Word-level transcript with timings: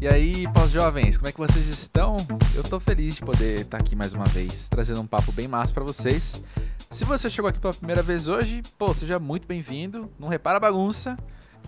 E 0.00 0.06
aí, 0.06 0.46
pós-jovens, 0.52 1.16
como 1.16 1.28
é 1.28 1.32
que 1.32 1.38
vocês 1.38 1.66
estão? 1.66 2.16
Eu 2.54 2.62
tô 2.62 2.78
feliz 2.78 3.16
de 3.16 3.20
poder 3.20 3.62
estar 3.62 3.78
aqui 3.78 3.96
mais 3.96 4.14
uma 4.14 4.26
vez, 4.26 4.68
trazendo 4.68 5.00
um 5.00 5.06
papo 5.06 5.32
bem 5.32 5.48
massa 5.48 5.74
para 5.74 5.82
vocês. 5.82 6.44
Se 6.88 7.04
você 7.04 7.28
chegou 7.28 7.48
aqui 7.48 7.58
pela 7.58 7.74
primeira 7.74 8.00
vez 8.00 8.28
hoje, 8.28 8.62
pô, 8.78 8.94
seja 8.94 9.18
muito 9.18 9.48
bem-vindo, 9.48 10.08
não 10.16 10.28
repara 10.28 10.58
a 10.58 10.60
bagunça. 10.60 11.18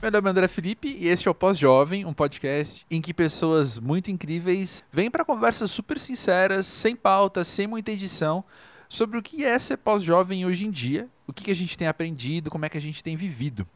Meu 0.01 0.13
nome 0.13 0.29
é 0.29 0.31
André 0.31 0.47
Felipe 0.47 0.97
e 0.97 1.09
este 1.09 1.27
é 1.27 1.31
o 1.31 1.35
Pós-Jovem, 1.35 2.05
um 2.05 2.13
podcast 2.13 2.87
em 2.89 3.01
que 3.03 3.13
pessoas 3.13 3.81
muito 3.81 4.13
incríveis 4.13 4.85
vêm 4.93 5.11
para 5.11 5.25
conversas 5.25 5.73
super 5.73 5.99
sinceras, 5.99 6.67
sem 6.67 6.95
pauta, 6.95 7.43
sem 7.43 7.67
muita 7.67 7.91
edição, 7.91 8.45
sobre 8.89 9.19
o 9.19 9.23
que 9.23 9.45
é 9.45 9.59
ser 9.59 9.79
pós-jovem 9.79 10.47
hoje 10.47 10.69
em 10.69 10.71
dia, 10.71 11.09
o 11.27 11.33
que, 11.33 11.43
que 11.43 11.51
a 11.51 11.57
gente 11.57 11.77
tem 11.77 11.89
aprendido, 11.89 12.49
como 12.49 12.65
é 12.65 12.69
que 12.69 12.79
a 12.79 12.81
gente 12.81 13.03
tem 13.03 13.17
vivido. 13.17 13.67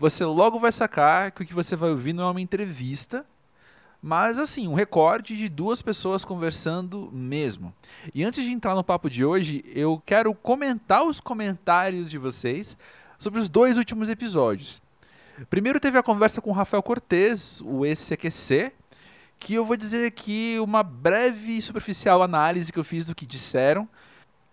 Você 0.00 0.24
logo 0.24 0.58
vai 0.58 0.72
sacar 0.72 1.30
que 1.30 1.44
o 1.44 1.46
que 1.46 1.54
você 1.54 1.76
vai 1.76 1.90
ouvir 1.90 2.12
não 2.12 2.24
é 2.24 2.30
uma 2.32 2.40
entrevista, 2.40 3.24
mas 4.06 4.38
assim, 4.38 4.68
um 4.68 4.74
recorde 4.74 5.34
de 5.34 5.48
duas 5.48 5.80
pessoas 5.80 6.26
conversando 6.26 7.08
mesmo. 7.10 7.72
E 8.14 8.22
antes 8.22 8.44
de 8.44 8.52
entrar 8.52 8.74
no 8.74 8.84
papo 8.84 9.08
de 9.08 9.24
hoje, 9.24 9.64
eu 9.74 10.02
quero 10.04 10.34
comentar 10.34 11.02
os 11.06 11.20
comentários 11.20 12.10
de 12.10 12.18
vocês 12.18 12.76
sobre 13.18 13.40
os 13.40 13.48
dois 13.48 13.78
últimos 13.78 14.10
episódios. 14.10 14.82
Primeiro 15.48 15.80
teve 15.80 15.96
a 15.96 16.02
conversa 16.02 16.42
com 16.42 16.50
o 16.50 16.52
Rafael 16.52 16.82
Cortez, 16.82 17.62
o 17.64 17.86
ex-CQC, 17.86 18.74
que 19.38 19.54
eu 19.54 19.64
vou 19.64 19.74
dizer 19.74 20.06
aqui 20.06 20.58
uma 20.60 20.82
breve 20.82 21.56
e 21.56 21.62
superficial 21.62 22.22
análise 22.22 22.70
que 22.70 22.78
eu 22.78 22.84
fiz 22.84 23.06
do 23.06 23.14
que 23.14 23.24
disseram, 23.24 23.88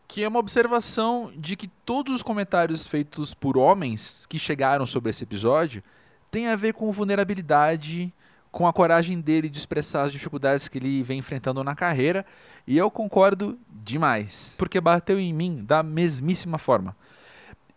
que 0.07 0.23
é 0.23 0.29
uma 0.29 0.39
observação 0.39 1.29
de 1.35 1.57
que 1.57 1.67
todos 1.67 2.13
os 2.13 2.23
comentários 2.23 2.87
feitos 2.87 3.33
por 3.33 3.57
homens 3.57 4.25
que 4.27 4.39
chegaram 4.39 4.85
sobre 4.85 5.09
esse 5.09 5.25
episódio 5.25 5.83
têm 6.31 6.47
a 6.47 6.55
ver 6.55 6.73
com 6.73 6.89
vulnerabilidade, 6.89 8.13
com 8.51 8.67
a 8.67 8.73
coragem 8.73 9.19
dele 9.19 9.49
de 9.49 9.57
expressar 9.57 10.03
as 10.03 10.11
dificuldades 10.11 10.67
que 10.67 10.77
ele 10.77 11.01
vem 11.01 11.19
enfrentando 11.19 11.63
na 11.63 11.73
carreira, 11.73 12.25
e 12.67 12.77
eu 12.77 12.91
concordo 12.91 13.57
demais, 13.69 14.53
porque 14.57 14.79
bateu 14.79 15.19
em 15.19 15.33
mim 15.33 15.63
da 15.65 15.81
mesmíssima 15.81 16.57
forma. 16.57 16.95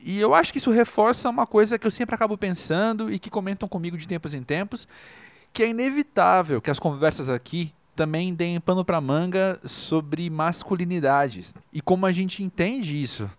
E 0.01 0.21
eu 0.21 0.35
acho 0.35 0.53
que 0.53 0.59
isso 0.59 0.71
reforça 0.71 1.31
uma 1.31 1.47
coisa 1.47 1.79
que 1.79 1.87
eu 1.87 1.91
sempre 1.91 2.15
acabo 2.15 2.37
pensando 2.37 3.11
e 3.11 3.19
que 3.19 3.31
comentam 3.31 3.69
comigo 3.69 3.97
de 3.97 4.07
tempos 4.07 4.35
em 4.35 4.43
tempos, 4.43 4.87
que 5.53 5.63
é 5.63 5.69
inevitável 5.69 6.61
que 6.61 6.71
as 6.71 6.79
conversas 6.79 7.31
aqui 7.31 7.73
também 7.95 8.35
deem 8.35 8.61
pano 8.61 8.85
para 8.85 9.01
manga 9.01 9.61
sobre 9.65 10.29
masculinidades 10.29 11.55
e 11.73 11.81
como 11.81 12.07
a 12.07 12.13
gente 12.13 12.43
entende 12.43 13.01
isso 13.01 13.31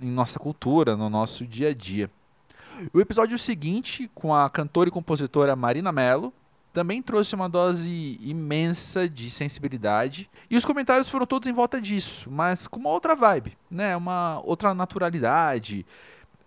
em 0.00 0.10
nossa 0.10 0.38
cultura, 0.38 0.96
no 0.96 1.10
nosso 1.10 1.46
dia 1.46 1.68
a 1.68 1.74
dia. 1.74 2.10
O 2.92 3.00
episódio 3.00 3.36
seguinte, 3.36 4.10
com 4.14 4.34
a 4.34 4.48
cantora 4.48 4.88
e 4.88 4.92
compositora 4.92 5.54
Marina 5.54 5.92
Mello, 5.92 6.32
também 6.78 7.02
trouxe 7.02 7.34
uma 7.34 7.48
dose 7.48 8.16
imensa 8.20 9.08
de 9.08 9.32
sensibilidade. 9.32 10.30
E 10.48 10.56
os 10.56 10.64
comentários 10.64 11.08
foram 11.08 11.26
todos 11.26 11.48
em 11.48 11.52
volta 11.52 11.80
disso, 11.80 12.30
mas 12.30 12.68
com 12.68 12.78
uma 12.78 12.90
outra 12.90 13.16
vibe, 13.16 13.58
né? 13.68 13.96
Uma 13.96 14.40
outra 14.44 14.72
naturalidade, 14.72 15.84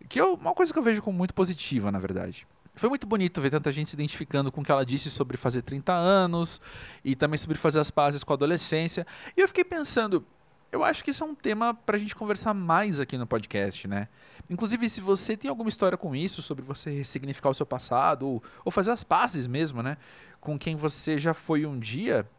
que 0.08 0.18
é 0.18 0.24
uma 0.24 0.54
coisa 0.54 0.72
que 0.72 0.80
eu 0.80 0.84
vejo 0.84 1.02
como 1.02 1.18
muito 1.18 1.34
positiva, 1.34 1.92
na 1.92 2.00
verdade. 2.00 2.48
Foi 2.76 2.88
muito 2.88 3.06
bonito 3.06 3.42
ver 3.42 3.50
tanta 3.50 3.74
gente 3.74 3.90
se 3.90 3.96
identificando 3.98 4.54
com 4.54 4.62
o 4.62 4.64
que 4.64 4.72
ela 4.72 4.86
disse 4.86 5.12
sobre 5.12 5.36
fazer 5.36 5.64
30 5.64 5.92
anos 5.92 6.62
e 7.04 7.14
também 7.14 7.38
sobre 7.38 7.58
fazer 7.58 7.82
as 7.82 7.92
pazes 7.92 8.24
com 8.24 8.32
a 8.32 8.38
adolescência. 8.38 9.06
E 9.36 9.42
eu 9.42 9.50
fiquei 9.50 9.66
pensando, 9.66 10.26
eu 10.72 10.82
acho 10.82 11.04
que 11.04 11.12
isso 11.12 11.26
é 11.26 11.28
um 11.28 11.36
tema 11.36 11.74
para 11.74 11.98
a 11.98 12.00
gente 12.00 12.16
conversar 12.16 12.54
mais 12.54 13.02
aqui 13.02 13.18
no 13.18 13.28
podcast, 13.28 13.86
né? 13.86 14.08
Inclusive, 14.52 14.90
se 14.90 15.00
você 15.00 15.38
tem 15.38 15.48
alguma 15.48 15.70
história 15.70 15.98
com 15.98 16.14
isso, 16.14 16.42
sobre 16.42 16.62
você 16.62 16.92
ressignificar 16.92 17.50
o 17.50 17.54
seu 17.54 17.66
passado, 17.66 18.28
ou, 18.28 18.44
ou 18.66 18.72
fazer 18.72 18.92
as 18.92 19.02
pazes 19.02 19.48
mesmo, 19.48 19.82
né? 19.82 19.96
Com 20.42 20.60
quem 20.60 20.76
você 20.76 21.18
já 21.18 21.34
foi 21.34 21.66
um 21.66 21.80
dia, 21.80 22.30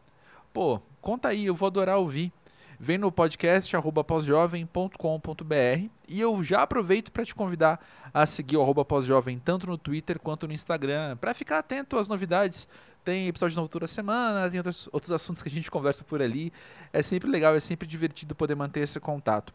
pô, 0.53 0.79
conta 1.01 1.29
aí, 1.29 1.47
eu 1.47 1.55
vou 1.55 1.65
adorar 1.65 1.97
ouvir. 1.97 2.31
Vem 2.79 2.99
no 2.99 3.11
podcast 3.11 3.75
pósjovem.com.br 4.05 5.89
e 6.07 6.21
eu 6.21 6.43
já 6.43 6.61
aproveito 6.61 7.11
para 7.11 7.25
te 7.25 7.33
convidar 7.33 7.83
a 8.13 8.27
seguir 8.27 8.57
o 8.57 8.85
pós-jovem 8.85 9.39
tanto 9.39 9.65
no 9.65 9.77
Twitter 9.77 10.19
quanto 10.19 10.47
no 10.47 10.53
Instagram, 10.53 11.17
para 11.17 11.33
ficar 11.33 11.59
atento 11.59 11.97
às 11.97 12.07
novidades. 12.07 12.67
Tem 13.03 13.27
episódio 13.27 13.55
novo 13.55 13.69
toda 13.69 13.87
semana, 13.87 14.47
tem 14.51 14.59
outros, 14.59 14.87
outros 14.91 15.11
assuntos 15.11 15.41
que 15.41 15.49
a 15.49 15.51
gente 15.51 15.71
conversa 15.71 16.03
por 16.03 16.21
ali. 16.21 16.53
É 16.91 17.01
sempre 17.01 17.27
legal, 17.27 17.55
é 17.55 17.59
sempre 17.59 17.87
divertido 17.87 18.35
poder 18.35 18.55
manter 18.55 18.81
esse 18.81 18.99
contato. 18.99 19.51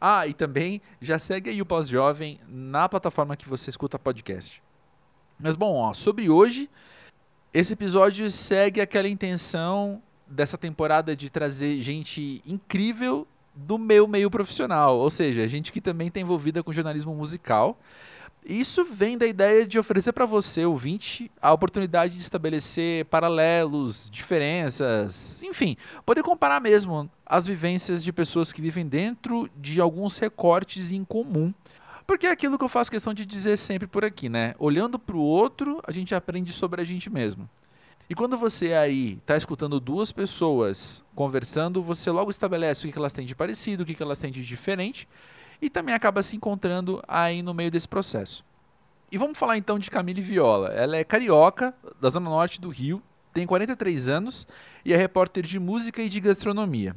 Ah, 0.00 0.26
e 0.26 0.34
também 0.34 0.80
já 1.00 1.18
segue 1.18 1.50
aí 1.50 1.60
o 1.62 1.66
Pós-Jovem 1.66 2.40
na 2.48 2.88
plataforma 2.88 3.36
que 3.36 3.48
você 3.48 3.70
escuta 3.70 3.98
podcast. 3.98 4.62
Mas 5.38 5.56
bom, 5.56 5.74
ó, 5.76 5.94
sobre 5.94 6.28
hoje, 6.28 6.68
esse 7.52 7.72
episódio 7.72 8.30
segue 8.30 8.80
aquela 8.80 9.08
intenção 9.08 10.02
dessa 10.26 10.56
temporada 10.56 11.16
de 11.16 11.30
trazer 11.30 11.80
gente 11.82 12.42
incrível 12.46 13.26
do 13.54 13.76
meu 13.76 14.06
meio 14.06 14.30
profissional, 14.30 14.96
ou 14.96 15.10
seja, 15.10 15.46
gente 15.46 15.72
que 15.72 15.80
também 15.80 16.08
está 16.08 16.20
envolvida 16.20 16.62
com 16.62 16.72
jornalismo 16.72 17.14
musical. 17.14 17.78
Isso 18.50 18.84
vem 18.84 19.16
da 19.16 19.28
ideia 19.28 19.64
de 19.64 19.78
oferecer 19.78 20.12
para 20.12 20.26
você, 20.26 20.64
ouvinte, 20.64 21.30
a 21.40 21.52
oportunidade 21.52 22.14
de 22.14 22.20
estabelecer 22.20 23.04
paralelos, 23.04 24.10
diferenças, 24.10 25.40
enfim, 25.44 25.76
poder 26.04 26.24
comparar 26.24 26.60
mesmo 26.60 27.08
as 27.24 27.46
vivências 27.46 28.02
de 28.02 28.12
pessoas 28.12 28.52
que 28.52 28.60
vivem 28.60 28.84
dentro 28.88 29.48
de 29.56 29.80
alguns 29.80 30.18
recortes 30.18 30.90
em 30.90 31.04
comum. 31.04 31.54
Porque 32.04 32.26
é 32.26 32.30
aquilo 32.32 32.58
que 32.58 32.64
eu 32.64 32.68
faço 32.68 32.90
questão 32.90 33.14
de 33.14 33.24
dizer 33.24 33.56
sempre 33.56 33.86
por 33.86 34.04
aqui, 34.04 34.28
né? 34.28 34.56
Olhando 34.58 34.98
para 34.98 35.14
o 35.14 35.20
outro, 35.20 35.80
a 35.86 35.92
gente 35.92 36.12
aprende 36.12 36.52
sobre 36.52 36.80
a 36.80 36.84
gente 36.84 37.08
mesmo. 37.08 37.48
E 38.08 38.16
quando 38.16 38.36
você 38.36 38.72
aí 38.72 39.12
está 39.12 39.36
escutando 39.36 39.78
duas 39.78 40.10
pessoas 40.10 41.04
conversando, 41.14 41.80
você 41.80 42.10
logo 42.10 42.32
estabelece 42.32 42.88
o 42.88 42.90
que 42.90 42.98
elas 42.98 43.12
têm 43.12 43.24
de 43.24 43.36
parecido, 43.36 43.84
o 43.84 43.86
que 43.86 44.02
elas 44.02 44.18
têm 44.18 44.32
de 44.32 44.44
diferente, 44.44 45.06
e 45.60 45.68
também 45.68 45.94
acaba 45.94 46.22
se 46.22 46.36
encontrando 46.36 47.02
aí 47.06 47.42
no 47.42 47.54
meio 47.54 47.70
desse 47.70 47.88
processo. 47.88 48.44
E 49.12 49.18
vamos 49.18 49.38
falar 49.38 49.56
então 49.56 49.78
de 49.78 49.90
Camille 49.90 50.22
Viola. 50.22 50.68
Ela 50.68 50.96
é 50.96 51.04
carioca, 51.04 51.74
da 52.00 52.10
zona 52.10 52.30
norte 52.30 52.60
do 52.60 52.68
Rio, 52.68 53.02
tem 53.32 53.46
43 53.46 54.08
anos 54.08 54.46
e 54.84 54.92
é 54.92 54.96
repórter 54.96 55.44
de 55.44 55.58
música 55.58 56.02
e 56.02 56.08
de 56.08 56.20
gastronomia. 56.20 56.94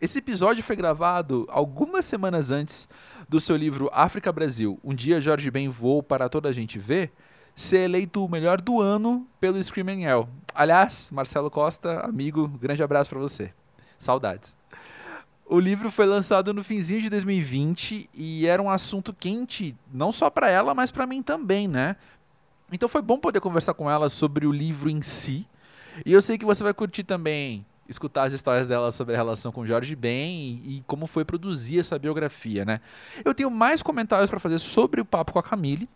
Esse 0.00 0.18
episódio 0.18 0.64
foi 0.64 0.74
gravado 0.74 1.46
algumas 1.48 2.04
semanas 2.04 2.50
antes 2.50 2.88
do 3.28 3.40
seu 3.40 3.56
livro 3.56 3.88
África 3.92 4.32
Brasil, 4.32 4.78
Um 4.82 4.94
Dia 4.94 5.20
Jorge 5.20 5.50
Ben 5.50 5.68
Voou 5.68 6.02
para 6.02 6.28
Toda 6.28 6.48
a 6.48 6.52
Gente 6.52 6.78
Ver, 6.78 7.12
ser 7.54 7.84
eleito 7.84 8.24
o 8.24 8.28
melhor 8.28 8.60
do 8.60 8.80
ano 8.80 9.26
pelo 9.40 9.62
Screaming 9.62 10.02
Hell. 10.02 10.28
Aliás, 10.54 11.08
Marcelo 11.12 11.50
Costa, 11.50 12.00
amigo, 12.00 12.48
grande 12.48 12.82
abraço 12.82 13.10
para 13.10 13.20
você. 13.20 13.52
Saudades. 13.98 14.54
O 15.46 15.58
livro 15.60 15.90
foi 15.90 16.06
lançado 16.06 16.54
no 16.54 16.64
finzinho 16.64 17.02
de 17.02 17.10
2020 17.10 18.08
e 18.14 18.46
era 18.46 18.62
um 18.62 18.70
assunto 18.70 19.12
quente, 19.12 19.76
não 19.92 20.10
só 20.10 20.30
para 20.30 20.48
ela, 20.48 20.74
mas 20.74 20.90
para 20.90 21.06
mim 21.06 21.22
também, 21.22 21.68
né? 21.68 21.96
Então 22.72 22.88
foi 22.88 23.02
bom 23.02 23.18
poder 23.18 23.40
conversar 23.40 23.74
com 23.74 23.90
ela 23.90 24.08
sobre 24.08 24.46
o 24.46 24.52
livro 24.52 24.88
em 24.88 25.02
si. 25.02 25.46
E 26.06 26.12
eu 26.12 26.22
sei 26.22 26.38
que 26.38 26.44
você 26.44 26.64
vai 26.64 26.72
curtir 26.72 27.04
também 27.04 27.66
escutar 27.86 28.24
as 28.24 28.32
histórias 28.32 28.66
dela 28.66 28.90
sobre 28.90 29.14
a 29.14 29.18
relação 29.18 29.52
com 29.52 29.66
Jorge 29.66 29.94
Ben 29.94 30.60
e, 30.64 30.78
e 30.78 30.84
como 30.86 31.06
foi 31.06 31.24
produzir 31.24 31.80
essa 31.80 31.98
biografia, 31.98 32.64
né? 32.64 32.80
Eu 33.24 33.34
tenho 33.34 33.50
mais 33.50 33.82
comentários 33.82 34.30
para 34.30 34.40
fazer 34.40 34.58
sobre 34.58 35.00
o 35.00 35.04
papo 35.04 35.32
com 35.32 35.38
a 35.38 35.42
Camille, 35.42 35.88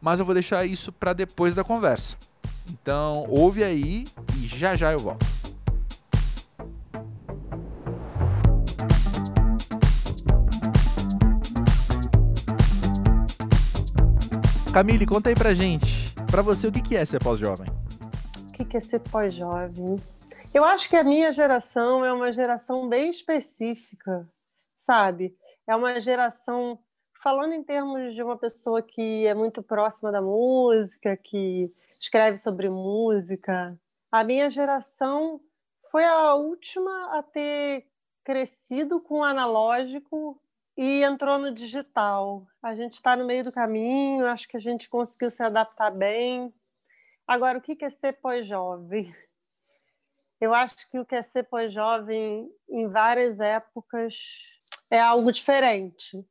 mas 0.00 0.20
eu 0.20 0.26
vou 0.26 0.34
deixar 0.34 0.66
isso 0.66 0.92
para 0.92 1.12
depois 1.12 1.54
da 1.54 1.64
conversa. 1.64 2.16
Então, 2.70 3.24
ouve 3.28 3.64
aí 3.64 4.04
e 4.36 4.46
já 4.46 4.76
já 4.76 4.92
eu 4.92 4.98
volto. 4.98 5.37
Camille, 14.78 15.04
conta 15.04 15.28
aí 15.28 15.34
pra 15.34 15.52
gente. 15.52 16.14
Pra 16.30 16.40
você, 16.40 16.68
o 16.68 16.70
que 16.70 16.94
é 16.94 17.04
ser 17.04 17.18
pós-jovem? 17.18 17.66
O 18.48 18.52
que 18.52 18.76
é 18.76 18.78
ser 18.78 19.00
pós-jovem? 19.00 19.96
Eu 20.54 20.64
acho 20.64 20.88
que 20.88 20.94
a 20.94 21.02
minha 21.02 21.32
geração 21.32 22.04
é 22.04 22.12
uma 22.12 22.32
geração 22.32 22.88
bem 22.88 23.10
específica, 23.10 24.30
sabe? 24.78 25.36
É 25.66 25.74
uma 25.74 25.98
geração 25.98 26.78
falando 27.20 27.54
em 27.54 27.64
termos 27.64 28.14
de 28.14 28.22
uma 28.22 28.38
pessoa 28.38 28.80
que 28.80 29.26
é 29.26 29.34
muito 29.34 29.64
próxima 29.64 30.12
da 30.12 30.22
música, 30.22 31.16
que 31.16 31.74
escreve 31.98 32.36
sobre 32.36 32.70
música, 32.70 33.76
a 34.12 34.22
minha 34.22 34.48
geração 34.48 35.40
foi 35.90 36.04
a 36.04 36.34
última 36.34 37.18
a 37.18 37.22
ter 37.24 37.88
crescido 38.22 39.00
com 39.00 39.22
o 39.22 39.24
analógico 39.24 40.40
e 40.78 41.02
entrou 41.02 41.38
no 41.38 41.52
digital. 41.52 42.46
A 42.62 42.74
gente 42.74 42.94
está 42.94 43.14
no 43.14 43.26
meio 43.26 43.44
do 43.44 43.52
caminho, 43.52 44.24
acho 44.26 44.48
que 44.48 44.56
a 44.56 44.60
gente 44.60 44.88
conseguiu 44.88 45.28
se 45.28 45.42
adaptar 45.42 45.90
bem. 45.90 46.54
Agora, 47.26 47.58
o 47.58 47.60
que 47.60 47.84
é 47.84 47.90
ser 47.90 48.14
pós-jovem? 48.14 49.14
Eu 50.40 50.54
acho 50.54 50.88
que 50.88 50.98
o 50.98 51.04
que 51.04 51.16
é 51.16 51.22
ser 51.22 51.42
pós-jovem 51.42 52.48
em 52.70 52.86
várias 52.86 53.40
épocas 53.40 54.14
é 54.88 55.00
algo 55.00 55.32
diferente 55.32 56.24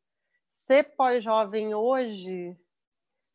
ser 0.68 0.84
pós-jovem 0.98 1.74
hoje 1.74 2.54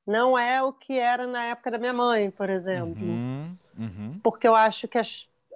não 0.06 0.38
é 0.38 0.62
o 0.62 0.70
que 0.70 0.98
era 0.98 1.26
na 1.26 1.44
época 1.46 1.70
da 1.70 1.78
minha 1.78 1.92
mãe, 1.94 2.30
por 2.30 2.50
exemplo. 2.50 3.02
Uhum, 3.02 3.56
uhum. 3.78 4.20
porque 4.22 4.46
eu 4.46 4.54
acho 4.54 4.86
que 4.86 4.98
a, 4.98 5.02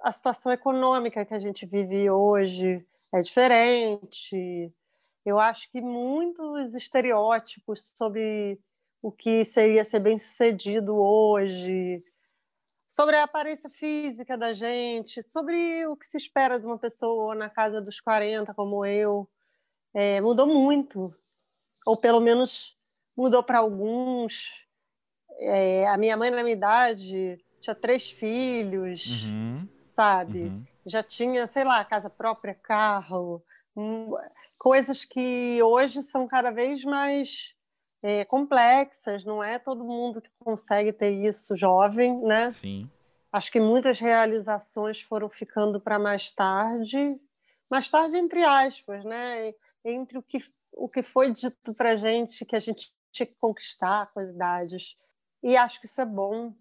a 0.01 0.11
situação 0.11 0.51
econômica 0.51 1.23
que 1.23 1.35
a 1.35 1.39
gente 1.39 1.67
vive 1.67 2.09
hoje 2.09 2.83
é 3.13 3.19
diferente. 3.19 4.73
Eu 5.27 5.41
acho 5.41 5.69
que 5.69 5.81
muitos 5.81 6.73
estereótipos 6.73 7.91
sobre 7.93 8.57
o 9.01 9.11
que 9.11 9.43
seria 9.43 9.83
ser 9.83 9.99
bem-sucedido 9.99 10.95
hoje, 10.95 12.01
sobre 12.87 13.17
a 13.17 13.23
aparência 13.23 13.69
física 13.69 14.37
da 14.37 14.53
gente, 14.53 15.21
sobre 15.21 15.85
o 15.85 15.97
que 15.97 16.05
se 16.05 16.15
espera 16.15 16.57
de 16.57 16.65
uma 16.65 16.77
pessoa 16.77 17.35
na 17.35 17.49
casa 17.49 17.81
dos 17.81 17.99
40, 17.99 18.53
como 18.53 18.85
eu, 18.85 19.29
é, 19.93 20.21
mudou 20.21 20.47
muito. 20.47 21.13
Ou 21.85 21.97
pelo 21.97 22.21
menos 22.21 22.77
mudou 23.13 23.43
para 23.43 23.59
alguns. 23.59 24.49
É, 25.39 25.89
a 25.89 25.97
minha 25.97 26.15
mãe, 26.15 26.31
na 26.31 26.41
minha 26.41 26.55
idade, 26.55 27.37
tinha 27.59 27.75
três 27.75 28.09
filhos, 28.09 29.25
uhum. 29.25 29.67
sabe? 29.83 30.43
Uhum. 30.43 30.65
Já 30.85 31.03
tinha, 31.03 31.45
sei 31.47 31.65
lá, 31.65 31.83
casa 31.83 32.09
própria, 32.09 32.55
carro, 32.55 33.43
coisas 34.57 35.05
que 35.05 35.61
hoje 35.61 36.01
são 36.03 36.27
cada 36.27 36.51
vez 36.51 36.83
mais 36.83 37.53
é, 38.01 38.25
complexas, 38.25 39.23
não 39.23 39.43
é 39.43 39.57
todo 39.59 39.83
mundo 39.83 40.21
que 40.21 40.29
consegue 40.39 40.93
ter 40.93 41.11
isso 41.11 41.55
jovem, 41.55 42.19
né? 42.21 42.51
Sim. 42.51 42.89
Acho 43.31 43.51
que 43.51 43.59
muitas 43.59 43.99
realizações 43.99 45.01
foram 45.01 45.29
ficando 45.29 45.79
para 45.79 45.99
mais 45.99 46.31
tarde, 46.31 47.19
mais 47.69 47.89
tarde 47.89 48.17
entre 48.17 48.43
aspas, 48.43 49.03
né? 49.03 49.53
Entre 49.83 50.17
o 50.17 50.23
que 50.23 50.39
o 50.71 50.87
que 50.87 51.01
foi 51.01 51.31
dito 51.31 51.73
para 51.73 51.95
gente 51.95 52.45
que 52.45 52.55
a 52.55 52.59
gente 52.59 52.93
tinha 53.11 53.25
que 53.25 53.35
conquistar 53.39 54.11
com 54.13 54.19
as 54.19 54.29
idades. 54.29 54.95
E 55.41 55.57
acho 55.57 55.79
que 55.79 55.87
isso 55.87 55.99
é 55.99 56.05
bom. 56.05 56.53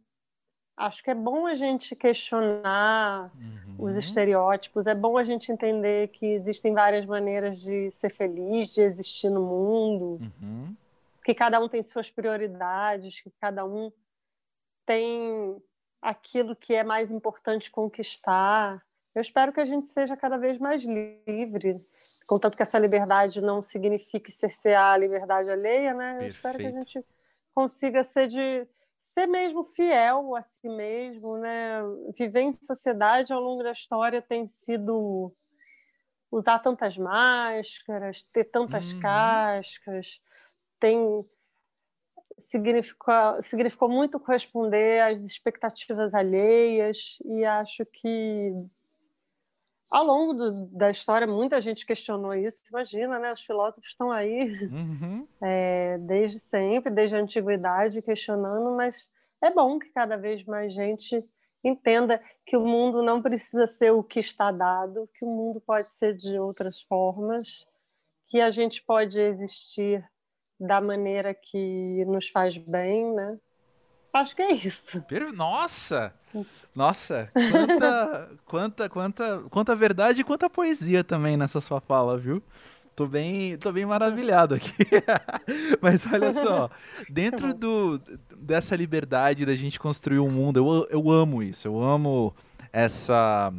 Acho 0.76 1.02
que 1.02 1.10
é 1.10 1.14
bom 1.14 1.46
a 1.46 1.54
gente 1.54 1.96
questionar 1.96 3.32
uhum. 3.34 3.86
os 3.86 3.96
estereótipos, 3.96 4.86
é 4.86 4.94
bom 4.94 5.16
a 5.16 5.24
gente 5.24 5.50
entender 5.50 6.08
que 6.08 6.26
existem 6.26 6.74
várias 6.74 7.06
maneiras 7.06 7.58
de 7.58 7.90
ser 7.90 8.10
feliz, 8.10 8.74
de 8.74 8.82
existir 8.82 9.30
no 9.30 9.40
mundo. 9.40 10.20
Uhum 10.40 10.76
que 11.26 11.34
cada 11.34 11.58
um 11.58 11.68
tem 11.68 11.82
suas 11.82 12.08
prioridades, 12.08 13.20
que 13.20 13.32
cada 13.40 13.64
um 13.64 13.90
tem 14.86 15.60
aquilo 16.00 16.54
que 16.54 16.72
é 16.72 16.84
mais 16.84 17.10
importante 17.10 17.68
conquistar. 17.68 18.80
Eu 19.12 19.20
espero 19.20 19.52
que 19.52 19.58
a 19.58 19.64
gente 19.64 19.88
seja 19.88 20.16
cada 20.16 20.38
vez 20.38 20.56
mais 20.56 20.84
livre, 20.84 21.84
contanto 22.28 22.56
que 22.56 22.62
essa 22.62 22.78
liberdade 22.78 23.40
não 23.40 23.60
signifique 23.60 24.30
cercear 24.30 24.94
a 24.94 24.96
liberdade 24.96 25.50
alheia, 25.50 25.92
né? 25.92 26.12
Perfeito. 26.12 26.22
Eu 26.22 26.28
espero 26.28 26.58
que 26.58 26.66
a 26.66 26.70
gente 26.70 27.04
consiga 27.52 28.04
ser 28.04 28.28
de 28.28 28.64
ser 29.06 29.26
mesmo 29.26 29.64
fiel 29.64 30.34
a 30.34 30.42
si 30.42 30.68
mesmo, 30.68 31.38
né? 31.38 31.80
Viver 32.18 32.40
em 32.40 32.52
sociedade 32.52 33.32
ao 33.32 33.40
longo 33.40 33.62
da 33.62 33.72
história 33.72 34.20
tem 34.20 34.46
sido 34.46 35.32
usar 36.30 36.58
tantas 36.58 36.96
máscaras, 36.96 38.24
ter 38.32 38.44
tantas 38.44 38.92
uhum. 38.92 39.00
cascas, 39.00 40.20
tem 40.80 41.24
significou, 42.38 43.40
significou 43.40 43.88
muito 43.88 44.20
corresponder 44.20 45.02
às 45.02 45.22
expectativas 45.22 46.12
alheias 46.12 47.16
e 47.24 47.44
acho 47.44 47.86
que 47.86 48.52
ao 49.96 50.04
longo 50.04 50.34
do, 50.34 50.66
da 50.66 50.90
história 50.90 51.26
muita 51.26 51.60
gente 51.60 51.86
questionou 51.86 52.34
isso 52.34 52.62
imagina 52.70 53.18
né 53.18 53.32
os 53.32 53.40
filósofos 53.40 53.88
estão 53.88 54.10
aí 54.10 54.68
uhum. 54.70 55.26
é, 55.42 55.98
desde 55.98 56.38
sempre 56.38 56.92
desde 56.92 57.16
a 57.16 57.20
antiguidade 57.20 58.02
questionando 58.02 58.76
mas 58.76 59.08
é 59.42 59.50
bom 59.50 59.78
que 59.78 59.90
cada 59.92 60.16
vez 60.16 60.44
mais 60.44 60.72
gente 60.74 61.24
entenda 61.64 62.22
que 62.44 62.56
o 62.56 62.64
mundo 62.64 63.02
não 63.02 63.22
precisa 63.22 63.66
ser 63.66 63.90
o 63.92 64.02
que 64.02 64.20
está 64.20 64.50
dado 64.50 65.08
que 65.14 65.24
o 65.24 65.28
mundo 65.28 65.60
pode 65.60 65.90
ser 65.92 66.14
de 66.14 66.38
outras 66.38 66.82
formas 66.82 67.66
que 68.26 68.40
a 68.40 68.50
gente 68.50 68.82
pode 68.82 69.18
existir 69.18 70.04
da 70.58 70.80
maneira 70.80 71.34
que 71.34 72.04
nos 72.06 72.28
faz 72.28 72.56
bem, 72.56 73.12
né? 73.14 73.38
Acho 74.20 74.34
que 74.34 74.42
é 74.42 74.52
isso. 74.52 75.04
Nossa! 75.34 76.12
Nossa, 76.74 77.30
quanta, 77.32 78.30
quanta, 78.44 78.88
quanta, 78.88 79.42
quanta 79.48 79.76
verdade 79.76 80.20
e 80.20 80.24
quanta 80.24 80.50
poesia 80.50 81.02
também 81.02 81.36
nessa 81.36 81.60
sua 81.60 81.80
fala, 81.80 82.18
viu? 82.18 82.42
Tô 82.94 83.06
bem, 83.06 83.58
tô 83.58 83.70
bem 83.72 83.84
maravilhado 83.84 84.54
aqui. 84.54 84.72
Mas 85.80 86.06
olha 86.06 86.32
só, 86.32 86.70
dentro 87.08 87.52
do, 87.52 88.00
dessa 88.34 88.74
liberdade 88.74 89.44
da 89.44 89.54
gente 89.54 89.78
construir 89.78 90.18
um 90.18 90.30
mundo, 90.30 90.58
eu, 90.58 90.88
eu 90.90 91.10
amo 91.10 91.42
isso. 91.42 91.68
Eu 91.68 91.82
amo 91.82 92.34
essa 92.72 93.52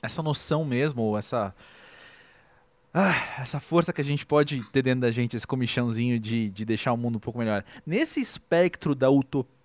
essa 0.00 0.22
noção 0.22 0.64
mesmo, 0.64 1.16
essa 1.18 1.52
ah, 2.94 3.40
essa 3.40 3.58
força 3.58 3.92
que 3.92 4.00
a 4.00 4.04
gente 4.04 4.24
pode 4.24 4.62
ter 4.70 4.80
dentro 4.82 5.00
da 5.00 5.10
gente, 5.10 5.36
esse 5.36 5.46
comichãozinho 5.46 6.18
de, 6.18 6.48
de 6.48 6.64
deixar 6.64 6.92
o 6.92 6.96
mundo 6.96 7.16
um 7.16 7.20
pouco 7.20 7.38
melhor. 7.38 7.64
Nesse 7.84 8.20
espectro 8.20 8.94
da 8.94 9.10
utopia, 9.10 9.55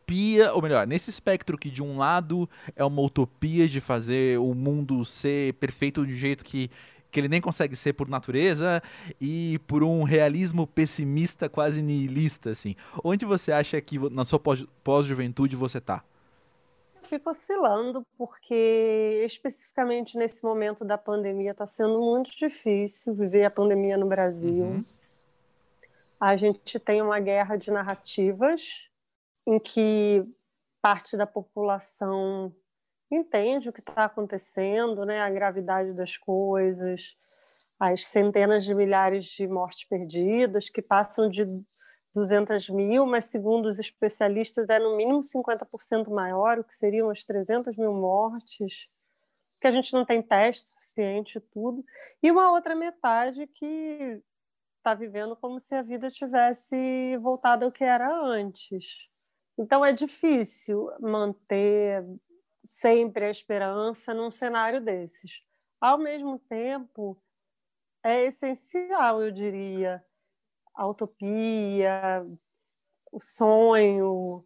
ou 0.54 0.62
melhor, 0.62 0.86
nesse 0.88 1.10
espectro 1.10 1.58
que 1.58 1.70
de 1.70 1.82
um 1.84 1.98
lado 1.98 2.50
é 2.76 2.84
uma 2.84 3.02
utopia 3.02 3.68
de 3.68 3.80
fazer 3.80 4.40
o 4.40 4.54
mundo 4.54 5.06
ser 5.06 5.54
perfeito 5.56 6.06
de 6.06 6.14
um 6.14 6.16
jeito 6.16 6.44
que, 6.44 6.70
que 7.10 7.20
ele 7.20 7.28
nem 7.28 7.42
consegue 7.42 7.76
ser 7.76 7.94
por 7.94 8.08
natureza, 8.08 8.82
e 9.20 9.60
por 9.68 9.84
um 9.84 10.04
realismo 10.04 10.66
pessimista, 10.66 11.50
quase 11.50 11.82
nihilista, 11.82 12.50
assim. 12.52 12.76
Onde 13.04 13.26
você 13.26 13.52
acha 13.52 13.80
que 13.82 13.98
na 14.10 14.26
sua 14.26 14.40
pós-juventude 14.84 15.56
você 15.56 15.80
tá? 15.80 16.04
fico 17.04 17.30
oscilando, 17.30 18.06
porque 18.18 19.24
especificamente 19.26 20.18
nesse 20.18 20.44
momento 20.44 20.86
da 20.86 20.98
pandemia 20.98 21.52
está 21.52 21.66
sendo 21.66 22.00
muito 22.00 22.32
difícil 22.36 23.14
viver 23.14 23.44
a 23.44 23.52
pandemia 23.52 23.98
no 23.98 24.06
Brasil. 24.06 24.64
Uhum. 24.64 24.86
A 26.20 26.36
gente 26.36 26.80
tem 26.80 27.02
uma 27.02 27.20
guerra 27.20 27.56
de 27.56 27.72
narrativas 27.72 28.88
em 29.46 29.60
que 29.60 30.24
parte 30.82 31.16
da 31.16 31.28
população 31.28 32.54
entende 33.10 33.70
o 33.70 33.74
que 33.74 33.82
está 33.82 34.06
acontecendo, 34.06 35.06
né? 35.06 35.22
a 35.22 35.30
gravidade 35.30 35.94
das 35.94 36.18
coisas, 36.18 37.16
as 37.80 38.06
centenas 38.06 38.64
de 38.64 38.74
milhares 38.74 39.26
de 39.26 39.48
mortes 39.48 39.86
perdidas, 39.88 40.70
que 40.70 40.82
passam 40.82 41.30
de 41.30 41.46
200 42.14 42.70
mil, 42.70 43.06
mas 43.06 43.26
segundo 43.26 43.68
os 43.68 43.80
especialistas 43.80 44.70
é 44.70 44.80
no 44.80 44.96
mínimo 44.96 45.20
50% 45.20 46.10
maior, 46.10 46.60
o 46.60 46.64
que 46.64 46.74
seriam 46.74 47.10
as 47.10 47.26
300 47.26 47.76
mil 47.78 47.94
mortes, 47.94 48.88
que 49.60 49.68
a 49.68 49.72
gente 49.72 49.94
não 49.94 50.06
tem 50.06 50.22
teste 50.22 50.66
suficiente 50.66 51.38
e 51.38 51.42
tudo, 51.42 51.84
e 52.22 52.32
uma 52.32 52.52
outra 52.52 52.76
metade 52.76 53.48
que 53.48 54.22
está 54.78 54.96
vivendo 54.96 55.36
como 55.36 55.60
se 55.60 55.76
a 55.76 55.84
vida 55.84 56.10
tivesse 56.10 57.18
voltado 57.18 57.66
ao 57.66 57.72
que 57.72 57.84
era 57.84 58.12
antes. 58.12 59.11
Então 59.58 59.86
é 59.86 59.94
difícil 59.94 60.90
manter 61.00 62.04
sempre 62.64 63.26
a 63.26 63.32
esperança 63.32 64.14
num 64.14 64.32
cenário 64.32 64.82
desses. 64.82 65.32
Ao 65.80 65.98
mesmo 65.98 66.40
tempo, 66.40 67.18
é 68.04 68.24
essencial, 68.24 69.22
eu 69.22 69.32
diria, 69.32 70.04
a 70.74 70.88
utopia, 70.88 72.26
o 73.12 73.22
sonho, 73.22 74.46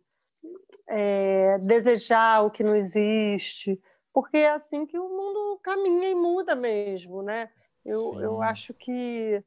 é, 0.87 1.57
desejar 1.59 2.45
o 2.45 2.51
que 2.51 2.63
não 2.63 2.75
existe, 2.75 3.79
porque 4.13 4.37
é 4.37 4.51
assim 4.51 4.85
que 4.85 4.97
o 4.97 5.09
mundo 5.09 5.59
caminha 5.61 6.09
e 6.09 6.15
muda 6.15 6.55
mesmo, 6.55 7.21
né? 7.21 7.51
Eu, 7.85 8.19
eu 8.19 8.41
acho 8.41 8.73
que 8.73 9.43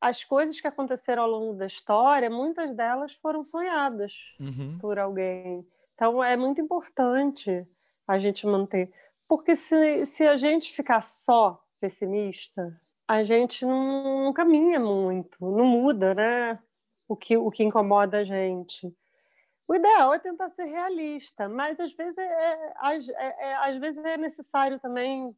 as 0.00 0.24
coisas 0.24 0.60
que 0.60 0.66
aconteceram 0.66 1.22
ao 1.24 1.30
longo 1.30 1.54
da 1.54 1.66
história, 1.66 2.30
muitas 2.30 2.74
delas 2.74 3.12
foram 3.14 3.44
sonhadas 3.44 4.34
uhum. 4.40 4.78
por 4.80 4.98
alguém. 4.98 5.66
Então 5.94 6.24
é 6.24 6.36
muito 6.36 6.60
importante 6.60 7.66
a 8.08 8.18
gente 8.18 8.46
manter. 8.46 8.92
Porque 9.28 9.54
se, 9.54 10.06
se 10.06 10.26
a 10.26 10.36
gente 10.36 10.72
ficar 10.72 11.02
só 11.02 11.62
pessimista, 11.78 12.80
a 13.06 13.22
gente 13.22 13.64
não, 13.64 14.24
não, 14.24 14.32
caminha 14.32 14.80
muito, 14.80 15.36
não 15.40 15.64
muda, 15.64 16.14
né? 16.14 16.58
O 17.06 17.16
que, 17.16 17.36
o 17.36 17.50
que 17.50 17.62
incomoda 17.62 18.18
a 18.18 18.24
gente. 18.24 18.92
O 19.68 19.74
ideal 19.74 20.14
é 20.14 20.18
tentar 20.18 20.48
ser 20.48 20.64
realista, 20.64 21.48
mas 21.48 21.78
às 21.78 21.92
vezes 21.92 22.16
é, 22.18 22.22
é, 22.22 22.74
é, 23.16 23.50
é 23.50 23.54
às 23.56 23.78
vezes 23.78 24.04
é 24.04 24.16
necessário 24.16 24.80
também 24.80 25.36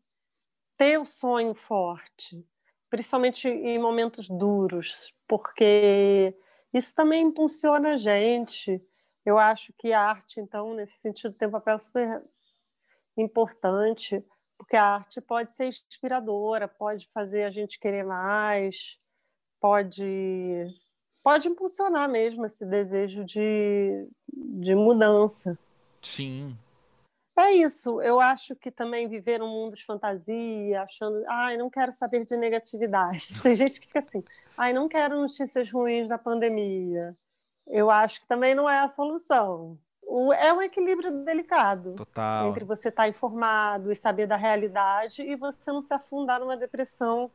ter 0.76 0.98
o 0.98 1.02
um 1.02 1.06
sonho 1.06 1.54
forte, 1.54 2.46
principalmente 2.92 3.48
em 3.48 3.78
momentos 3.78 4.28
duros, 4.28 5.14
porque 5.26 6.36
isso 6.74 6.94
também 6.94 7.24
impulsiona 7.24 7.94
a 7.94 7.96
gente. 7.96 8.82
Eu 9.24 9.38
acho 9.38 9.72
que 9.78 9.94
a 9.94 10.00
arte, 10.02 10.38
então, 10.38 10.74
nesse 10.74 10.98
sentido, 10.98 11.32
tem 11.32 11.48
um 11.48 11.52
papel 11.52 11.78
super 11.78 12.22
importante 13.16 14.22
porque 14.58 14.76
a 14.76 14.84
arte 14.84 15.22
pode 15.22 15.54
ser 15.54 15.68
inspiradora, 15.68 16.68
pode 16.68 17.08
fazer 17.14 17.44
a 17.44 17.50
gente 17.50 17.80
querer 17.80 18.04
mais, 18.04 18.98
pode 19.58 20.66
pode 21.24 21.48
impulsionar 21.48 22.10
mesmo 22.10 22.44
esse 22.44 22.66
desejo 22.66 23.24
de, 23.24 24.06
de 24.28 24.74
mudança. 24.74 25.58
Sim. 26.02 26.54
É 27.38 27.52
isso. 27.52 28.00
Eu 28.02 28.20
acho 28.20 28.54
que 28.54 28.70
também 28.70 29.08
viver 29.08 29.42
um 29.42 29.48
mundo 29.48 29.74
de 29.74 29.84
fantasia, 29.84 30.82
achando, 30.82 31.24
ai, 31.28 31.56
não 31.56 31.70
quero 31.70 31.92
saber 31.92 32.24
de 32.24 32.36
negatividade. 32.36 33.28
Tem 33.42 33.54
gente 33.54 33.80
que 33.80 33.86
fica 33.86 34.00
assim, 34.00 34.22
ai, 34.56 34.72
não 34.72 34.88
quero 34.88 35.20
notícias 35.20 35.70
ruins 35.70 36.08
da 36.08 36.18
pandemia. 36.18 37.16
Eu 37.66 37.90
acho 37.90 38.20
que 38.20 38.26
também 38.26 38.54
não 38.54 38.68
é 38.68 38.80
a 38.80 38.88
solução. 38.88 39.78
É 40.38 40.52
um 40.52 40.60
equilíbrio 40.60 41.24
delicado 41.24 41.94
Total. 41.94 42.48
entre 42.48 42.64
você 42.64 42.90
estar 42.90 43.08
informado 43.08 43.90
e 43.90 43.94
saber 43.94 44.26
da 44.26 44.36
realidade 44.36 45.22
e 45.22 45.34
você 45.36 45.72
não 45.72 45.80
se 45.80 45.94
afundar 45.94 46.38
numa 46.38 46.56
depressão, 46.56 47.30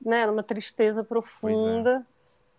né, 0.00 0.26
numa 0.26 0.42
tristeza 0.42 1.02
é. 1.02 1.04
profunda 1.04 2.04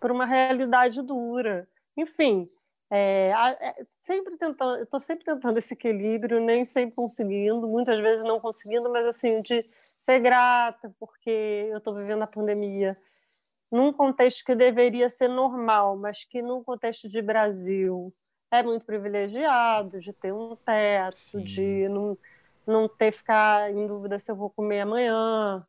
por 0.00 0.10
uma 0.10 0.24
realidade 0.24 1.02
dura. 1.02 1.68
Enfim, 1.96 2.48
é, 2.90 3.30
é, 3.60 3.74
sempre 3.84 4.36
tentando, 4.36 4.82
estou 4.82 5.00
sempre 5.00 5.24
tentando 5.24 5.58
esse 5.58 5.74
equilíbrio, 5.74 6.40
nem 6.40 6.64
sempre 6.64 6.94
conseguindo, 6.94 7.66
muitas 7.66 7.98
vezes 8.00 8.24
não 8.24 8.40
conseguindo, 8.40 8.90
mas 8.90 9.06
assim, 9.06 9.42
de 9.42 9.64
ser 10.02 10.20
grata, 10.20 10.94
porque 10.98 11.68
eu 11.70 11.78
estou 11.78 11.94
vivendo 11.94 12.22
a 12.22 12.26
pandemia 12.26 12.96
num 13.70 13.92
contexto 13.92 14.44
que 14.44 14.54
deveria 14.54 15.08
ser 15.08 15.28
normal, 15.28 15.96
mas 15.96 16.24
que 16.24 16.40
num 16.40 16.62
contexto 16.62 17.08
de 17.08 17.20
Brasil 17.20 18.14
é 18.50 18.62
muito 18.62 18.84
privilegiado, 18.84 20.00
de 20.00 20.12
ter 20.12 20.32
um 20.32 20.54
teto, 20.54 21.16
Sim. 21.16 21.42
de 21.42 21.88
não, 21.88 22.16
não 22.64 22.88
ter 22.88 23.10
ficar 23.10 23.70
em 23.72 23.86
dúvida 23.88 24.18
se 24.20 24.30
eu 24.30 24.36
vou 24.36 24.48
comer 24.50 24.82
amanhã, 24.82 25.66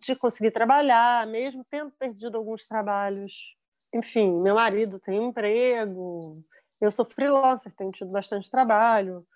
de 0.00 0.16
conseguir 0.16 0.50
trabalhar, 0.50 1.26
mesmo 1.26 1.62
tendo 1.68 1.90
perdido 1.90 2.38
alguns 2.38 2.66
trabalhos 2.66 3.57
enfim, 3.98 4.30
meu 4.40 4.54
marido 4.54 4.98
tem 4.98 5.24
emprego, 5.24 6.44
eu 6.80 6.90
sou 6.90 7.04
freelancer, 7.04 7.74
tenho 7.74 7.92
tido 7.92 8.10
bastante 8.10 8.50
trabalho. 8.50 9.26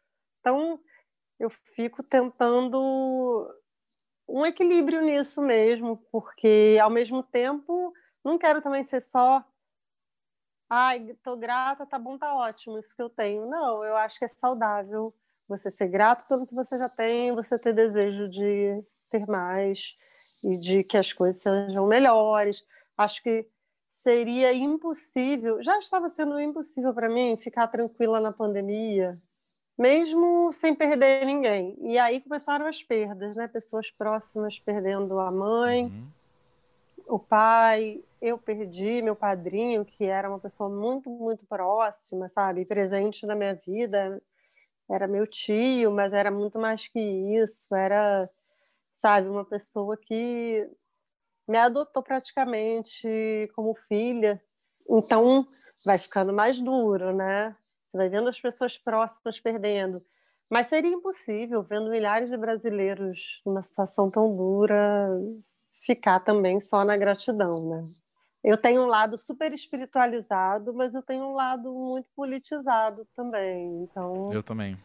Então, 0.40 0.80
eu 1.38 1.50
fico 1.50 2.02
tentando 2.02 3.48
um 4.28 4.46
equilíbrio 4.46 5.02
nisso 5.02 5.42
mesmo, 5.42 5.96
porque 6.10 6.78
ao 6.80 6.90
mesmo 6.90 7.22
tempo 7.22 7.92
não 8.24 8.38
quero 8.38 8.60
também 8.60 8.82
ser 8.82 9.00
só 9.00 9.44
ai, 10.74 11.14
tô 11.22 11.36
grata, 11.36 11.84
tá 11.84 11.98
bom, 11.98 12.16
tá 12.16 12.34
ótimo, 12.34 12.78
isso 12.78 12.96
que 12.96 13.02
eu 13.02 13.10
tenho. 13.10 13.44
Não, 13.46 13.84
eu 13.84 13.94
acho 13.94 14.18
que 14.18 14.24
é 14.24 14.28
saudável 14.28 15.14
você 15.46 15.70
ser 15.70 15.88
grato 15.88 16.26
pelo 16.26 16.46
que 16.46 16.54
você 16.54 16.78
já 16.78 16.88
tem, 16.88 17.34
você 17.34 17.58
ter 17.58 17.74
desejo 17.74 18.26
de 18.30 18.82
ter 19.10 19.26
mais 19.26 19.94
e 20.42 20.56
de 20.56 20.82
que 20.82 20.96
as 20.96 21.12
coisas 21.12 21.42
sejam 21.42 21.86
melhores. 21.86 22.66
Acho 22.96 23.22
que 23.22 23.46
seria 23.92 24.54
impossível, 24.54 25.62
já 25.62 25.78
estava 25.78 26.08
sendo 26.08 26.40
impossível 26.40 26.94
para 26.94 27.10
mim 27.10 27.36
ficar 27.36 27.66
tranquila 27.66 28.18
na 28.18 28.32
pandemia, 28.32 29.20
mesmo 29.76 30.50
sem 30.50 30.74
perder 30.74 31.26
ninguém. 31.26 31.76
E 31.78 31.98
aí 31.98 32.22
começaram 32.22 32.66
as 32.66 32.82
perdas, 32.82 33.36
né? 33.36 33.46
Pessoas 33.46 33.90
próximas 33.90 34.58
perdendo 34.58 35.18
a 35.18 35.30
mãe, 35.30 35.84
uhum. 35.84 36.08
o 37.06 37.18
pai. 37.18 38.02
Eu 38.20 38.38
perdi 38.38 39.02
meu 39.02 39.14
padrinho, 39.14 39.84
que 39.84 40.04
era 40.04 40.26
uma 40.26 40.38
pessoa 40.38 40.70
muito, 40.70 41.10
muito 41.10 41.44
próxima, 41.44 42.30
sabe? 42.30 42.64
Presente 42.64 43.26
na 43.26 43.34
minha 43.34 43.54
vida. 43.54 44.22
Era 44.88 45.06
meu 45.06 45.26
tio, 45.26 45.90
mas 45.90 46.14
era 46.14 46.30
muito 46.30 46.58
mais 46.58 46.88
que 46.88 46.98
isso. 46.98 47.66
Era, 47.74 48.28
sabe, 48.90 49.28
uma 49.28 49.44
pessoa 49.44 49.98
que 49.98 50.66
me 51.46 51.58
adotou 51.58 52.02
praticamente 52.02 53.08
como 53.54 53.74
filha. 53.74 54.42
Então, 54.88 55.46
vai 55.84 55.98
ficando 55.98 56.32
mais 56.32 56.60
duro, 56.60 57.14
né? 57.14 57.56
Você 57.86 57.96
vai 57.96 58.08
vendo 58.08 58.28
as 58.28 58.40
pessoas 58.40 58.78
próximas 58.78 59.38
perdendo. 59.40 60.02
Mas 60.48 60.66
seria 60.66 60.92
impossível, 60.92 61.62
vendo 61.62 61.90
milhares 61.90 62.28
de 62.28 62.36
brasileiros 62.36 63.40
numa 63.44 63.62
situação 63.62 64.10
tão 64.10 64.36
dura, 64.36 65.08
ficar 65.84 66.20
também 66.20 66.60
só 66.60 66.84
na 66.84 66.96
gratidão, 66.96 67.68
né? 67.68 67.88
Eu 68.44 68.56
tenho 68.56 68.82
um 68.82 68.86
lado 68.86 69.16
super 69.16 69.52
espiritualizado, 69.52 70.74
mas 70.74 70.94
eu 70.94 71.02
tenho 71.02 71.24
um 71.24 71.32
lado 71.32 71.72
muito 71.72 72.08
politizado 72.14 73.06
também. 73.14 73.84
Então, 73.84 74.32
eu 74.32 74.42
também. 74.42 74.76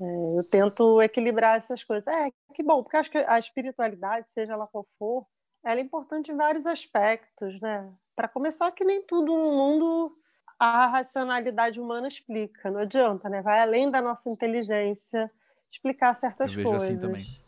É, 0.00 0.38
eu 0.38 0.44
tento 0.44 1.00
equilibrar 1.00 1.56
essas 1.56 1.84
coisas. 1.84 2.06
É, 2.06 2.30
que 2.52 2.62
bom, 2.62 2.82
porque 2.82 2.96
acho 2.96 3.10
que 3.10 3.18
a 3.18 3.38
espiritualidade, 3.38 4.32
seja 4.32 4.54
ela 4.54 4.66
qual 4.66 4.86
for, 4.98 5.24
ela 5.64 5.80
é 5.80 5.82
importante 5.82 6.30
em 6.30 6.36
vários 6.36 6.66
aspectos, 6.66 7.60
né? 7.60 7.90
Para 8.14 8.28
começar, 8.28 8.70
que 8.70 8.84
nem 8.84 9.02
tudo 9.02 9.32
no 9.36 9.52
mundo 9.52 10.16
a 10.58 10.86
racionalidade 10.86 11.80
humana 11.80 12.06
explica, 12.06 12.70
não 12.70 12.80
adianta, 12.80 13.28
né? 13.28 13.42
Vai 13.42 13.60
além 13.60 13.90
da 13.90 14.00
nossa 14.00 14.28
inteligência 14.30 15.30
explicar 15.70 16.14
certas 16.14 16.52
Eu 16.52 16.56
vejo 16.56 16.68
coisas. 16.68 16.88
Assim 16.88 16.98
também. 16.98 17.40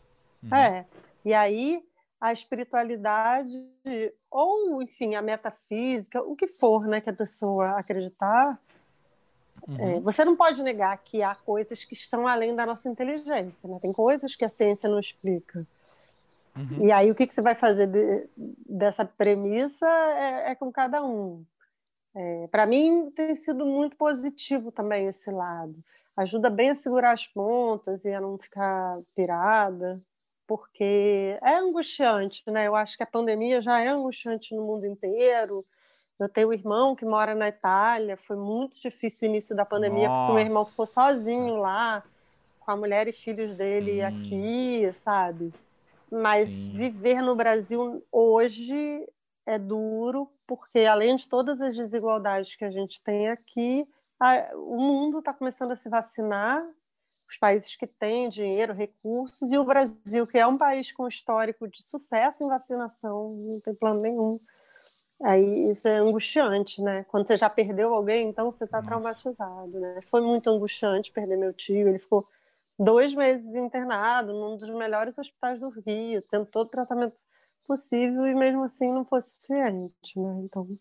Uhum. 0.42 0.56
É. 0.56 0.86
E 1.24 1.32
aí 1.32 1.84
a 2.20 2.32
espiritualidade 2.32 3.52
ou, 4.30 4.82
enfim, 4.82 5.14
a 5.14 5.22
metafísica, 5.22 6.22
o 6.22 6.34
que 6.34 6.46
for, 6.46 6.86
né, 6.86 7.00
que 7.00 7.10
a 7.10 7.12
pessoa 7.12 7.78
acreditar, 7.78 8.58
uhum. 9.68 9.96
é, 9.96 10.00
você 10.00 10.24
não 10.24 10.34
pode 10.34 10.62
negar 10.62 10.96
que 10.98 11.22
há 11.22 11.34
coisas 11.34 11.84
que 11.84 11.94
estão 11.94 12.26
além 12.26 12.54
da 12.54 12.66
nossa 12.66 12.88
inteligência, 12.88 13.68
né? 13.68 13.78
Tem 13.80 13.92
coisas 13.92 14.34
que 14.34 14.44
a 14.44 14.48
ciência 14.48 14.88
não 14.88 14.98
explica. 14.98 15.66
Uhum. 16.56 16.86
E 16.86 16.92
aí, 16.92 17.10
o 17.10 17.14
que, 17.14 17.26
que 17.26 17.34
você 17.34 17.42
vai 17.42 17.54
fazer 17.54 17.86
de, 17.86 18.28
dessa 18.36 19.04
premissa 19.04 19.86
é, 19.86 20.52
é, 20.52 20.54
com 20.54 20.72
cada 20.72 21.04
um. 21.04 21.44
É, 22.14 22.48
Para 22.48 22.66
mim, 22.66 23.10
tem 23.14 23.34
sido 23.34 23.66
muito 23.66 23.96
positivo 23.96 24.72
também 24.72 25.06
esse 25.06 25.30
lado. 25.30 25.76
Ajuda 26.16 26.48
bem 26.48 26.70
a 26.70 26.74
segurar 26.74 27.12
as 27.12 27.26
pontas 27.26 28.04
e 28.04 28.12
a 28.12 28.20
não 28.20 28.38
ficar 28.38 28.98
pirada, 29.14 30.00
porque 30.46 31.38
é 31.42 31.56
angustiante, 31.56 32.42
né? 32.46 32.66
Eu 32.66 32.74
acho 32.74 32.96
que 32.96 33.02
a 33.02 33.06
pandemia 33.06 33.60
já 33.60 33.80
é 33.80 33.88
angustiante 33.88 34.54
no 34.54 34.62
mundo 34.62 34.86
inteiro. 34.86 35.64
Eu 36.18 36.28
tenho 36.28 36.48
um 36.48 36.52
irmão 36.54 36.96
que 36.96 37.04
mora 37.04 37.34
na 37.34 37.48
Itália, 37.48 38.16
foi 38.16 38.36
muito 38.36 38.80
difícil 38.80 39.28
o 39.28 39.30
início 39.30 39.54
da 39.54 39.66
pandemia, 39.66 40.08
Nossa. 40.08 40.20
porque 40.20 40.32
meu 40.32 40.46
irmão 40.46 40.64
ficou 40.64 40.86
sozinho 40.86 41.56
lá, 41.56 42.02
com 42.60 42.70
a 42.70 42.76
mulher 42.76 43.06
e 43.06 43.12
filhos 43.12 43.58
dele 43.58 43.96
Sim. 43.96 44.02
aqui, 44.02 44.90
sabe? 44.94 45.52
Mas 46.10 46.48
Sim. 46.50 46.72
viver 46.72 47.20
no 47.20 47.34
Brasil 47.34 48.04
hoje 48.12 49.06
é 49.44 49.58
duro, 49.58 50.30
porque 50.46 50.80
além 50.80 51.16
de 51.16 51.28
todas 51.28 51.60
as 51.60 51.76
desigualdades 51.76 52.56
que 52.56 52.64
a 52.64 52.70
gente 52.70 53.00
tem 53.02 53.28
aqui, 53.28 53.86
a, 54.18 54.50
o 54.54 54.76
mundo 54.76 55.18
está 55.18 55.32
começando 55.32 55.72
a 55.72 55.76
se 55.76 55.88
vacinar, 55.88 56.64
os 57.28 57.36
países 57.36 57.74
que 57.76 57.86
têm 57.86 58.28
dinheiro, 58.28 58.72
recursos, 58.72 59.50
e 59.50 59.58
o 59.58 59.64
Brasil, 59.64 60.26
que 60.26 60.38
é 60.38 60.46
um 60.46 60.56
país 60.56 60.92
com 60.92 61.08
histórico 61.08 61.66
de 61.66 61.82
sucesso 61.82 62.44
em 62.44 62.48
vacinação, 62.48 63.34
não 63.34 63.60
tem 63.60 63.74
plano 63.74 64.00
nenhum. 64.00 64.40
Aí 65.22 65.70
isso 65.70 65.88
é 65.88 65.96
angustiante, 65.96 66.82
né? 66.82 67.04
Quando 67.08 67.26
você 67.26 67.36
já 67.36 67.48
perdeu 67.48 67.94
alguém, 67.94 68.28
então 68.28 68.50
você 68.50 68.64
está 68.64 68.82
traumatizado, 68.82 69.80
né? 69.80 70.00
Foi 70.08 70.20
muito 70.20 70.48
angustiante 70.50 71.10
perder 71.10 71.36
meu 71.36 71.52
tio, 71.52 71.88
ele 71.88 71.98
ficou 71.98 72.28
dois 72.78 73.14
meses 73.14 73.54
internado 73.54 74.32
num 74.32 74.56
dos 74.56 74.68
melhores 74.70 75.18
hospitais 75.18 75.60
do 75.60 75.68
Rio, 75.68 76.20
tendo 76.30 76.46
todo 76.46 76.66
o 76.66 76.70
tratamento 76.70 77.14
possível 77.66 78.26
e 78.26 78.34
mesmo 78.34 78.64
assim 78.64 78.92
não 78.92 79.04
foi 79.04 79.20
suficiente, 79.20 80.18
né? 80.18 80.40
Então. 80.44 80.78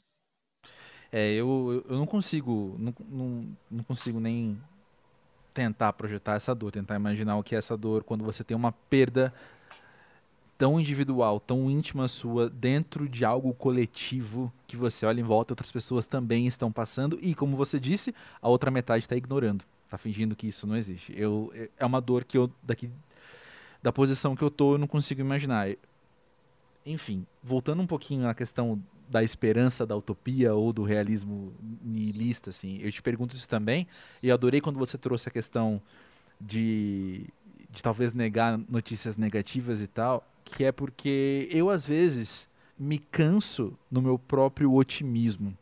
É, 1.11 1.33
eu, 1.33 1.83
eu 1.87 1.97
não 1.97 2.05
consigo, 2.05 2.75
não, 2.77 2.93
não, 3.07 3.57
não 3.71 3.83
consigo 3.83 4.19
nem 4.19 4.61
tentar 5.53 5.93
projetar 5.93 6.35
essa 6.35 6.53
dor, 6.53 6.71
tentar 6.71 6.95
imaginar 6.95 7.37
o 7.37 7.43
que 7.43 7.55
é 7.55 7.57
essa 7.57 7.77
dor 7.77 8.03
quando 8.03 8.25
você 8.25 8.43
tem 8.43 8.57
uma 8.57 8.73
perda 8.73 9.33
tão 10.57 10.79
individual, 10.79 11.39
tão 11.39 11.69
íntima 11.69 12.07
sua, 12.07 12.49
dentro 12.49 13.07
de 13.07 13.23
algo 13.23 13.53
coletivo 13.53 14.51
que 14.67 14.75
você 14.75 15.05
olha 15.05 15.19
em 15.19 15.23
volta, 15.23 15.53
outras 15.53 15.71
pessoas 15.71 16.07
também 16.07 16.47
estão 16.47 16.71
passando 16.71 17.17
e, 17.21 17.33
como 17.33 17.55
você 17.55 17.79
disse, 17.79 18.13
a 18.41 18.49
outra 18.49 18.69
metade 18.69 19.05
está 19.05 19.15
ignorando 19.15 19.65
tá 19.95 19.97
fingindo 19.97 20.35
que 20.35 20.47
isso 20.47 20.67
não 20.67 20.75
existe. 20.75 21.13
Eu, 21.15 21.51
é 21.77 21.85
uma 21.85 22.01
dor 22.01 22.25
que 22.25 22.37
eu, 22.37 22.51
daqui, 22.61 22.89
da 23.81 23.91
posição 23.91 24.35
que 24.35 24.43
eu 24.43 24.51
tô, 24.51 24.73
eu 24.73 24.77
não 24.77 24.87
consigo 24.87 25.21
imaginar. 25.21 25.69
Enfim, 26.85 27.25
voltando 27.41 27.81
um 27.81 27.87
pouquinho 27.87 28.23
na 28.23 28.35
questão 28.35 28.81
da 29.09 29.23
esperança, 29.23 29.85
da 29.85 29.95
utopia 29.95 30.53
ou 30.53 30.73
do 30.73 30.83
realismo 30.83 31.53
nihilista, 31.81 32.49
assim, 32.49 32.79
eu 32.81 32.91
te 32.91 33.01
pergunto 33.01 33.35
isso 33.35 33.47
também, 33.47 33.87
e 34.21 34.27
eu 34.27 34.33
adorei 34.33 34.59
quando 34.59 34.77
você 34.77 34.97
trouxe 34.97 35.29
a 35.29 35.31
questão 35.31 35.81
de, 36.41 37.27
de 37.69 37.81
talvez 37.81 38.13
negar 38.13 38.57
notícias 38.57 39.15
negativas 39.15 39.81
e 39.81 39.87
tal, 39.87 40.27
que 40.43 40.63
é 40.63 40.71
porque 40.71 41.47
eu, 41.51 41.69
às 41.69 41.85
vezes, 41.85 42.49
me 42.77 42.99
canso 42.99 43.77
no 43.89 44.01
meu 44.01 44.19
próprio 44.19 44.73
otimismo 44.73 45.55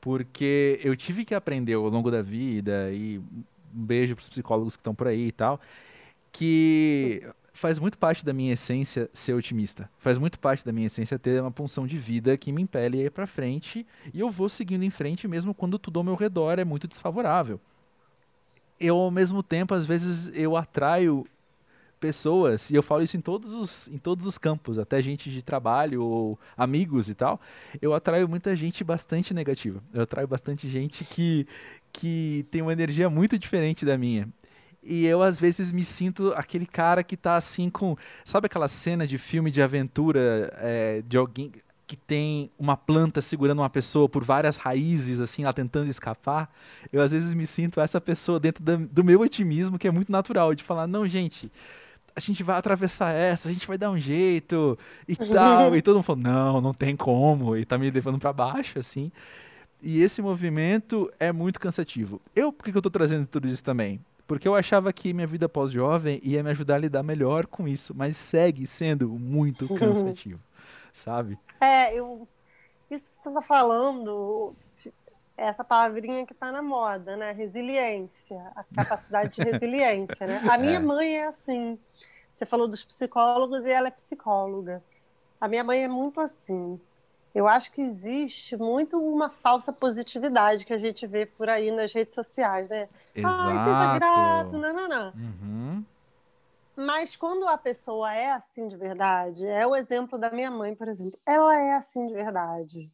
porque 0.00 0.80
eu 0.82 0.96
tive 0.96 1.24
que 1.24 1.34
aprender 1.34 1.74
ao 1.74 1.88
longo 1.88 2.10
da 2.10 2.22
vida 2.22 2.90
e 2.92 3.20
um 3.74 3.84
beijo 3.84 4.14
para 4.14 4.22
os 4.22 4.28
psicólogos 4.28 4.76
que 4.76 4.80
estão 4.80 4.94
por 4.94 5.06
aí 5.08 5.28
e 5.28 5.32
tal, 5.32 5.60
que 6.32 7.22
faz 7.52 7.78
muito 7.78 7.98
parte 7.98 8.24
da 8.24 8.32
minha 8.32 8.52
essência 8.52 9.10
ser 9.12 9.34
otimista. 9.34 9.90
Faz 9.98 10.16
muito 10.18 10.38
parte 10.38 10.64
da 10.64 10.72
minha 10.72 10.86
essência 10.86 11.18
ter 11.18 11.40
uma 11.40 11.50
punção 11.50 11.86
de 11.86 11.98
vida 11.98 12.36
que 12.36 12.52
me 12.52 12.62
impele 12.62 13.00
a 13.00 13.04
ir 13.04 13.10
para 13.10 13.26
frente 13.26 13.86
e 14.14 14.20
eu 14.20 14.30
vou 14.30 14.48
seguindo 14.48 14.84
em 14.84 14.90
frente 14.90 15.28
mesmo 15.28 15.54
quando 15.54 15.78
tudo 15.78 15.98
ao 15.98 16.04
meu 16.04 16.14
redor 16.14 16.58
é 16.58 16.64
muito 16.64 16.88
desfavorável. 16.88 17.60
eu 18.78 18.96
ao 18.96 19.10
mesmo 19.10 19.42
tempo, 19.42 19.74
às 19.74 19.84
vezes, 19.84 20.30
eu 20.34 20.56
atraio 20.56 21.26
pessoas, 22.00 22.70
e 22.70 22.74
eu 22.74 22.82
falo 22.82 23.02
isso 23.02 23.16
em 23.16 23.20
todos 23.20 23.52
os, 23.52 23.86
em 23.88 23.98
todos 23.98 24.26
os 24.26 24.38
campos, 24.38 24.78
até 24.78 25.00
gente 25.02 25.30
de 25.30 25.42
trabalho 25.42 26.02
ou 26.02 26.38
amigos 26.56 27.10
e 27.10 27.14
tal, 27.14 27.38
eu 27.80 27.92
atraio 27.92 28.26
muita 28.26 28.56
gente 28.56 28.82
bastante 28.82 29.34
negativa. 29.34 29.82
Eu 29.92 30.02
atraio 30.02 30.26
bastante 30.26 30.68
gente 30.68 31.04
que, 31.04 31.46
que 31.92 32.46
tem 32.50 32.62
uma 32.62 32.72
energia 32.72 33.08
muito 33.10 33.38
diferente 33.38 33.84
da 33.84 33.96
minha. 33.96 34.28
E 34.82 35.04
eu, 35.04 35.22
às 35.22 35.38
vezes, 35.38 35.70
me 35.70 35.84
sinto 35.84 36.32
aquele 36.34 36.66
cara 36.66 37.02
que 37.04 37.16
tá 37.16 37.36
assim 37.36 37.68
com. 37.68 37.96
Sabe 38.24 38.46
aquela 38.46 38.68
cena 38.68 39.06
de 39.06 39.18
filme 39.18 39.50
de 39.50 39.60
aventura 39.60 40.52
é, 40.56 41.02
de 41.06 41.18
alguém 41.18 41.52
que 41.86 41.96
tem 41.96 42.50
uma 42.58 42.76
planta 42.76 43.20
segurando 43.20 43.58
uma 43.58 43.68
pessoa 43.68 44.08
por 44.08 44.24
várias 44.24 44.56
raízes, 44.56 45.20
assim, 45.20 45.42
ela 45.42 45.52
tentando 45.52 45.90
escapar? 45.90 46.50
Eu, 46.92 47.02
às 47.02 47.10
vezes, 47.10 47.34
me 47.34 47.46
sinto 47.46 47.80
essa 47.80 48.00
pessoa 48.00 48.40
dentro 48.40 48.62
da, 48.62 48.76
do 48.76 49.04
meu 49.04 49.20
otimismo, 49.20 49.78
que 49.78 49.88
é 49.88 49.90
muito 49.90 50.10
natural, 50.10 50.54
de 50.54 50.64
falar: 50.64 50.86
não, 50.86 51.06
gente, 51.06 51.52
a 52.14 52.20
gente 52.20 52.42
vai 52.42 52.56
atravessar 52.56 53.12
essa, 53.12 53.48
a 53.48 53.52
gente 53.52 53.66
vai 53.66 53.76
dar 53.76 53.90
um 53.90 53.98
jeito 53.98 54.78
e 55.06 55.16
tal. 55.16 55.76
e 55.76 55.82
todo 55.82 55.96
mundo 55.96 56.04
falou, 56.04 56.22
não, 56.22 56.60
não 56.60 56.74
tem 56.74 56.96
como, 56.96 57.56
e 57.56 57.64
tá 57.64 57.76
me 57.76 57.90
levando 57.90 58.18
para 58.18 58.32
baixo, 58.32 58.78
assim. 58.78 59.12
E 59.82 60.02
esse 60.02 60.20
movimento 60.20 61.10
é 61.18 61.32
muito 61.32 61.58
cansativo. 61.58 62.20
Eu, 62.34 62.52
por 62.52 62.64
que, 62.64 62.72
que 62.72 62.78
eu 62.78 62.82
tô 62.82 62.90
trazendo 62.90 63.26
tudo 63.26 63.48
isso 63.48 63.64
também? 63.64 64.00
Porque 64.26 64.46
eu 64.46 64.54
achava 64.54 64.92
que 64.92 65.12
minha 65.12 65.26
vida 65.26 65.48
pós-jovem 65.48 66.20
ia 66.22 66.42
me 66.42 66.50
ajudar 66.50 66.76
a 66.76 66.78
lidar 66.78 67.02
melhor 67.02 67.46
com 67.46 67.66
isso, 67.66 67.94
mas 67.94 68.16
segue 68.16 68.66
sendo 68.66 69.08
muito 69.08 69.66
cansativo, 69.74 70.38
sabe? 70.92 71.38
É, 71.60 71.94
eu, 71.94 72.28
isso 72.90 73.10
que 73.10 73.16
você 73.16 73.28
está 73.28 73.42
falando, 73.42 74.54
essa 75.36 75.64
palavrinha 75.64 76.26
que 76.26 76.32
está 76.32 76.52
na 76.52 76.62
moda, 76.62 77.16
né? 77.16 77.32
Resiliência, 77.32 78.40
a 78.54 78.62
capacidade 78.76 79.32
de 79.32 79.42
resiliência, 79.42 80.26
né? 80.26 80.42
A 80.48 80.58
minha 80.58 80.76
é. 80.76 80.78
mãe 80.78 81.16
é 81.16 81.26
assim. 81.26 81.78
Você 82.36 82.46
falou 82.46 82.68
dos 82.68 82.84
psicólogos 82.84 83.66
e 83.66 83.70
ela 83.70 83.88
é 83.88 83.90
psicóloga. 83.90 84.82
A 85.40 85.48
minha 85.48 85.64
mãe 85.64 85.82
é 85.82 85.88
muito 85.88 86.20
assim. 86.20 86.80
Eu 87.34 87.46
acho 87.46 87.70
que 87.70 87.80
existe 87.80 88.56
muito 88.56 88.98
uma 88.98 89.30
falsa 89.30 89.72
positividade 89.72 90.64
que 90.64 90.72
a 90.72 90.78
gente 90.78 91.06
vê 91.06 91.26
por 91.26 91.48
aí 91.48 91.70
nas 91.70 91.92
redes 91.92 92.14
sociais, 92.14 92.68
né? 92.68 92.88
Exato. 93.14 93.36
Ai, 93.36 93.58
seja 93.58 93.94
grato, 93.94 94.58
não, 94.58 94.72
não, 94.72 94.88
não. 94.88 95.12
Uhum. 95.12 95.84
Mas 96.76 97.14
quando 97.14 97.46
a 97.46 97.58
pessoa 97.58 98.12
é 98.12 98.32
assim 98.32 98.66
de 98.66 98.76
verdade, 98.76 99.46
é 99.46 99.66
o 99.66 99.76
exemplo 99.76 100.18
da 100.18 100.30
minha 100.30 100.50
mãe, 100.50 100.74
por 100.74 100.88
exemplo. 100.88 101.18
Ela 101.24 101.60
é 101.60 101.74
assim 101.74 102.06
de 102.06 102.14
verdade. 102.14 102.90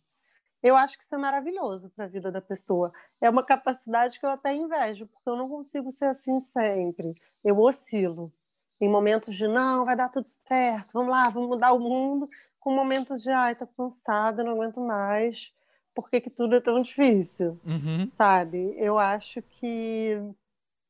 Eu 0.63 0.75
acho 0.77 0.99
que 0.99 1.05
isso 1.05 1.15
é 1.15 1.19
maravilhoso 1.19 1.91
para 1.91 2.07
a 2.07 2.09
vida 2.09 2.31
da 2.31 2.41
pessoa. 2.41 2.93
É 3.21 3.31
uma 3.31 3.45
capacidade 3.45 4.19
que 4.19 4.27
eu 4.27 4.31
até 4.31 4.53
invejo, 4.53 5.07
porque 5.07 5.29
eu 5.29 5.37
não 5.37 5.49
consigo 5.49 5.93
ser 5.93 6.07
assim 6.07 6.41
sempre. 6.41 7.15
Eu 7.45 7.59
oscilo 7.61 8.33
em 8.81 8.89
momentos 8.89 9.35
de 9.35 9.49
não, 9.49 9.85
vai 9.85 9.97
dar 9.97 10.09
tudo 10.09 10.27
certo, 10.27 10.91
vamos 10.93 11.11
lá, 11.11 11.29
vamos 11.29 11.49
mudar 11.49 11.73
o 11.73 11.79
mundo, 11.79 12.29
com 12.61 12.75
momentos 12.75 13.23
de 13.23 13.31
ai, 13.31 13.55
tô 13.55 13.67
cansada, 13.67 14.45
não 14.45 14.53
aguento 14.53 14.81
mais, 14.81 15.53
por 15.95 16.11
que, 16.11 16.21
que 16.21 16.31
tudo 16.31 16.57
é 16.57 16.61
tão 16.61 16.83
difícil? 16.83 17.59
Uhum. 17.65 18.09
Sabe? 18.13 18.75
Eu 18.77 18.99
acho 18.99 19.41
que 19.43 20.21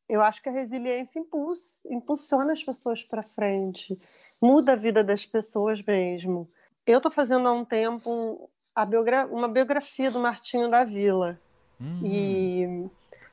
eu 0.09 0.21
acho 0.21 0.41
que 0.43 0.49
a 0.49 0.53
resiliência 0.53 1.19
impuls, 1.19 1.85
impulsiona 1.87 2.53
as 2.53 2.63
pessoas 2.63 3.03
para 3.03 3.23
frente, 3.23 3.99
muda 4.41 4.73
a 4.73 4.77
vida 4.77 5.03
das 5.03 5.27
pessoas 5.27 5.83
mesmo. 5.83 6.49
Eu 6.87 6.99
estou 6.99 7.11
fazendo 7.11 7.49
há 7.49 7.53
um 7.53 7.65
tempo 7.65 8.49
biogra 8.89 9.27
uma 9.27 9.49
biografia 9.49 10.11
do 10.11 10.21
Martinho 10.21 10.71
da 10.71 10.85
Vila. 10.85 11.41
Uhum. 11.81 12.01
E 12.05 12.91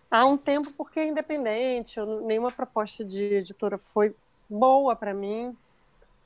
há 0.10 0.26
um 0.26 0.38
tempo, 0.38 0.72
porque 0.74 1.00
é 1.00 1.08
independente, 1.08 1.98
eu, 1.98 2.22
nenhuma 2.22 2.52
proposta 2.52 3.04
de 3.04 3.22
editora 3.36 3.78
foi 3.78 4.16
boa 4.54 4.96
para 4.96 5.14
mim. 5.14 5.56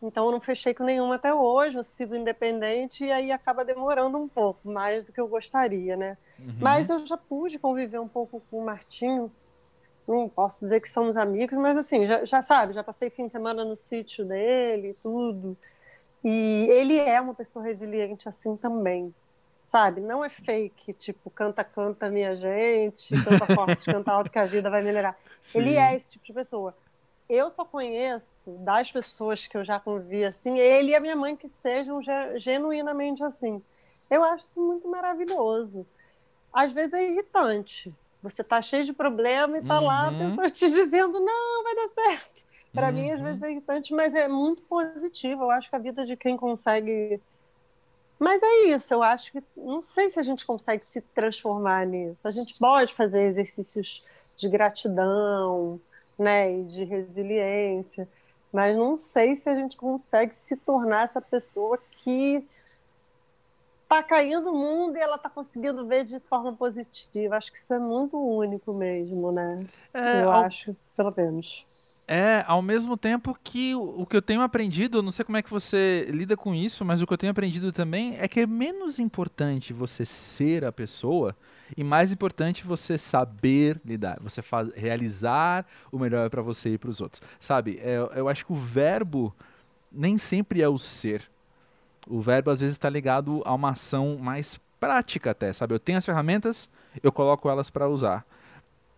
Então 0.01 0.25
eu 0.25 0.31
não 0.31 0.39
fechei 0.39 0.73
com 0.73 0.83
nenhuma 0.83 1.15
até 1.15 1.33
hoje, 1.33 1.75
eu 1.75 1.83
sigo 1.83 2.15
independente 2.15 3.03
e 3.03 3.11
aí 3.11 3.31
acaba 3.31 3.65
demorando 3.65 4.17
um 4.17 4.27
pouco, 4.27 4.69
mais 4.69 5.05
do 5.05 5.11
que 5.11 5.19
eu 5.19 5.27
gostaria, 5.27 5.97
né? 5.97 6.17
Uhum. 6.39 6.55
Mas 6.59 6.89
eu 6.89 7.03
já 7.05 7.17
pude 7.17 7.57
conviver 7.57 7.99
um 7.99 8.07
pouco 8.07 8.41
com 8.51 8.59
o 8.59 8.65
Martinho. 8.65 9.31
Não 10.07 10.29
posso 10.29 10.61
dizer 10.61 10.79
que 10.79 10.89
somos 10.89 11.17
amigos, 11.17 11.57
mas 11.57 11.75
assim, 11.75 12.05
já, 12.05 12.23
já 12.23 12.43
sabe, 12.43 12.73
já 12.73 12.83
passei 12.83 13.09
fim 13.09 13.25
de 13.25 13.31
semana 13.31 13.65
no 13.65 13.75
sítio 13.75 14.23
dele 14.23 14.95
tudo. 15.01 15.57
E 16.23 16.67
ele 16.69 16.97
é 16.99 17.19
uma 17.19 17.33
pessoa 17.33 17.65
resiliente 17.65 18.29
assim 18.29 18.55
também. 18.55 19.13
Sabe? 19.65 19.99
Não 19.99 20.23
é 20.23 20.29
fake, 20.29 20.93
tipo, 20.93 21.29
canta, 21.29 21.61
canta, 21.61 22.09
minha 22.09 22.35
gente, 22.35 23.13
canta 23.21 23.53
forte, 23.53 23.83
canta 23.91 24.11
alto 24.11 24.29
que 24.29 24.39
a 24.39 24.45
vida 24.45 24.69
vai 24.69 24.81
melhorar. 24.81 25.17
Sim. 25.41 25.57
Ele 25.57 25.75
é 25.75 25.93
esse 25.93 26.13
tipo 26.13 26.25
de 26.25 26.33
pessoa 26.33 26.73
eu 27.29 27.49
só 27.49 27.65
conheço 27.65 28.51
das 28.59 28.91
pessoas 28.91 29.47
que 29.47 29.57
eu 29.57 29.65
já 29.65 29.79
convivi 29.79 30.23
assim, 30.23 30.57
ele 30.57 30.91
e 30.91 30.95
a 30.95 30.99
minha 30.99 31.15
mãe 31.15 31.35
que 31.35 31.47
sejam 31.47 32.01
genuinamente 32.37 33.23
assim. 33.23 33.61
Eu 34.09 34.23
acho 34.23 34.45
isso 34.45 34.65
muito 34.65 34.87
maravilhoso. 34.87 35.85
Às 36.53 36.71
vezes 36.71 36.93
é 36.93 37.03
irritante. 37.03 37.93
Você 38.23 38.43
tá 38.43 38.61
cheio 38.61 38.85
de 38.85 38.93
problema 38.93 39.57
e 39.57 39.63
tá 39.63 39.79
uhum. 39.79 39.85
lá 39.85 40.07
a 40.07 40.09
uhum. 40.09 40.29
pessoa 40.29 40.49
te 40.49 40.69
dizendo, 40.71 41.19
não, 41.19 41.63
vai 41.63 41.75
dar 41.75 41.87
certo. 41.89 42.45
Para 42.73 42.87
uhum. 42.87 42.93
mim, 42.93 43.11
às 43.11 43.21
vezes 43.21 43.43
é 43.43 43.51
irritante, 43.51 43.93
mas 43.93 44.15
é 44.15 44.27
muito 44.27 44.61
positivo. 44.63 45.43
Eu 45.43 45.51
acho 45.51 45.69
que 45.69 45.75
a 45.75 45.79
vida 45.79 46.05
de 46.05 46.15
quem 46.15 46.37
consegue. 46.37 47.21
Mas 48.19 48.41
é 48.41 48.65
isso, 48.69 48.93
eu 48.93 49.03
acho 49.03 49.31
que. 49.31 49.43
Não 49.55 49.81
sei 49.81 50.09
se 50.09 50.19
a 50.19 50.23
gente 50.23 50.45
consegue 50.45 50.85
se 50.85 51.01
transformar 51.01 51.85
nisso. 51.85 52.27
A 52.27 52.31
gente 52.31 52.57
pode 52.57 52.93
fazer 52.93 53.27
exercícios 53.27 54.05
de 54.35 54.49
gratidão, 54.49 55.79
né, 56.17 56.51
e 56.51 56.63
de 56.63 56.83
resiliência, 56.83 58.07
mas 58.51 58.75
não 58.75 58.97
sei 58.97 59.35
se 59.35 59.49
a 59.49 59.55
gente 59.55 59.77
consegue 59.77 60.33
se 60.33 60.55
tornar 60.57 61.03
essa 61.03 61.21
pessoa 61.21 61.77
que 61.99 62.43
está 63.83 64.03
caindo 64.03 64.51
o 64.51 64.53
mundo 64.53 64.97
e 64.97 64.99
ela 64.99 65.15
está 65.15 65.29
conseguindo 65.29 65.85
ver 65.85 66.03
de 66.03 66.19
forma 66.21 66.53
positiva. 66.53 67.37
Acho 67.37 67.51
que 67.51 67.57
isso 67.57 67.73
é 67.73 67.79
muito 67.79 68.17
único 68.17 68.73
mesmo, 68.73 69.31
né? 69.31 69.65
É, 69.93 70.23
eu 70.23 70.31
ao... 70.31 70.43
acho, 70.43 70.75
pelo 70.95 71.13
menos. 71.15 71.65
É, 72.07 72.43
ao 72.47 72.61
mesmo 72.61 72.95
tempo 72.95 73.37
que 73.43 73.75
o, 73.75 74.01
o 74.01 74.05
que 74.05 74.15
eu 74.15 74.21
tenho 74.21 74.41
aprendido, 74.41 75.03
não 75.03 75.11
sei 75.11 75.25
como 75.25 75.37
é 75.37 75.41
que 75.41 75.49
você 75.49 76.07
lida 76.09 76.37
com 76.37 76.55
isso, 76.55 76.85
mas 76.85 77.01
o 77.01 77.07
que 77.07 77.13
eu 77.13 77.17
tenho 77.17 77.31
aprendido 77.31 77.71
também 77.71 78.17
é 78.17 78.27
que 78.27 78.41
é 78.41 78.47
menos 78.47 78.97
importante 78.97 79.73
você 79.73 80.05
ser 80.05 80.63
a 80.63 80.71
pessoa 80.71 81.35
e 81.75 81.83
mais 81.83 82.11
importante 82.11 82.65
você 82.65 82.97
saber 82.97 83.79
lidar, 83.83 84.19
você 84.21 84.41
faz, 84.41 84.69
realizar 84.75 85.65
o 85.91 85.99
melhor 85.99 86.29
para 86.29 86.41
você 86.41 86.73
e 86.73 86.77
para 86.77 86.89
os 86.89 87.01
outros. 87.01 87.21
Sabe, 87.39 87.79
é, 87.81 87.97
eu 88.15 88.29
acho 88.29 88.45
que 88.45 88.53
o 88.53 88.55
verbo 88.55 89.35
nem 89.91 90.17
sempre 90.17 90.61
é 90.61 90.69
o 90.69 90.77
ser. 90.77 91.23
O 92.07 92.21
verbo 92.21 92.51
às 92.51 92.59
vezes 92.59 92.75
está 92.75 92.89
ligado 92.89 93.41
a 93.45 93.53
uma 93.53 93.71
ação 93.71 94.17
mais 94.17 94.59
prática 94.79 95.31
até, 95.31 95.51
sabe? 95.51 95.73
Eu 95.73 95.79
tenho 95.79 95.97
as 95.97 96.05
ferramentas, 96.05 96.69
eu 97.01 97.11
coloco 97.11 97.49
elas 97.49 97.69
para 97.69 97.89
usar 97.89 98.25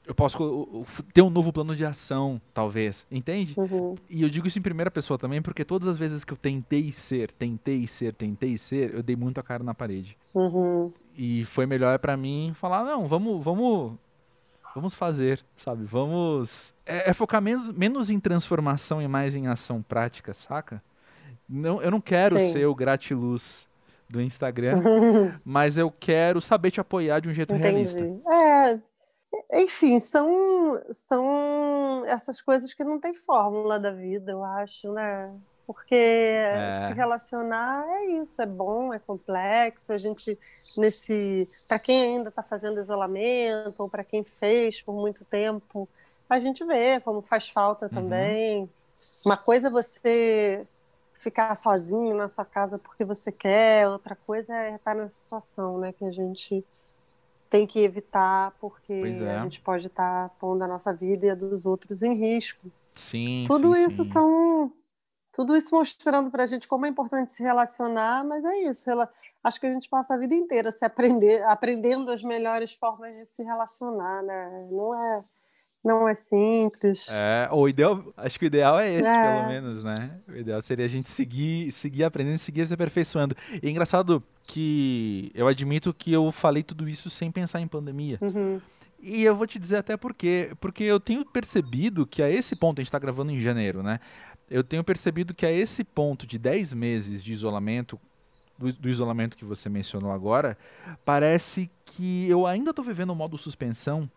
eu 0.09 0.15
posso 0.15 0.83
ter 1.13 1.21
um 1.21 1.29
novo 1.29 1.53
plano 1.53 1.75
de 1.75 1.85
ação, 1.85 2.41
talvez, 2.51 3.05
entende? 3.11 3.53
Uhum. 3.55 3.93
E 4.09 4.23
eu 4.23 4.29
digo 4.29 4.47
isso 4.47 4.57
em 4.57 4.61
primeira 4.61 4.89
pessoa 4.89 5.19
também, 5.19 5.39
porque 5.39 5.63
todas 5.63 5.87
as 5.87 5.99
vezes 5.99 6.23
que 6.23 6.33
eu 6.33 6.37
tentei 6.37 6.91
ser, 6.91 7.31
tentei 7.33 7.85
ser, 7.85 8.15
tentei 8.15 8.57
ser, 8.57 8.95
eu 8.95 9.03
dei 9.03 9.15
muito 9.15 9.39
a 9.39 9.43
cara 9.43 9.63
na 9.63 9.75
parede. 9.75 10.17
Uhum. 10.33 10.91
E 11.21 11.43
foi 11.43 11.65
melhor 11.65 11.99
para 11.99 12.15
mim 12.15 12.53
falar, 12.55 12.85
não, 12.85 13.05
vamos, 13.05 13.43
vamos, 13.43 13.99
vamos 14.73 14.93
fazer, 14.93 15.43
sabe? 15.57 15.83
Vamos 15.83 16.73
é, 16.85 17.09
é 17.09 17.13
focar 17.13 17.41
menos, 17.41 17.73
menos 17.73 18.09
em 18.09 18.17
transformação 18.21 19.01
e 19.01 19.07
mais 19.07 19.35
em 19.35 19.45
ação 19.47 19.81
prática, 19.81 20.33
saca? 20.33 20.81
Não, 21.47 21.81
eu 21.81 21.91
não 21.91 21.99
quero 21.99 22.39
Sim. 22.39 22.53
ser 22.53 22.65
o 22.67 22.73
gratiluz 22.73 23.67
do 24.09 24.21
Instagram, 24.21 24.81
mas 25.43 25.77
eu 25.77 25.91
quero 25.91 26.39
saber 26.39 26.71
te 26.71 26.79
apoiar 26.79 27.19
de 27.19 27.27
um 27.27 27.33
jeito 27.33 27.53
Entendi. 27.53 27.67
realista. 27.67 28.31
É, 28.33 28.79
enfim, 29.61 29.99
são, 29.99 30.81
são 30.89 32.05
essas 32.05 32.41
coisas 32.41 32.73
que 32.73 32.83
não 32.85 32.97
tem 32.97 33.13
fórmula 33.13 33.77
da 33.77 33.91
vida, 33.91 34.31
eu 34.31 34.41
acho, 34.41 34.93
né? 34.93 35.35
Porque 35.69 35.93
é. 35.93 36.87
se 36.87 36.93
relacionar 36.95 37.85
é 37.87 38.05
isso, 38.23 38.41
é 38.41 38.45
bom, 38.47 38.91
é 38.91 38.97
complexo. 38.97 39.93
A 39.93 39.99
gente, 39.99 40.35
nesse. 40.75 41.47
Para 41.67 41.77
quem 41.77 42.01
ainda 42.01 42.29
está 42.29 42.41
fazendo 42.41 42.79
isolamento, 42.79 43.75
ou 43.77 43.87
para 43.87 44.03
quem 44.03 44.23
fez 44.23 44.81
por 44.81 44.95
muito 44.95 45.23
tempo, 45.25 45.87
a 46.27 46.39
gente 46.39 46.65
vê 46.65 46.99
como 46.99 47.21
faz 47.21 47.49
falta 47.49 47.85
uhum. 47.85 47.91
também. 47.91 48.61
Uhum. 48.61 48.69
Uma 49.27 49.37
coisa 49.37 49.67
é 49.67 49.69
você 49.69 50.65
ficar 51.19 51.53
sozinho 51.53 52.15
na 52.15 52.27
sua 52.27 52.45
casa 52.45 52.79
porque 52.79 53.05
você 53.05 53.31
quer, 53.31 53.87
outra 53.87 54.15
coisa 54.25 54.55
é 54.55 54.73
estar 54.73 54.95
nessa 54.95 55.19
situação, 55.19 55.77
né? 55.77 55.93
Que 55.93 56.03
a 56.03 56.11
gente 56.11 56.65
tem 57.47 57.67
que 57.67 57.77
evitar, 57.77 58.55
porque 58.59 58.93
é. 58.93 59.37
a 59.37 59.43
gente 59.43 59.61
pode 59.61 59.85
estar 59.85 60.29
pondo 60.39 60.63
a 60.63 60.67
nossa 60.67 60.91
vida 60.91 61.27
e 61.27 61.29
a 61.29 61.35
dos 61.35 61.67
outros 61.67 62.01
em 62.01 62.15
risco. 62.15 62.71
Sim. 62.95 63.43
Tudo 63.47 63.75
sim, 63.75 63.85
isso 63.85 64.03
sim. 64.03 64.11
são. 64.11 64.48
Tudo 65.31 65.55
isso 65.55 65.75
mostrando 65.75 66.31
para 66.31 66.43
a 66.43 66.45
gente 66.45 66.67
como 66.67 66.85
é 66.85 66.89
importante 66.89 67.31
se 67.31 67.43
relacionar, 67.43 68.25
mas 68.25 68.43
é 68.43 68.63
isso. 68.63 68.89
Ela, 68.89 69.09
acho 69.43 69.59
que 69.59 69.67
a 69.67 69.73
gente 69.73 69.87
passa 69.87 70.13
a 70.13 70.17
vida 70.17 70.33
inteira 70.33 70.71
se 70.71 70.83
aprender, 70.83 71.43
aprendendo 71.43 72.11
as 72.11 72.23
melhores 72.23 72.73
formas 72.73 73.15
de 73.15 73.25
se 73.25 73.43
relacionar, 73.43 74.23
né? 74.23 74.67
Não 74.71 74.95
é, 74.95 75.23
não 75.83 76.09
é 76.09 76.13
simples. 76.13 77.07
É, 77.11 77.47
o 77.51 77.67
ideal, 77.69 78.03
acho 78.17 78.39
que 78.39 78.45
o 78.45 78.47
ideal 78.47 78.79
é 78.79 78.91
esse, 78.91 79.07
é. 79.07 79.35
pelo 79.35 79.47
menos, 79.47 79.83
né? 79.83 80.19
O 80.27 80.35
ideal 80.35 80.61
seria 80.61 80.85
a 80.85 80.89
gente 80.89 81.07
seguir, 81.07 81.71
seguir 81.71 82.03
aprendendo, 82.03 82.39
seguir 82.39 82.67
se 82.67 82.73
aperfeiçoando. 82.73 83.35
E 83.61 83.67
é 83.67 83.69
engraçado 83.69 84.23
que 84.47 85.31
eu 85.35 85.47
admito 85.47 85.93
que 85.93 86.11
eu 86.11 86.31
falei 86.31 86.63
tudo 86.63 86.89
isso 86.89 87.09
sem 87.09 87.31
pensar 87.31 87.61
em 87.61 87.67
pandemia. 87.67 88.17
Uhum. 88.21 88.59
E 89.01 89.23
eu 89.23 89.35
vou 89.35 89.47
te 89.47 89.57
dizer 89.57 89.77
até 89.77 89.95
por 89.95 90.13
quê. 90.13 90.51
Porque 90.59 90.83
eu 90.83 90.99
tenho 90.99 91.23
percebido 91.23 92.05
que 92.05 92.21
a 92.21 92.29
esse 92.29 92.55
ponto, 92.55 92.79
a 92.79 92.81
gente 92.81 92.89
está 92.89 92.99
gravando 92.99 93.31
em 93.31 93.39
janeiro, 93.39 93.81
né? 93.81 93.99
Eu 94.49 94.63
tenho 94.63 94.83
percebido 94.83 95.33
que 95.33 95.45
a 95.45 95.51
esse 95.51 95.83
ponto 95.83 96.25
de 96.25 96.39
10 96.39 96.73
meses 96.73 97.23
de 97.23 97.31
isolamento, 97.31 97.99
do, 98.57 98.73
do 98.73 98.89
isolamento 98.89 99.37
que 99.37 99.45
você 99.45 99.69
mencionou 99.69 100.11
agora, 100.11 100.57
parece 101.05 101.69
que 101.85 102.27
eu 102.29 102.47
ainda 102.47 102.71
estou 102.71 102.83
vivendo 102.83 103.11
o 103.11 103.15
modo 103.15 103.37
suspensão 103.37 104.09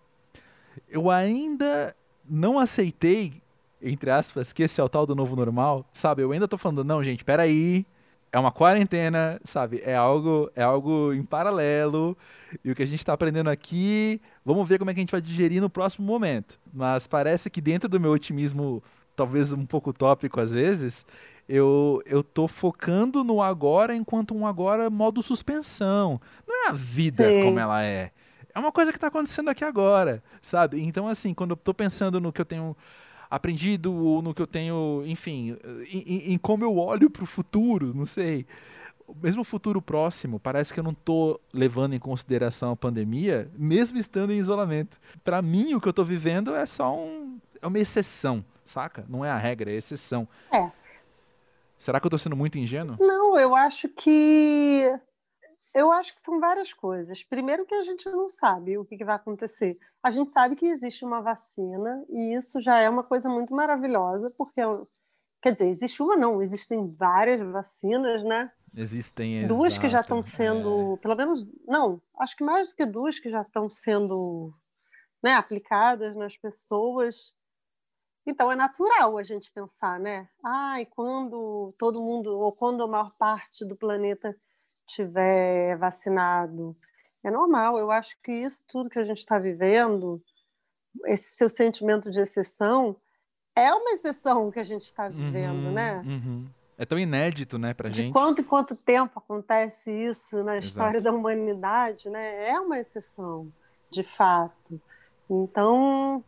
eu 0.89 1.11
ainda 1.11 1.95
não 2.29 2.59
aceitei, 2.59 3.43
entre 3.81 4.11
aspas, 4.11 4.53
que 4.53 4.63
esse 4.63 4.81
é 4.81 4.85
o 4.85 4.89
tal 4.89 5.07
do 5.07 5.15
novo 5.15 5.35
normal, 5.35 5.85
sabe? 5.93 6.23
Eu 6.23 6.33
ainda 6.33 6.49
tô 6.49 6.57
falando, 6.57 6.85
não, 6.85 7.03
gente, 7.03 7.25
peraí, 7.25 7.85
é 8.31 8.39
uma 8.39 8.53
quarentena, 8.53 9.41
sabe? 9.45 9.83
É 9.85 9.95
algo, 9.95 10.51
é 10.55 10.63
algo 10.63 11.13
em 11.13 11.23
paralelo. 11.23 12.17
E 12.65 12.71
o 12.71 12.75
que 12.75 12.83
a 12.83 12.87
gente 12.87 13.01
está 13.01 13.13
aprendendo 13.13 13.51
aqui, 13.51 14.21
vamos 14.45 14.69
ver 14.69 14.79
como 14.79 14.91
é 14.91 14.95
que 14.95 15.01
a 15.01 15.03
gente 15.03 15.11
vai 15.11 15.21
digerir 15.21 15.61
no 15.61 15.69
próximo 15.69 16.07
momento. 16.07 16.57
Mas 16.73 17.07
parece 17.07 17.51
que 17.51 17.61
dentro 17.61 17.89
do 17.89 18.01
meu 18.01 18.13
otimismo, 18.13 18.83
talvez 19.23 19.53
um 19.53 19.65
pouco 19.65 19.93
tópico 19.93 20.41
às 20.41 20.51
vezes, 20.51 21.07
eu, 21.49 22.03
eu 22.05 22.25
tô 22.25 22.49
focando 22.49 23.23
no 23.23 23.41
agora 23.41 23.95
enquanto 23.95 24.35
um 24.35 24.45
agora 24.45 24.91
modo 24.91 25.23
suspensão. 25.23 26.21
Não 26.47 26.67
é 26.67 26.71
a 26.71 26.73
vida 26.73 27.25
Sim. 27.25 27.45
como 27.45 27.59
ela 27.59 27.85
é 27.85 28.11
é 28.55 28.59
uma 28.59 28.71
coisa 28.71 28.93
que 28.93 28.99
está 28.99 29.07
acontecendo 29.07 29.49
aqui 29.49 29.65
agora, 29.65 30.23
sabe? 30.43 30.79
Então, 30.83 31.09
assim, 31.09 31.33
quando 31.33 31.53
eu 31.53 31.55
estou 31.55 31.73
pensando 31.73 32.21
no 32.21 32.31
que 32.31 32.39
eu 32.39 32.45
tenho 32.45 32.77
aprendido, 33.31 33.95
ou 33.95 34.21
no 34.21 34.35
que 34.35 34.43
eu 34.43 34.47
tenho, 34.47 35.03
enfim, 35.07 35.57
em, 35.91 36.35
em 36.35 36.37
como 36.37 36.63
eu 36.63 36.77
olho 36.77 37.09
para 37.09 37.25
o 37.25 37.27
futuro, 37.27 37.95
não 37.95 38.05
sei. 38.05 38.45
Mesmo 39.23 39.41
o 39.41 39.45
futuro 39.45 39.81
próximo, 39.81 40.39
parece 40.39 40.75
que 40.75 40.79
eu 40.79 40.85
não 40.85 40.93
estou 40.93 41.41
levando 41.51 41.95
em 41.95 41.99
consideração 41.99 42.73
a 42.73 42.77
pandemia, 42.77 43.51
mesmo 43.57 43.97
estando 43.97 44.35
em 44.35 44.39
isolamento. 44.39 44.99
Para 45.25 45.41
mim, 45.41 45.73
o 45.73 45.81
que 45.81 45.89
eu 45.89 45.93
estou 45.93 46.05
vivendo 46.05 46.55
é 46.55 46.67
só 46.67 46.95
um, 46.95 47.39
é 47.63 47.67
uma 47.67 47.79
exceção, 47.79 48.45
saca? 48.73 49.05
Não 49.09 49.25
é 49.25 49.31
a 49.31 49.37
regra, 49.37 49.71
é 49.71 49.75
a 49.75 49.79
exceção. 49.79 50.27
É. 50.51 50.71
Será 51.79 52.01
que 52.01 52.07
eu 52.07 52.09
estou 52.09 52.19
sendo 52.19 52.37
muito 52.37 52.59
ingênuo? 52.59 52.97
Não, 52.99 53.39
eu 53.39 53.55
acho 53.55 53.89
que 53.89 54.89
eu 55.75 55.91
acho 55.91 56.15
que 56.15 56.21
são 56.21 56.39
várias 56.39 56.73
coisas. 56.73 57.25
Primeiro, 57.25 57.65
que 57.65 57.75
a 57.75 57.83
gente 57.83 58.09
não 58.11 58.29
sabe 58.29 58.77
o 58.77 58.85
que 58.85 59.05
vai 59.05 59.17
acontecer. 59.17 59.79
A 60.03 60.11
gente 60.11 60.31
sabe 60.31 60.55
que 60.55 60.67
existe 60.67 61.05
uma 61.05 61.21
vacina, 61.21 62.05
e 62.09 62.35
isso 62.35 62.61
já 62.61 62.79
é 62.79 62.89
uma 62.89 63.03
coisa 63.03 63.29
muito 63.29 63.55
maravilhosa, 63.55 64.31
porque, 64.37 64.61
quer 65.41 65.53
dizer, 65.53 65.69
existe 65.69 66.03
uma, 66.03 66.17
não, 66.17 66.43
existem 66.43 66.95
várias 66.95 67.41
vacinas, 67.41 68.23
né? 68.23 68.51
Existem. 68.75 69.47
Duas 69.47 69.73
exato, 69.73 69.81
que 69.81 69.89
já 69.89 70.01
estão 70.01 70.23
sendo, 70.23 70.95
é... 70.95 70.97
pelo 70.99 71.17
menos, 71.17 71.47
não, 71.67 72.01
acho 72.19 72.37
que 72.37 72.45
mais 72.45 72.69
do 72.69 72.75
que 72.75 72.87
duas 72.87 73.19
que 73.19 73.31
já 73.31 73.43
estão 73.43 73.69
sendo 73.69 74.53
né, 75.23 75.35
aplicadas 75.35 76.15
nas 76.17 76.37
pessoas. 76.37 77.35
Então 78.27 78.51
é 78.53 78.57
natural 78.57 79.19
a 79.19 79.23
gente 79.23 79.51
pensar, 79.51 79.99
né? 79.99 80.29
Ai, 80.45 80.87
quando 80.87 81.75
todo 81.79 82.03
mundo, 82.03 82.39
ou 82.39 82.53
quando 82.53 82.83
a 82.83 82.89
maior 82.89 83.13
parte 83.19 83.65
do 83.65 83.77
planeta 83.77 84.37
tiver 84.87 85.77
vacinado. 85.77 86.77
É 87.25 87.31
normal, 87.31 87.79
eu 87.79 87.91
acho 87.91 88.17
que 88.23 88.33
isso 88.33 88.65
tudo 88.67 88.91
que 88.91 88.99
a 88.99 89.05
gente 89.05 89.19
está 89.19 89.39
vivendo, 89.39 90.23
esse 91.07 91.37
seu 91.37 91.49
sentimento 91.49 92.11
de 92.11 92.21
exceção, 92.21 92.97
é 93.55 93.73
uma 93.73 93.91
exceção 93.91 94.51
que 94.51 94.59
a 94.59 94.65
gente 94.65 94.83
está 94.83 95.09
vivendo, 95.09 95.67
uhum, 95.67 95.73
né? 95.73 96.03
Uhum. 96.05 96.49
É 96.77 96.85
tão 96.85 96.99
inédito, 96.99 97.59
né, 97.59 97.75
pra 97.75 97.89
de 97.89 97.97
gente. 97.97 98.07
De 98.07 98.13
quanto 98.13 98.41
e 98.41 98.45
quanto 98.45 98.75
tempo 98.75 99.19
acontece 99.19 99.93
isso 99.93 100.43
na 100.43 100.57
história 100.57 100.99
Exato. 100.99 101.13
da 101.13 101.13
humanidade, 101.13 102.09
né? 102.09 102.49
É 102.49 102.59
uma 102.59 102.79
exceção, 102.79 103.53
de 103.91 104.03
fato. 104.03 104.81
Então, 105.31 106.25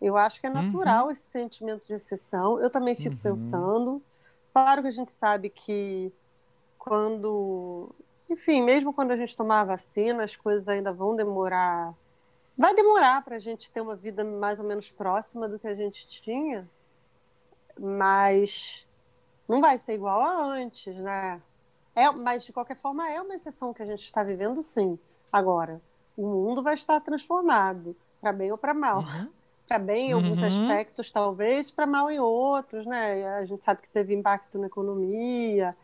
eu 0.00 0.16
acho 0.16 0.40
que 0.40 0.46
é 0.46 0.50
natural 0.50 1.06
uhum. 1.06 1.10
esse 1.10 1.22
sentimento 1.22 1.86
de 1.86 1.92
exceção. 1.92 2.60
Eu 2.60 2.70
também 2.70 2.94
fico 2.94 3.14
uhum. 3.16 3.20
pensando. 3.20 4.02
Claro 4.52 4.82
que 4.82 4.88
a 4.88 4.92
gente 4.92 5.12
sabe 5.12 5.50
que 5.50 6.12
quando. 6.78 7.90
Enfim, 8.28 8.62
mesmo 8.62 8.92
quando 8.92 9.10
a 9.10 9.16
gente 9.16 9.36
tomar 9.36 9.60
a 9.60 9.64
vacina, 9.64 10.24
as 10.24 10.36
coisas 10.36 10.68
ainda 10.68 10.92
vão 10.92 11.14
demorar. 11.14 11.92
Vai 12.56 12.74
demorar 12.74 13.22
para 13.24 13.36
a 13.36 13.38
gente 13.38 13.70
ter 13.70 13.80
uma 13.80 13.94
vida 13.94 14.24
mais 14.24 14.60
ou 14.60 14.66
menos 14.66 14.90
próxima 14.90 15.48
do 15.48 15.58
que 15.58 15.66
a 15.66 15.74
gente 15.74 16.06
tinha, 16.06 16.68
mas 17.78 18.86
não 19.48 19.60
vai 19.60 19.78
ser 19.78 19.94
igual 19.94 20.20
a 20.20 20.44
antes, 20.44 20.94
né? 20.96 21.40
É, 21.94 22.10
mas, 22.10 22.44
de 22.44 22.52
qualquer 22.52 22.76
forma, 22.76 23.10
é 23.10 23.20
uma 23.20 23.34
exceção 23.34 23.74
que 23.74 23.82
a 23.82 23.86
gente 23.86 24.04
está 24.04 24.22
vivendo, 24.22 24.62
sim. 24.62 24.98
Agora, 25.32 25.80
o 26.16 26.26
mundo 26.26 26.62
vai 26.62 26.74
estar 26.74 27.00
transformado, 27.00 27.96
para 28.20 28.32
bem 28.32 28.52
ou 28.52 28.58
para 28.58 28.72
mal. 28.72 29.00
Uhum. 29.00 29.28
Para 29.70 29.78
bem 29.78 30.10
em 30.10 30.12
alguns 30.14 30.40
uhum. 30.40 30.48
aspectos, 30.48 31.12
talvez, 31.12 31.70
para 31.70 31.86
mal 31.86 32.10
em 32.10 32.18
outros, 32.18 32.84
né? 32.84 33.24
A 33.36 33.44
gente 33.44 33.64
sabe 33.64 33.82
que 33.82 33.88
teve 33.88 34.12
impacto 34.12 34.58
na 34.58 34.66
economia, 34.66 35.76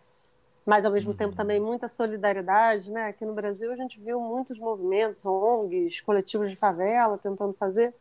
mas 0.66 0.84
ao 0.84 0.90
mesmo 0.90 1.12
uhum. 1.12 1.16
tempo 1.16 1.36
também 1.36 1.60
muita 1.60 1.86
solidariedade, 1.86 2.90
né? 2.90 3.06
Aqui 3.06 3.24
no 3.24 3.32
Brasil 3.32 3.70
a 3.72 3.76
gente 3.76 4.00
viu 4.00 4.20
muitos 4.20 4.58
movimentos, 4.58 5.24
ONGs, 5.24 6.00
coletivos 6.00 6.50
de 6.50 6.56
favela 6.56 7.16
tentando 7.16 7.52
fazer. 7.52 7.94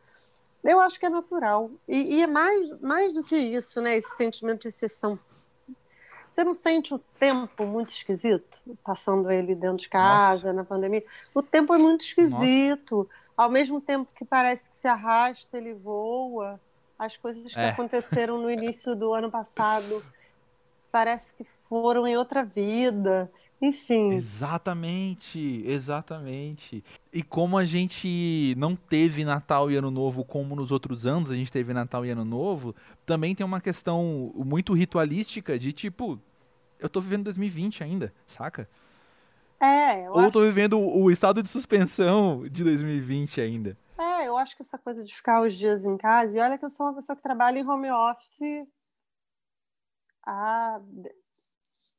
Eu 0.64 0.80
acho 0.80 0.98
que 0.98 1.06
é 1.06 1.08
natural. 1.08 1.70
E, 1.86 2.16
e, 2.16 2.22
é 2.24 2.26
mais, 2.26 2.72
mais 2.80 3.14
do 3.14 3.22
que 3.22 3.36
isso, 3.36 3.80
né? 3.80 3.96
Esse 3.96 4.16
sentimento 4.16 4.62
de 4.62 4.68
exceção. 4.68 5.16
Você 6.28 6.42
não 6.42 6.52
sente 6.52 6.92
o 6.92 6.98
tempo 6.98 7.64
muito 7.64 7.90
esquisito, 7.90 8.58
passando 8.82 9.30
ele 9.30 9.54
dentro 9.54 9.76
de 9.76 9.88
casa, 9.88 10.48
Nossa. 10.48 10.52
na 10.52 10.64
pandemia? 10.64 11.04
O 11.32 11.44
tempo 11.44 11.72
é 11.72 11.78
muito 11.78 12.04
esquisito. 12.04 12.96
Nossa. 12.96 13.25
Ao 13.36 13.50
mesmo 13.50 13.80
tempo 13.80 14.08
que 14.14 14.24
parece 14.24 14.70
que 14.70 14.76
se 14.76 14.88
arrasta, 14.88 15.58
ele 15.58 15.74
voa. 15.74 16.58
As 16.98 17.16
coisas 17.16 17.52
que 17.52 17.60
é. 17.60 17.70
aconteceram 17.70 18.40
no 18.40 18.50
início 18.50 18.94
do 18.96 19.12
ano 19.12 19.30
passado 19.30 20.02
parece 20.90 21.34
que 21.34 21.44
foram 21.68 22.06
em 22.06 22.16
outra 22.16 22.42
vida. 22.42 23.30
Enfim. 23.60 24.12
Exatamente, 24.12 25.62
exatamente. 25.66 26.84
E 27.12 27.22
como 27.22 27.56
a 27.56 27.64
gente 27.64 28.54
não 28.56 28.76
teve 28.76 29.24
Natal 29.24 29.70
e 29.70 29.76
Ano 29.76 29.90
Novo 29.90 30.24
como 30.24 30.54
nos 30.54 30.70
outros 30.70 31.06
anos, 31.06 31.30
a 31.30 31.34
gente 31.34 31.50
teve 31.50 31.72
Natal 31.72 32.04
e 32.04 32.10
Ano 32.10 32.24
Novo, 32.24 32.74
também 33.04 33.34
tem 33.34 33.44
uma 33.44 33.60
questão 33.60 34.32
muito 34.34 34.74
ritualística 34.74 35.58
de 35.58 35.72
tipo, 35.72 36.18
eu 36.78 36.88
tô 36.88 37.00
vivendo 37.00 37.24
2020 37.24 37.82
ainda, 37.82 38.12
saca? 38.26 38.68
É, 39.60 40.10
Ou 40.10 40.30
tô 40.30 40.40
vivendo 40.40 40.78
o 40.78 41.10
estado 41.10 41.42
de 41.42 41.48
suspensão 41.48 42.46
de 42.48 42.62
2020 42.62 43.40
ainda. 43.40 43.78
É, 43.98 44.28
eu 44.28 44.36
acho 44.36 44.54
que 44.54 44.62
essa 44.62 44.76
coisa 44.76 45.02
de 45.02 45.14
ficar 45.14 45.42
os 45.42 45.54
dias 45.54 45.84
em 45.84 45.96
casa, 45.96 46.38
e 46.38 46.42
olha 46.42 46.58
que 46.58 46.64
eu 46.64 46.70
sou 46.70 46.86
uma 46.86 46.94
pessoa 46.94 47.16
que 47.16 47.22
trabalha 47.22 47.58
em 47.58 47.66
home 47.66 47.90
office 47.90 48.66
há 50.26 50.80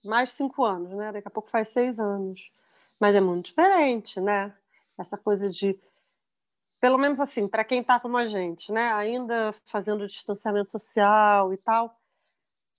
mais 0.04 0.30
de 0.30 0.36
cinco 0.36 0.64
anos, 0.64 0.92
né? 0.94 1.12
Daqui 1.12 1.28
a 1.28 1.32
pouco 1.32 1.50
faz 1.50 1.70
seis 1.70 2.00
anos. 2.00 2.52
Mas 3.00 3.16
é 3.16 3.22
muito 3.22 3.48
diferente, 3.48 4.20
né? 4.20 4.56
Essa 4.98 5.18
coisa 5.18 5.50
de. 5.50 5.80
Pelo 6.80 6.98
menos 6.98 7.20
assim, 7.20 7.48
para 7.48 7.64
quem 7.64 7.82
está 7.82 8.00
como 8.00 8.18
a 8.18 8.28
gente, 8.28 8.72
né? 8.72 8.94
Ainda 8.94 9.54
fazendo 9.66 10.06
distanciamento 10.06 10.72
social 10.72 11.52
e 11.54 11.58
tal. 11.58 11.97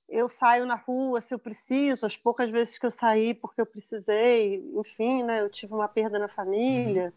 Eu 0.08 0.28
saio 0.28 0.64
na 0.64 0.74
rua 0.74 1.20
se 1.20 1.34
eu 1.34 1.38
preciso, 1.38 2.06
as 2.06 2.16
poucas 2.16 2.50
vezes 2.50 2.78
que 2.78 2.86
eu 2.86 2.90
saí 2.90 3.34
porque 3.34 3.60
eu 3.60 3.66
precisei, 3.66 4.64
enfim, 4.74 5.22
né? 5.22 5.40
Eu 5.42 5.50
tive 5.50 5.74
uma 5.74 5.88
perda 5.88 6.18
na 6.18 6.28
família. 6.28 7.12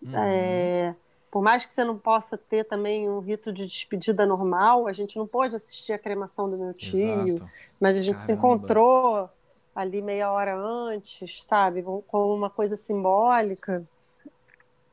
Uhum. 0.00 0.12
É, 0.16 0.94
por 1.30 1.42
mais 1.42 1.64
que 1.64 1.74
você 1.74 1.82
não 1.82 1.96
possa 1.96 2.36
ter 2.36 2.64
também 2.64 3.08
um 3.08 3.18
rito 3.20 3.52
de 3.52 3.66
despedida 3.66 4.26
normal, 4.26 4.86
a 4.86 4.92
gente 4.92 5.16
não 5.16 5.26
pôde 5.26 5.56
assistir 5.56 5.92
a 5.92 5.98
cremação 5.98 6.48
do 6.50 6.58
meu 6.58 6.74
tio, 6.74 7.30
Exato. 7.30 7.50
mas 7.80 7.96
a 7.96 8.02
gente 8.02 8.16
Caramba. 8.16 8.26
se 8.26 8.32
encontrou 8.32 9.30
ali 9.74 10.02
meia 10.02 10.30
hora 10.30 10.54
antes, 10.54 11.42
sabe, 11.42 11.82
com 11.82 12.34
uma 12.34 12.50
coisa 12.50 12.76
simbólica. 12.76 13.82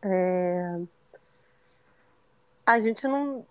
É... 0.02 0.80
A 2.65 2.80
gente 2.80 3.08
não. 3.08 3.46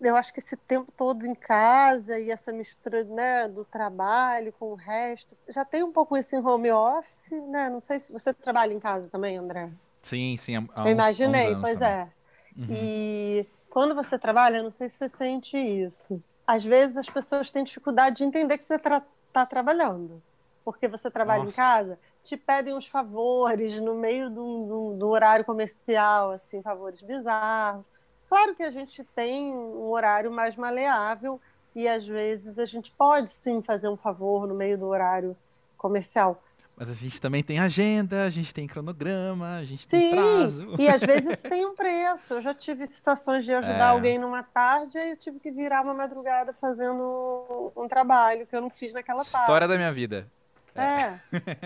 Eu 0.00 0.14
acho 0.14 0.32
que 0.32 0.38
esse 0.38 0.56
tempo 0.56 0.92
todo 0.96 1.26
em 1.26 1.34
casa 1.34 2.18
e 2.18 2.30
essa 2.30 2.52
mistura 2.52 3.02
né, 3.04 3.48
do 3.48 3.64
trabalho 3.64 4.52
com 4.52 4.72
o 4.72 4.74
resto. 4.74 5.36
Já 5.48 5.64
tem 5.64 5.82
um 5.82 5.92
pouco 5.92 6.16
isso 6.16 6.36
em 6.36 6.38
home 6.38 6.70
office, 6.70 7.30
né? 7.50 7.68
Não 7.68 7.80
sei 7.80 7.98
se 7.98 8.12
você 8.12 8.32
trabalha 8.32 8.72
em 8.72 8.78
casa 8.78 9.08
também, 9.10 9.36
André. 9.36 9.70
Sim, 10.02 10.36
sim. 10.36 10.56
Há, 10.74 10.84
Eu 10.84 10.92
imaginei, 10.92 11.54
pois 11.60 11.80
também. 11.80 11.94
é. 11.94 12.08
Uhum. 12.56 12.66
E 12.70 13.46
quando 13.68 13.94
você 13.94 14.18
trabalha, 14.18 14.62
não 14.62 14.70
sei 14.70 14.88
se 14.88 14.96
você 14.96 15.08
sente 15.08 15.58
isso. 15.58 16.22
Às 16.46 16.64
vezes 16.64 16.96
as 16.96 17.10
pessoas 17.10 17.50
têm 17.50 17.64
dificuldade 17.64 18.16
de 18.16 18.24
entender 18.24 18.56
que 18.56 18.64
você 18.64 18.76
está 18.76 19.02
tra 19.32 19.46
trabalhando. 19.46 20.22
Porque 20.64 20.86
você 20.86 21.10
trabalha 21.10 21.44
Nossa. 21.44 21.54
em 21.54 21.56
casa, 21.56 21.98
te 22.22 22.36
pedem 22.36 22.74
uns 22.74 22.86
favores 22.86 23.80
no 23.80 23.94
meio 23.94 24.28
do, 24.28 24.66
do, 24.66 24.96
do, 24.98 25.08
horário 25.08 25.44
comercial, 25.44 26.32
assim, 26.32 26.60
favores 26.60 27.00
bizarros. 27.00 27.86
Claro 28.28 28.54
que 28.54 28.62
a 28.62 28.70
gente 28.70 29.02
tem 29.02 29.52
um 29.52 29.90
horário 29.90 30.30
mais 30.30 30.54
maleável 30.56 31.40
e 31.74 31.88
às 31.88 32.06
vezes 32.06 32.58
a 32.58 32.66
gente 32.66 32.90
pode 32.92 33.30
sim 33.30 33.62
fazer 33.62 33.88
um 33.88 33.96
favor 33.96 34.46
no 34.46 34.54
meio 34.54 34.76
do 34.76 34.86
horário 34.86 35.36
comercial. 35.76 36.42
Mas 36.76 36.88
a 36.88 36.94
gente 36.94 37.20
também 37.20 37.42
tem 37.42 37.58
agenda, 37.58 38.24
a 38.24 38.30
gente 38.30 38.54
tem 38.54 38.66
cronograma, 38.66 39.56
a 39.56 39.64
gente 39.64 39.82
sim, 39.82 39.98
tem 39.98 40.10
prazo. 40.12 40.76
E 40.78 40.88
às 40.88 41.00
vezes 41.00 41.42
tem 41.42 41.66
um 41.66 41.74
preço. 41.74 42.34
Eu 42.34 42.42
já 42.42 42.54
tive 42.54 42.86
situações 42.86 43.44
de 43.44 43.52
ajudar 43.52 43.78
é. 43.78 43.90
alguém 43.90 44.16
numa 44.16 44.44
tarde 44.44 44.96
e 44.96 45.10
eu 45.10 45.16
tive 45.16 45.40
que 45.40 45.50
virar 45.50 45.82
uma 45.82 45.92
madrugada 45.92 46.52
fazendo 46.60 47.72
um 47.76 47.88
trabalho 47.88 48.46
que 48.46 48.54
eu 48.54 48.60
não 48.60 48.70
fiz 48.70 48.92
naquela 48.92 49.22
História 49.22 49.46
tarde. 49.46 49.52
História 49.52 49.68
da 49.68 49.76
minha 49.76 49.92
vida. 49.92 50.30
É. 50.76 50.82
é. 50.82 51.20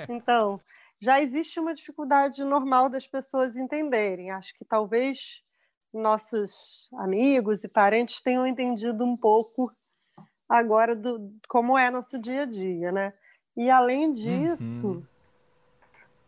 Então, 0.08 0.58
já 0.98 1.20
existe 1.20 1.60
uma 1.60 1.74
dificuldade 1.74 2.42
normal 2.42 2.88
das 2.88 3.06
pessoas 3.06 3.58
entenderem. 3.58 4.30
Acho 4.30 4.54
que 4.54 4.64
talvez 4.64 5.42
nossos 5.92 6.88
amigos 6.94 7.64
e 7.64 7.68
parentes 7.68 8.20
tenham 8.22 8.46
entendido 8.46 9.04
um 9.04 9.16
pouco 9.16 9.72
agora 10.48 10.94
do 10.94 11.32
como 11.48 11.76
é 11.78 11.90
nosso 11.90 12.18
dia 12.18 12.42
a 12.42 12.46
dia, 12.46 12.92
né? 12.92 13.12
E 13.56 13.70
além 13.70 14.10
disso, 14.12 14.88
uhum. 14.88 15.06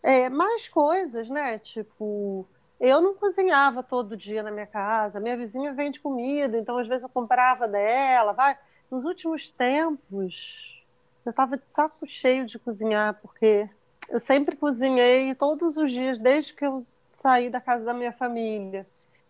é, 0.02 0.28
mais 0.28 0.68
coisas, 0.68 1.28
né? 1.28 1.58
Tipo, 1.58 2.46
eu 2.80 3.00
não 3.00 3.14
cozinhava 3.14 3.82
todo 3.82 4.16
dia 4.16 4.42
na 4.42 4.50
minha 4.50 4.66
casa. 4.66 5.20
Minha 5.20 5.36
vizinha 5.36 5.72
vende 5.72 6.00
comida, 6.00 6.58
então 6.58 6.78
às 6.78 6.86
vezes 6.86 7.02
eu 7.02 7.08
comprava 7.08 7.66
dela. 7.66 8.32
Vai. 8.32 8.58
Nos 8.90 9.06
últimos 9.06 9.50
tempos, 9.50 10.84
eu 11.24 11.30
estava 11.30 11.56
de 11.56 11.64
saco 11.68 12.06
cheio 12.06 12.46
de 12.46 12.58
cozinhar, 12.58 13.18
porque 13.22 13.68
eu 14.08 14.18
sempre 14.18 14.56
cozinhei 14.56 15.34
todos 15.34 15.76
os 15.78 15.90
dias, 15.90 16.18
desde 16.18 16.52
que 16.52 16.66
eu 16.66 16.86
saí 17.08 17.48
da 17.48 17.60
casa 17.60 17.84
da 17.84 17.94
minha 17.94 18.12
família. 18.12 18.86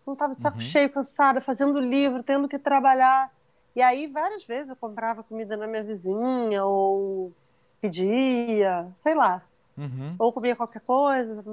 Não 0.07 0.13
estava 0.15 0.35
de 0.35 0.41
saco 0.41 0.59
uhum. 0.59 0.63
cheio, 0.63 0.91
cansada, 0.91 1.41
fazendo 1.41 1.79
livro, 1.81 2.23
tendo 2.23 2.49
que 2.49 2.59
trabalhar. 2.59 3.33
E 3.75 3.83
aí, 3.83 4.07
várias 4.07 4.45
vezes, 4.45 4.69
eu 4.69 4.77
comprava 4.77 5.23
comida 5.23 5.57
na 5.57 5.67
minha 5.67 5.83
vizinha, 5.83 6.65
ou 6.65 7.33
pedia, 7.81 8.87
sei 8.97 9.15
lá. 9.15 9.43
Uhum. 9.77 10.15
Ou 10.19 10.33
comia 10.33 10.55
qualquer 10.55 10.81
coisa, 10.83 11.45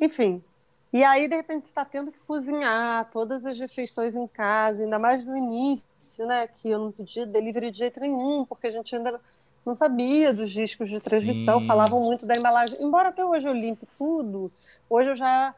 enfim. 0.00 0.42
E 0.92 1.04
aí, 1.04 1.28
de 1.28 1.36
repente, 1.36 1.66
você 1.66 1.70
está 1.70 1.84
tendo 1.84 2.10
que 2.10 2.18
cozinhar 2.26 3.08
todas 3.10 3.44
as 3.44 3.58
refeições 3.58 4.14
em 4.14 4.26
casa, 4.26 4.82
ainda 4.82 4.98
mais 4.98 5.24
no 5.24 5.36
início, 5.36 6.26
né? 6.26 6.46
Que 6.46 6.70
eu 6.70 6.78
não 6.78 6.90
pedia 6.90 7.26
delivery 7.26 7.70
de 7.70 7.78
jeito 7.78 8.00
nenhum, 8.00 8.44
porque 8.46 8.66
a 8.66 8.70
gente 8.70 8.96
ainda 8.96 9.20
não 9.64 9.76
sabia 9.76 10.32
dos 10.32 10.50
discos 10.50 10.88
de 10.88 10.98
transmissão, 10.98 11.60
Sim. 11.60 11.66
falavam 11.66 12.00
muito 12.00 12.24
da 12.26 12.34
embalagem. 12.34 12.82
Embora 12.82 13.10
até 13.10 13.24
hoje 13.24 13.46
eu 13.46 13.52
limpe 13.52 13.86
tudo, 13.98 14.50
hoje 14.88 15.10
eu 15.10 15.16
já 15.16 15.54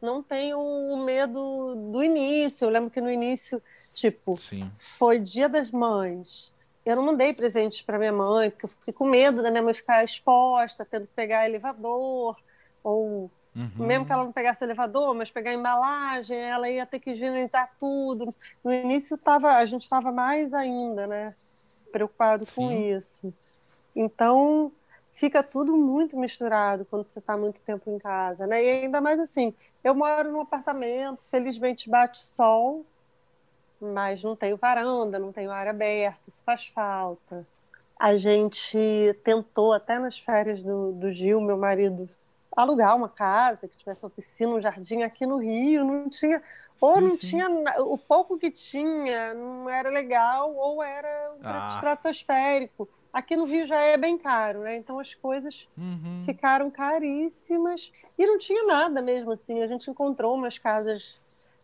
não 0.00 0.22
tenho 0.22 0.58
o 0.58 0.96
medo 1.04 1.74
do 1.92 2.02
início. 2.02 2.64
Eu 2.64 2.70
lembro 2.70 2.90
que 2.90 3.00
no 3.00 3.10
início, 3.10 3.62
tipo, 3.92 4.36
Sim. 4.38 4.70
foi 4.76 5.18
Dia 5.18 5.48
das 5.48 5.70
Mães 5.70 6.52
eu 6.88 6.96
não 6.96 7.02
mandei 7.04 7.34
presentes 7.34 7.82
para 7.82 7.98
minha 7.98 8.12
mãe, 8.12 8.50
porque 8.50 8.64
eu 8.64 8.70
fiquei 8.70 8.94
com 8.94 9.04
medo 9.04 9.42
da 9.42 9.50
minha 9.50 9.62
mãe 9.62 9.74
ficar 9.74 10.02
exposta, 10.02 10.86
tendo 10.86 11.06
que 11.06 11.12
pegar 11.14 11.46
elevador, 11.46 12.34
ou 12.82 13.30
uhum. 13.54 13.86
mesmo 13.86 14.06
que 14.06 14.12
ela 14.12 14.24
não 14.24 14.32
pegasse 14.32 14.64
elevador, 14.64 15.14
mas 15.14 15.30
pegar 15.30 15.52
embalagem, 15.52 16.38
ela 16.38 16.68
ia 16.68 16.86
ter 16.86 16.98
que 16.98 17.10
higienizar 17.10 17.70
tudo. 17.78 18.34
No 18.64 18.72
início 18.72 19.18
tava, 19.18 19.56
a 19.56 19.64
gente 19.66 19.82
estava 19.82 20.10
mais 20.10 20.54
ainda, 20.54 21.06
né, 21.06 21.34
preocupado 21.92 22.46
Sim. 22.46 22.54
com 22.54 22.72
isso. 22.72 23.34
Então, 23.94 24.72
fica 25.18 25.42
tudo 25.42 25.76
muito 25.76 26.16
misturado 26.16 26.84
quando 26.84 27.10
você 27.10 27.18
está 27.18 27.36
muito 27.36 27.60
tempo 27.60 27.90
em 27.90 27.98
casa, 27.98 28.46
né? 28.46 28.64
E 28.64 28.70
ainda 28.84 29.00
mais 29.00 29.18
assim, 29.18 29.52
eu 29.82 29.92
moro 29.92 30.30
num 30.30 30.40
apartamento, 30.40 31.24
felizmente 31.24 31.90
bate 31.90 32.18
sol, 32.18 32.86
mas 33.80 34.22
não 34.22 34.36
tenho 34.36 34.56
varanda, 34.56 35.18
não 35.18 35.32
tenho 35.32 35.50
área 35.50 35.70
aberta, 35.70 36.28
isso 36.28 36.40
faz 36.44 36.68
falta. 36.68 37.44
A 37.98 38.16
gente 38.16 38.78
tentou, 39.24 39.72
até 39.72 39.98
nas 39.98 40.16
férias 40.16 40.62
do, 40.62 40.92
do 40.92 41.12
Gil, 41.12 41.40
meu 41.40 41.56
marido, 41.56 42.08
alugar 42.56 42.94
uma 42.94 43.08
casa 43.08 43.66
que 43.66 43.76
tivesse 43.76 44.04
uma 44.04 44.10
piscina, 44.10 44.52
um 44.52 44.60
jardim 44.60 45.02
aqui 45.02 45.26
no 45.26 45.38
Rio, 45.38 45.84
não 45.84 46.08
tinha, 46.08 46.40
ou 46.80 46.94
sim, 46.94 47.02
não 47.02 47.10
sim. 47.10 47.16
tinha, 47.18 47.48
o 47.80 47.98
pouco 47.98 48.38
que 48.38 48.52
tinha 48.52 49.34
não 49.34 49.68
era 49.68 49.90
legal, 49.90 50.54
ou 50.54 50.80
era 50.80 51.32
um 51.36 51.40
preço 51.40 51.58
ah. 51.60 51.74
estratosférico. 51.74 52.88
Aqui 53.12 53.36
no 53.36 53.44
Rio 53.44 53.66
já 53.66 53.80
é 53.80 53.96
bem 53.96 54.18
caro, 54.18 54.60
né? 54.60 54.76
Então 54.76 54.98
as 54.98 55.14
coisas 55.14 55.68
uhum. 55.76 56.20
ficaram 56.20 56.70
caríssimas 56.70 57.90
e 58.18 58.26
não 58.26 58.38
tinha 58.38 58.64
nada 58.64 59.00
mesmo 59.00 59.32
assim. 59.32 59.62
A 59.62 59.66
gente 59.66 59.90
encontrou 59.90 60.34
umas 60.34 60.58
casas 60.58 61.16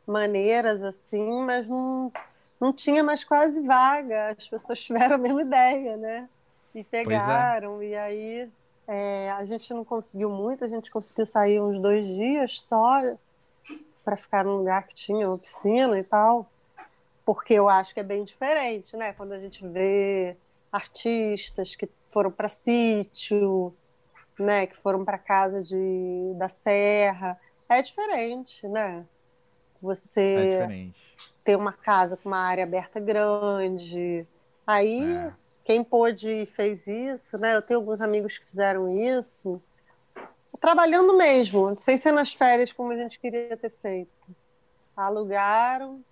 maneiras 0.07 0.83
assim, 0.83 1.43
mas 1.43 1.67
não, 1.67 2.13
não 2.61 2.73
tinha 2.73 3.03
mais 3.05 3.25
quase 3.25 3.61
vaga. 3.61 4.31
As 4.31 4.49
pessoas 4.49 4.81
tiveram 4.83 5.17
a 5.17 5.19
mesma 5.19 5.43
ideia, 5.43 5.97
né? 5.97 6.29
E 6.75 6.81
é. 6.81 6.85
pegaram, 6.85 7.81
é. 7.81 7.87
e 7.87 7.95
aí 7.95 8.51
é, 8.87 9.31
a 9.31 9.45
gente 9.45 9.73
não 9.73 9.85
conseguiu 9.85 10.29
muito, 10.29 10.65
a 10.65 10.69
gente 10.69 10.91
conseguiu 10.91 11.25
sair 11.25 11.61
uns 11.61 11.81
dois 11.81 12.05
dias 12.07 12.61
só 12.61 13.01
para 14.05 14.17
ficar 14.17 14.45
num 14.45 14.59
lugar 14.59 14.87
que 14.87 14.95
tinha 14.95 15.29
uma 15.29 15.39
piscina 15.39 15.99
e 15.99 16.05
tal, 16.05 16.47
porque 17.25 17.55
eu 17.55 17.69
acho 17.69 17.95
que 17.95 18.01
é 18.01 18.03
bem 18.03 18.25
diferente, 18.25 18.97
né? 18.97 19.13
Quando 19.13 19.33
a 19.33 19.39
gente 19.39 19.67
vê 19.67 20.37
artistas 20.75 21.77
que 21.77 21.89
foram 22.07 22.31
para 22.31 22.49
sítio, 22.49 23.75
né? 24.39 24.67
Que 24.67 24.77
foram 24.77 25.05
para 25.05 25.19
casa 25.19 25.63
de, 25.63 26.35
da 26.37 26.49
serra, 26.49 27.39
é 27.69 27.81
diferente, 27.81 28.67
né? 28.69 29.07
você 29.85 30.21
é 30.23 30.89
ter 31.45 31.57
uma 31.57 31.73
casa 31.73 32.17
com 32.17 32.29
uma 32.31 32.39
área 32.39 32.65
aberta 32.65 32.99
grande. 32.99 34.27
Aí, 34.67 35.15
é. 35.15 35.33
quem 35.63 35.85
pôde 35.85 36.31
e 36.31 36.47
fez 36.47 36.87
isso, 36.87 37.37
né? 37.37 37.55
Eu 37.55 37.63
tenho 37.63 37.79
alguns 37.81 38.01
amigos 38.01 38.39
que 38.39 38.47
fizeram 38.47 38.99
isso, 38.99 39.63
trabalhando 40.59 41.15
mesmo, 41.17 41.79
sem 41.79 41.99
ser 41.99 42.13
nas 42.13 42.33
férias 42.33 42.73
como 42.73 42.93
a 42.93 42.97
gente 42.97 43.21
queria 43.21 43.57
ter 43.59 43.71
feito. 43.83 44.11
Alugaram 44.97 46.03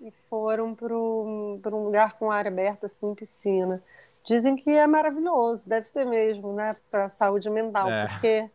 e 0.00 0.10
foram 0.28 0.74
para 0.74 0.94
um 0.94 1.84
lugar 1.84 2.18
com 2.18 2.30
área 2.30 2.50
aberta, 2.50 2.86
assim, 2.86 3.14
piscina. 3.14 3.82
Dizem 4.26 4.56
que 4.56 4.70
é 4.70 4.86
maravilhoso, 4.86 5.68
deve 5.68 5.86
ser 5.86 6.06
mesmo, 6.06 6.54
né? 6.54 6.74
Para 6.90 7.06
a 7.06 7.08
saúde 7.10 7.50
mental, 7.50 7.90
é. 7.90 8.08
porque 8.08 8.50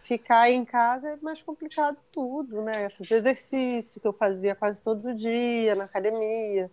ficar 0.00 0.48
em 0.48 0.64
casa 0.64 1.10
é 1.10 1.16
mais 1.20 1.42
complicado 1.42 1.96
tudo, 2.12 2.62
né? 2.62 2.88
Fazer 2.90 3.16
exercício 3.16 4.00
que 4.00 4.06
eu 4.06 4.12
fazia 4.12 4.54
quase 4.54 4.82
todo 4.82 5.14
dia 5.14 5.74
na 5.74 5.84
academia, 5.84 6.70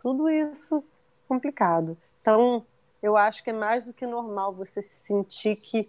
tudo 0.00 0.30
isso 0.30 0.84
complicado. 1.26 1.96
Então, 2.20 2.64
eu 3.02 3.16
acho 3.16 3.42
que 3.42 3.50
é 3.50 3.52
mais 3.52 3.86
do 3.86 3.92
que 3.92 4.06
normal 4.06 4.52
você 4.52 4.80
sentir 4.80 5.56
que 5.56 5.88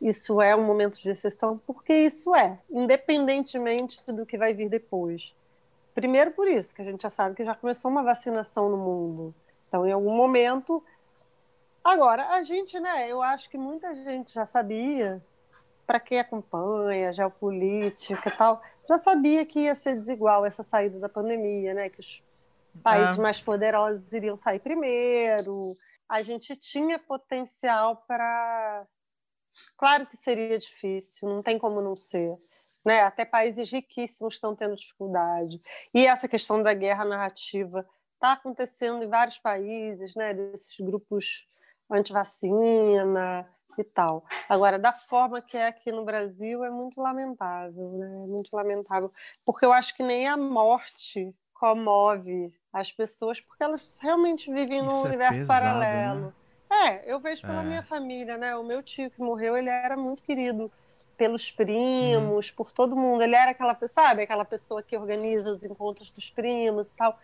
isso 0.00 0.40
é 0.40 0.54
um 0.54 0.64
momento 0.64 1.00
de 1.00 1.08
exceção, 1.08 1.60
porque 1.66 1.92
isso 1.92 2.34
é, 2.34 2.58
independentemente 2.70 4.00
do 4.06 4.24
que 4.24 4.38
vai 4.38 4.54
vir 4.54 4.68
depois. 4.68 5.34
Primeiro 5.94 6.30
por 6.30 6.46
isso, 6.46 6.74
que 6.74 6.82
a 6.82 6.84
gente 6.84 7.02
já 7.02 7.10
sabe 7.10 7.34
que 7.34 7.44
já 7.44 7.54
começou 7.54 7.90
uma 7.90 8.02
vacinação 8.02 8.70
no 8.70 8.76
mundo. 8.76 9.34
Então, 9.68 9.86
em 9.86 9.92
algum 9.92 10.14
momento. 10.14 10.84
Agora, 11.84 12.28
a 12.30 12.42
gente, 12.42 12.78
né? 12.78 13.08
Eu 13.08 13.20
acho 13.20 13.50
que 13.50 13.58
muita 13.58 13.94
gente 13.94 14.32
já 14.32 14.46
sabia 14.46 15.22
para 15.86 15.98
quem 15.98 16.18
acompanha 16.18 17.12
geopolítica 17.12 18.28
e 18.28 18.36
tal, 18.36 18.62
já 18.88 18.98
sabia 18.98 19.44
que 19.44 19.60
ia 19.60 19.74
ser 19.74 19.96
desigual 19.96 20.46
essa 20.46 20.62
saída 20.62 20.98
da 20.98 21.08
pandemia, 21.08 21.74
né? 21.74 21.88
Que 21.90 22.00
os 22.00 22.22
países 22.82 23.18
é. 23.18 23.20
mais 23.20 23.40
poderosos 23.42 24.12
iriam 24.12 24.36
sair 24.36 24.60
primeiro. 24.60 25.74
A 26.08 26.22
gente 26.22 26.56
tinha 26.56 26.98
potencial 26.98 28.04
para. 28.06 28.86
Claro 29.76 30.06
que 30.06 30.16
seria 30.16 30.58
difícil, 30.58 31.28
não 31.28 31.42
tem 31.42 31.58
como 31.58 31.80
não 31.80 31.96
ser. 31.96 32.38
Né? 32.84 33.02
Até 33.02 33.24
países 33.24 33.70
riquíssimos 33.70 34.34
estão 34.34 34.56
tendo 34.56 34.76
dificuldade. 34.76 35.60
E 35.94 36.06
essa 36.06 36.26
questão 36.26 36.62
da 36.62 36.72
guerra 36.74 37.04
narrativa 37.04 37.86
está 38.14 38.32
acontecendo 38.32 39.04
em 39.04 39.08
vários 39.08 39.38
países, 39.38 40.14
né? 40.14 40.34
desses 40.34 40.74
grupos 40.80 41.46
anti-vacina, 41.92 43.46
e 43.78 43.84
tal. 43.84 44.24
Agora, 44.48 44.78
da 44.78 44.92
forma 44.92 45.40
que 45.40 45.56
é 45.56 45.66
aqui 45.66 45.90
no 45.90 46.04
Brasil, 46.04 46.64
é 46.64 46.70
muito 46.70 47.00
lamentável, 47.00 47.92
né? 47.92 48.06
É 48.06 48.26
muito 48.26 48.54
lamentável, 48.54 49.10
porque 49.44 49.64
eu 49.64 49.72
acho 49.72 49.96
que 49.96 50.02
nem 50.02 50.26
a 50.26 50.36
morte 50.36 51.34
comove 51.54 52.52
as 52.72 52.90
pessoas, 52.90 53.40
porque 53.40 53.62
elas 53.62 53.98
realmente 54.02 54.52
vivem 54.52 54.82
num 54.82 54.88
Isso 54.88 55.06
é 55.06 55.08
universo 55.08 55.40
pesado, 55.42 55.48
paralelo. 55.48 56.34
Né? 56.70 56.88
É, 56.88 57.12
eu 57.12 57.20
vejo 57.20 57.42
pela 57.42 57.62
é. 57.62 57.64
minha 57.64 57.82
família, 57.82 58.36
né? 58.36 58.56
O 58.56 58.64
meu 58.64 58.82
tio 58.82 59.10
que 59.10 59.20
morreu, 59.20 59.56
ele 59.56 59.68
era 59.68 59.96
muito 59.96 60.22
querido 60.22 60.72
pelos 61.16 61.50
primos, 61.50 62.48
uhum. 62.48 62.56
por 62.56 62.72
todo 62.72 62.96
mundo. 62.96 63.22
Ele 63.22 63.36
era 63.36 63.50
aquela, 63.50 63.78
sabe, 63.86 64.22
aquela 64.22 64.44
pessoa 64.44 64.82
que 64.82 64.96
organiza 64.96 65.50
os 65.50 65.62
encontros 65.64 66.10
dos 66.10 66.30
primos 66.30 66.90
e 66.90 66.96
tal. 66.96 67.18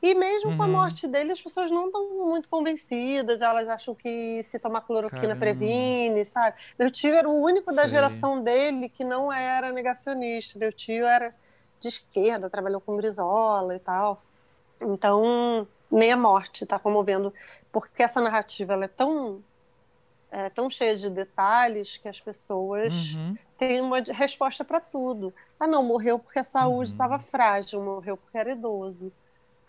E 0.00 0.14
mesmo 0.14 0.50
uhum. 0.50 0.56
com 0.56 0.62
a 0.62 0.66
uhum. 0.66 0.72
morte 0.72 1.08
dele, 1.08 1.32
as 1.32 1.42
pessoas 1.42 1.70
não 1.70 1.86
estão 1.86 2.08
muito 2.26 2.48
convencidas, 2.48 3.40
elas 3.40 3.68
acham 3.68 3.94
que 3.94 4.40
se 4.44 4.58
tomar 4.58 4.82
cloroquina 4.82 5.20
Caramba. 5.20 5.40
previne, 5.40 6.24
sabe? 6.24 6.56
Meu 6.78 6.90
tio 6.90 7.12
era 7.14 7.28
o 7.28 7.42
único 7.42 7.74
da 7.74 7.82
Sei. 7.82 7.90
geração 7.90 8.40
dele 8.40 8.88
que 8.88 9.02
não 9.02 9.32
era 9.32 9.72
negacionista. 9.72 10.58
Meu 10.58 10.72
tio 10.72 11.04
era 11.04 11.34
de 11.80 11.88
esquerda, 11.88 12.48
trabalhou 12.48 12.80
com 12.80 12.96
Brizola 12.96 13.74
e 13.74 13.80
tal. 13.80 14.22
Então, 14.80 15.66
nem 15.90 16.12
a 16.12 16.16
morte 16.16 16.62
está 16.62 16.78
comovendo, 16.78 17.34
porque 17.72 18.02
essa 18.02 18.20
narrativa 18.20 18.74
ela 18.74 18.84
é 18.84 18.88
tão 18.88 19.42
é, 20.30 20.48
tão 20.50 20.68
cheia 20.68 20.94
de 20.94 21.08
detalhes 21.08 21.96
que 21.96 22.08
as 22.08 22.20
pessoas 22.20 23.14
uhum. 23.14 23.36
têm 23.58 23.80
uma 23.80 24.00
resposta 24.00 24.64
para 24.64 24.78
tudo. 24.78 25.32
Ah, 25.58 25.66
não, 25.66 25.82
morreu 25.82 26.18
porque 26.18 26.38
a 26.38 26.44
saúde 26.44 26.90
estava 26.90 27.14
uhum. 27.14 27.20
frágil, 27.20 27.82
morreu 27.82 28.16
porque 28.16 28.36
era 28.36 28.52
idoso, 28.52 29.12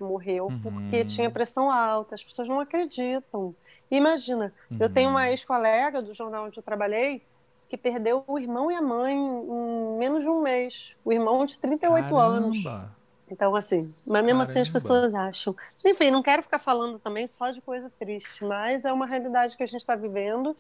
morreu 0.04 0.48
uhum. 0.48 0.60
porque 0.62 1.06
tinha 1.06 1.30
pressão 1.30 1.72
alta. 1.72 2.16
As 2.16 2.24
pessoas 2.24 2.48
não 2.48 2.60
acreditam. 2.60 3.56
Imagina, 3.92 4.54
eu 4.80 4.90
tenho 4.90 5.10
uma 5.10 5.22
uhum. 5.22 5.28
ex-colega 5.28 6.02
do 6.02 6.14
jornal 6.14 6.46
onde 6.46 6.58
eu 6.58 6.64
trabalhei 6.64 7.22
que 7.70 7.78
perdeu 7.78 8.24
o 8.28 8.40
irmão 8.40 8.72
e 8.72 8.76
a 8.76 8.82
mãe 8.82 9.16
em 9.16 9.98
menos 9.98 10.22
de 10.22 10.28
um 10.28 10.42
mês. 10.42 10.92
O 11.06 11.14
irmão 11.14 11.46
de 11.46 11.58
38 11.60 12.04
Caramba. 12.04 12.24
anos. 12.24 12.58
Então, 13.32 13.56
assim, 13.56 13.94
mas 14.06 14.24
mesmo 14.24 14.40
Caramba. 14.40 14.44
assim 14.44 14.60
as 14.60 14.70
pessoas 14.70 15.14
acham. 15.14 15.56
Enfim, 15.86 16.10
não 16.10 16.24
quero 16.24 16.42
ficar 16.42 16.58
falando 16.58 16.98
também 16.98 17.28
só 17.28 17.52
de 17.52 17.62
coisa 17.62 17.92
triste, 18.00 18.44
mas 18.44 18.86
é 18.86 18.92
uma 18.92 19.06
realidade 19.06 19.56
que 19.56 19.62
a 19.62 19.68
gente 19.68 19.82
está 19.82 19.96
vivendo. 19.96 20.58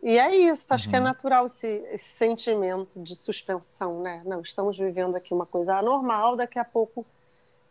E 0.00 0.16
é 0.16 0.36
isso, 0.36 0.64
acho 0.70 0.84
uhum. 0.84 0.90
que 0.90 0.96
é 0.96 1.00
uhum. 1.00 1.04
natural 1.04 1.46
esse, 1.46 1.66
esse, 1.90 2.08
sentimento 2.08 3.02
de 3.02 3.16
suspensão, 3.16 4.00
né? 4.00 4.22
Não, 4.24 4.40
estamos 4.40 4.78
vivendo 4.78 5.16
aqui 5.16 5.34
uma 5.34 5.44
coisa 5.44 5.76
anormal, 5.76 6.36
daqui 6.36 6.56
a 6.56 6.64
pouco 6.64 7.04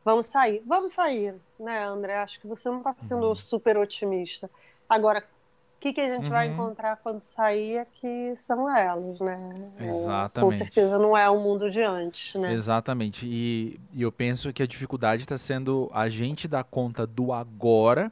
vamos 0.08 0.28
sair. 0.28 0.64
Vamos 0.66 0.94
sair, 0.94 1.36
né, 1.60 1.84
André? 1.84 2.18
Acho 2.20 2.40
que 2.40 2.48
você 2.48 2.70
não 2.70 2.78
está 2.78 2.96
sendo 2.98 3.28
uhum. 3.28 3.36
super 3.36 3.78
otimista. 3.78 4.50
Agora, 4.88 5.20
o 5.20 5.80
que, 5.82 5.92
que 5.92 6.00
a 6.00 6.08
gente 6.08 6.26
uhum. 6.28 6.30
vai 6.30 6.48
encontrar 6.48 6.96
quando 7.04 7.20
sair 7.20 7.80
é 7.80 7.86
que 7.94 8.34
são 8.38 8.74
elas, 8.74 9.20
né? 9.20 9.38
Exatamente. 9.78 10.46
Com 10.46 10.58
certeza 10.58 10.98
não 10.98 11.16
é 11.18 11.30
o 11.30 11.38
mundo 11.38 11.70
de 11.70 11.82
antes, 11.82 12.36
né? 12.36 12.54
Exatamente. 12.54 13.28
E, 13.28 13.78
e 13.94 14.02
eu 14.02 14.12
penso 14.12 14.54
que 14.54 14.64
a 14.64 14.68
dificuldade 14.68 15.24
está 15.24 15.38
sendo 15.38 15.92
a 15.94 16.08
gente 16.08 16.48
dar 16.48 16.64
conta 16.64 17.06
do 17.06 17.34
agora, 17.34 18.10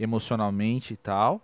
emocionalmente 0.00 0.94
e 0.94 0.96
tal, 0.96 1.40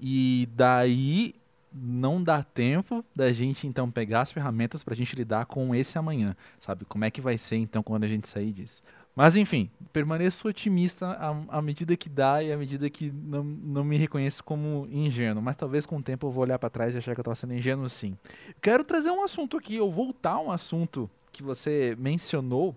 e 0.00 0.48
daí 0.56 1.36
não 1.72 2.22
dá 2.22 2.42
tempo 2.42 3.04
da 3.14 3.30
gente 3.30 3.66
então 3.66 3.90
pegar 3.90 4.22
as 4.22 4.32
ferramentas 4.32 4.82
para 4.82 4.94
a 4.94 4.96
gente 4.96 5.14
lidar 5.14 5.46
com 5.46 5.72
esse 5.72 5.96
amanhã, 5.96 6.34
sabe? 6.58 6.84
Como 6.84 7.04
é 7.04 7.10
que 7.10 7.20
vai 7.20 7.38
ser 7.38 7.56
então 7.56 7.82
quando 7.82 8.04
a 8.04 8.08
gente 8.08 8.26
sair 8.26 8.50
disso? 8.50 8.82
Mas 9.16 9.34
enfim, 9.34 9.70
permaneço 9.94 10.46
otimista 10.46 11.06
à, 11.12 11.30
à, 11.56 11.62
medida 11.62 11.96
que 11.96 12.06
dá 12.06 12.42
e 12.42 12.52
à 12.52 12.56
medida 12.56 12.90
que 12.90 13.10
não, 13.10 13.42
não 13.42 13.82
me 13.82 13.96
reconheço 13.96 14.44
como 14.44 14.86
ingênuo. 14.90 15.42
Mas 15.42 15.56
talvez 15.56 15.86
com 15.86 15.96
o 15.96 16.02
tempo 16.02 16.26
eu 16.26 16.30
vou 16.30 16.42
olhar 16.42 16.58
para 16.58 16.68
trás 16.68 16.94
e 16.94 16.98
achar 16.98 17.14
que 17.14 17.20
eu 17.20 17.22
estava 17.22 17.34
sendo 17.34 17.54
ingênuo 17.54 17.88
sim. 17.88 18.14
Quero 18.60 18.84
trazer 18.84 19.10
um 19.10 19.24
assunto 19.24 19.56
aqui, 19.56 19.80
ou 19.80 19.90
voltar 19.90 20.32
a 20.32 20.40
um 20.40 20.52
assunto 20.52 21.08
que 21.32 21.42
você 21.42 21.96
mencionou, 21.98 22.76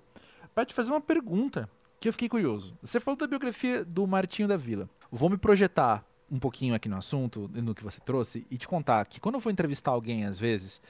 para 0.55 0.65
te 0.65 0.73
fazer 0.73 0.91
uma 0.91 1.01
pergunta 1.01 1.69
que 1.99 2.07
eu 2.07 2.13
fiquei 2.13 2.29
curioso. 2.29 2.73
Você 2.81 3.01
falou 3.01 3.17
da 3.17 3.27
biografia 3.27 3.83
do 3.83 4.07
Martinho 4.07 4.47
da 4.47 4.55
Vila. 4.55 4.89
Vou 5.11 5.29
me 5.29 5.37
projetar 5.37 6.05
um 6.31 6.39
pouquinho 6.39 6.73
aqui 6.73 6.87
no 6.87 6.95
assunto, 6.95 7.49
no 7.53 7.75
que 7.75 7.83
você 7.83 7.99
trouxe, 7.99 8.47
e 8.49 8.57
te 8.57 8.65
contar 8.65 9.03
que 9.05 9.19
quando 9.19 9.35
eu 9.35 9.41
for 9.41 9.49
entrevistar 9.49 9.91
alguém, 9.91 10.23
às 10.25 10.39
vezes, 10.39 10.81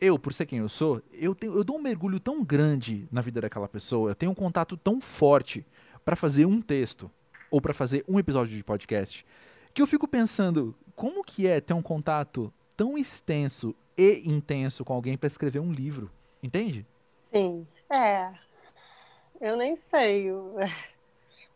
eu, 0.00 0.18
por 0.18 0.32
ser 0.32 0.46
quem 0.46 0.60
eu 0.60 0.68
sou, 0.68 1.02
eu, 1.12 1.34
tenho, 1.34 1.54
eu 1.54 1.62
dou 1.62 1.76
um 1.76 1.82
mergulho 1.82 2.18
tão 2.18 2.42
grande 2.42 3.06
na 3.12 3.20
vida 3.20 3.40
daquela 3.40 3.68
pessoa, 3.68 4.10
eu 4.10 4.14
tenho 4.14 4.32
um 4.32 4.34
contato 4.34 4.76
tão 4.76 5.00
forte 5.00 5.64
para 6.04 6.16
fazer 6.16 6.46
um 6.46 6.60
texto 6.60 7.10
ou 7.50 7.60
para 7.60 7.74
fazer 7.74 8.04
um 8.08 8.18
episódio 8.18 8.56
de 8.56 8.64
podcast, 8.64 9.26
que 9.74 9.82
eu 9.82 9.86
fico 9.86 10.08
pensando 10.08 10.74
como 10.96 11.24
que 11.24 11.46
é 11.46 11.60
ter 11.60 11.74
um 11.74 11.82
contato 11.82 12.52
tão 12.76 12.96
extenso 12.96 13.74
e 13.96 14.22
intenso 14.24 14.84
com 14.84 14.92
alguém 14.92 15.16
para 15.16 15.26
escrever 15.26 15.60
um 15.60 15.72
livro, 15.72 16.10
entende? 16.42 16.86
Sim, 17.32 17.66
é. 17.90 18.32
Eu 19.40 19.56
nem 19.56 19.74
sei. 19.76 20.28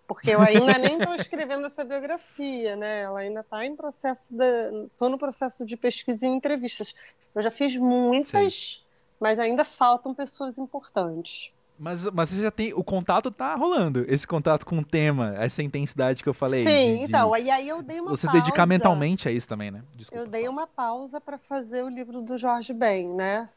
Porque 0.06 0.30
eu 0.30 0.40
ainda 0.40 0.78
nem 0.78 0.98
estou 0.98 1.14
escrevendo 1.14 1.66
essa 1.66 1.84
biografia, 1.84 2.76
né? 2.76 3.02
Ela 3.02 3.20
ainda 3.20 3.40
está 3.40 3.64
em 3.64 3.74
processo 3.74 4.34
de. 4.34 4.86
Estou 4.86 5.08
no 5.08 5.18
processo 5.18 5.64
de 5.64 5.76
pesquisa 5.76 6.26
e 6.26 6.28
entrevistas. 6.28 6.94
Eu 7.34 7.42
já 7.42 7.50
fiz 7.50 7.76
muitas, 7.76 8.54
Sim. 8.54 8.82
mas 9.18 9.38
ainda 9.38 9.64
faltam 9.64 10.14
pessoas 10.14 10.58
importantes. 10.58 11.52
Mas, 11.78 12.04
mas 12.10 12.28
você 12.28 12.42
já 12.42 12.50
tem. 12.50 12.72
O 12.74 12.84
contato 12.84 13.30
tá 13.30 13.54
rolando. 13.56 14.04
Esse 14.06 14.26
contato 14.26 14.64
com 14.64 14.78
o 14.78 14.84
tema, 14.84 15.34
essa 15.38 15.62
intensidade 15.62 16.22
que 16.22 16.28
eu 16.28 16.34
falei. 16.34 16.62
Sim, 16.62 16.96
de, 16.96 17.02
então. 17.04 17.36
E 17.36 17.50
aí 17.50 17.68
eu 17.68 17.82
dei 17.82 18.00
uma 18.00 18.10
você 18.10 18.26
pausa. 18.26 18.38
Você 18.38 18.44
dedicar 18.44 18.66
mentalmente 18.66 19.28
a 19.28 19.32
isso 19.32 19.48
também, 19.48 19.70
né? 19.70 19.82
Desculpa, 19.94 20.22
eu 20.22 20.28
dei 20.28 20.48
uma 20.48 20.66
pausa 20.66 21.20
para 21.20 21.38
fazer 21.38 21.82
o 21.82 21.88
livro 21.88 22.20
do 22.20 22.38
Jorge 22.38 22.72
Ben, 22.72 23.08
né? 23.08 23.48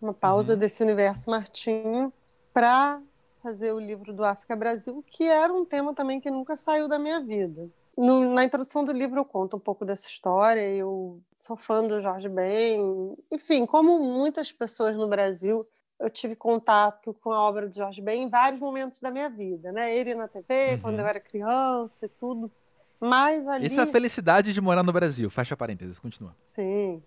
Uma 0.00 0.12
pausa 0.12 0.54
uhum. 0.54 0.58
desse 0.58 0.82
universo 0.82 1.30
Martinho 1.30 2.12
para 2.52 3.00
fazer 3.42 3.72
o 3.72 3.80
livro 3.80 4.12
do 4.12 4.24
África 4.24 4.54
Brasil, 4.54 5.04
que 5.06 5.24
era 5.24 5.52
um 5.52 5.64
tema 5.64 5.92
também 5.92 6.20
que 6.20 6.30
nunca 6.30 6.56
saiu 6.56 6.88
da 6.88 6.98
minha 6.98 7.20
vida. 7.20 7.68
No, 7.96 8.32
na 8.32 8.44
introdução 8.44 8.84
do 8.84 8.92
livro 8.92 9.20
eu 9.20 9.24
conto 9.24 9.56
um 9.56 9.60
pouco 9.60 9.84
dessa 9.84 10.08
história. 10.08 10.60
Eu 10.60 11.20
sou 11.36 11.56
fã 11.56 11.86
do 11.86 12.00
Jorge 12.00 12.28
Ben. 12.28 13.16
Enfim, 13.30 13.66
como 13.66 13.98
muitas 13.98 14.50
pessoas 14.50 14.96
no 14.96 15.08
Brasil, 15.08 15.66
eu 16.00 16.08
tive 16.08 16.34
contato 16.34 17.14
com 17.22 17.32
a 17.32 17.42
obra 17.42 17.68
do 17.68 17.74
Jorge 17.74 18.00
Ben 18.00 18.22
em 18.22 18.28
vários 18.28 18.60
momentos 18.60 19.00
da 19.00 19.10
minha 19.10 19.28
vida, 19.28 19.70
né? 19.72 19.94
Ele 19.94 20.14
na 20.14 20.26
TV, 20.26 20.72
uhum. 20.72 20.80
quando 20.80 21.00
eu 21.00 21.06
era 21.06 21.20
criança 21.20 22.06
e 22.06 22.08
tudo. 22.08 22.50
Mas 22.98 23.46
ali... 23.46 23.66
Isso 23.66 23.80
é 23.80 23.82
a 23.82 23.86
felicidade 23.86 24.52
de 24.52 24.60
morar 24.60 24.82
no 24.82 24.92
Brasil. 24.92 25.28
Fecha 25.28 25.56
parênteses, 25.56 25.98
continua. 25.98 26.34
Sim. 26.40 27.02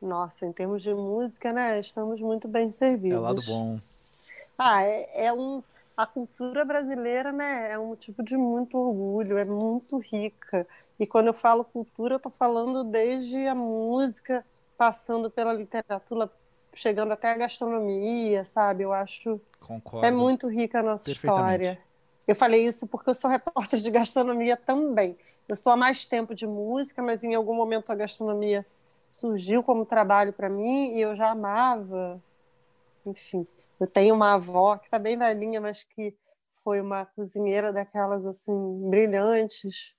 Nossa, 0.00 0.46
em 0.46 0.52
termos 0.52 0.82
de 0.82 0.94
música, 0.94 1.52
né? 1.52 1.80
Estamos 1.80 2.20
muito 2.20 2.48
bem 2.48 2.70
servidos. 2.70 3.16
É 3.16 3.18
o 3.18 3.22
lado 3.22 3.42
bom. 3.46 3.80
Ah, 4.58 4.82
é, 4.82 5.26
é 5.26 5.32
um 5.32 5.62
a 5.96 6.06
cultura 6.06 6.64
brasileira 6.64 7.30
né, 7.30 7.70
é 7.70 7.78
um 7.78 7.94
tipo 7.94 8.22
de 8.22 8.36
muito 8.36 8.76
orgulho, 8.76 9.38
é 9.38 9.44
muito 9.44 9.98
rica. 9.98 10.66
E 10.98 11.06
quando 11.06 11.28
eu 11.28 11.34
falo 11.34 11.64
cultura, 11.64 12.14
eu 12.14 12.16
estou 12.16 12.32
falando 12.32 12.82
desde 12.82 13.46
a 13.46 13.54
música, 13.54 14.44
passando 14.76 15.30
pela 15.30 15.52
literatura, 15.52 16.30
chegando 16.72 17.12
até 17.12 17.30
a 17.30 17.36
gastronomia, 17.36 18.44
sabe? 18.44 18.82
Eu 18.82 18.92
acho 18.92 19.40
Concordo. 19.60 20.06
é 20.06 20.10
muito 20.10 20.48
rica 20.48 20.80
a 20.80 20.82
nossa 20.82 21.10
história. 21.10 21.78
Eu 22.26 22.34
falei 22.34 22.66
isso 22.66 22.86
porque 22.88 23.10
eu 23.10 23.14
sou 23.14 23.30
repórter 23.30 23.78
de 23.78 23.90
gastronomia 23.90 24.56
também. 24.56 25.16
Eu 25.48 25.54
sou 25.54 25.72
há 25.72 25.76
mais 25.76 26.06
tempo 26.06 26.34
de 26.34 26.46
música, 26.46 27.02
mas 27.02 27.22
em 27.22 27.34
algum 27.34 27.54
momento 27.54 27.92
a 27.92 27.94
gastronomia 27.94 28.66
surgiu 29.08 29.62
como 29.62 29.86
trabalho 29.86 30.32
para 30.32 30.48
mim 30.48 30.92
e 30.94 31.00
eu 31.00 31.14
já 31.14 31.30
amava. 31.30 32.20
Enfim, 33.06 33.46
eu 33.84 33.86
tenho 33.86 34.14
uma 34.14 34.32
avó 34.32 34.78
que 34.78 34.86
está 34.86 34.98
bem 34.98 35.18
velhinha, 35.18 35.60
mas 35.60 35.84
que 35.84 36.16
foi 36.62 36.80
uma 36.80 37.04
cozinheira 37.04 37.70
daquelas 37.70 38.24
assim 38.24 38.88
brilhantes. 38.88 39.92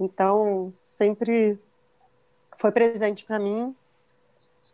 Então, 0.00 0.74
sempre 0.84 1.56
foi 2.58 2.72
presente 2.72 3.24
para 3.24 3.38
mim. 3.38 3.76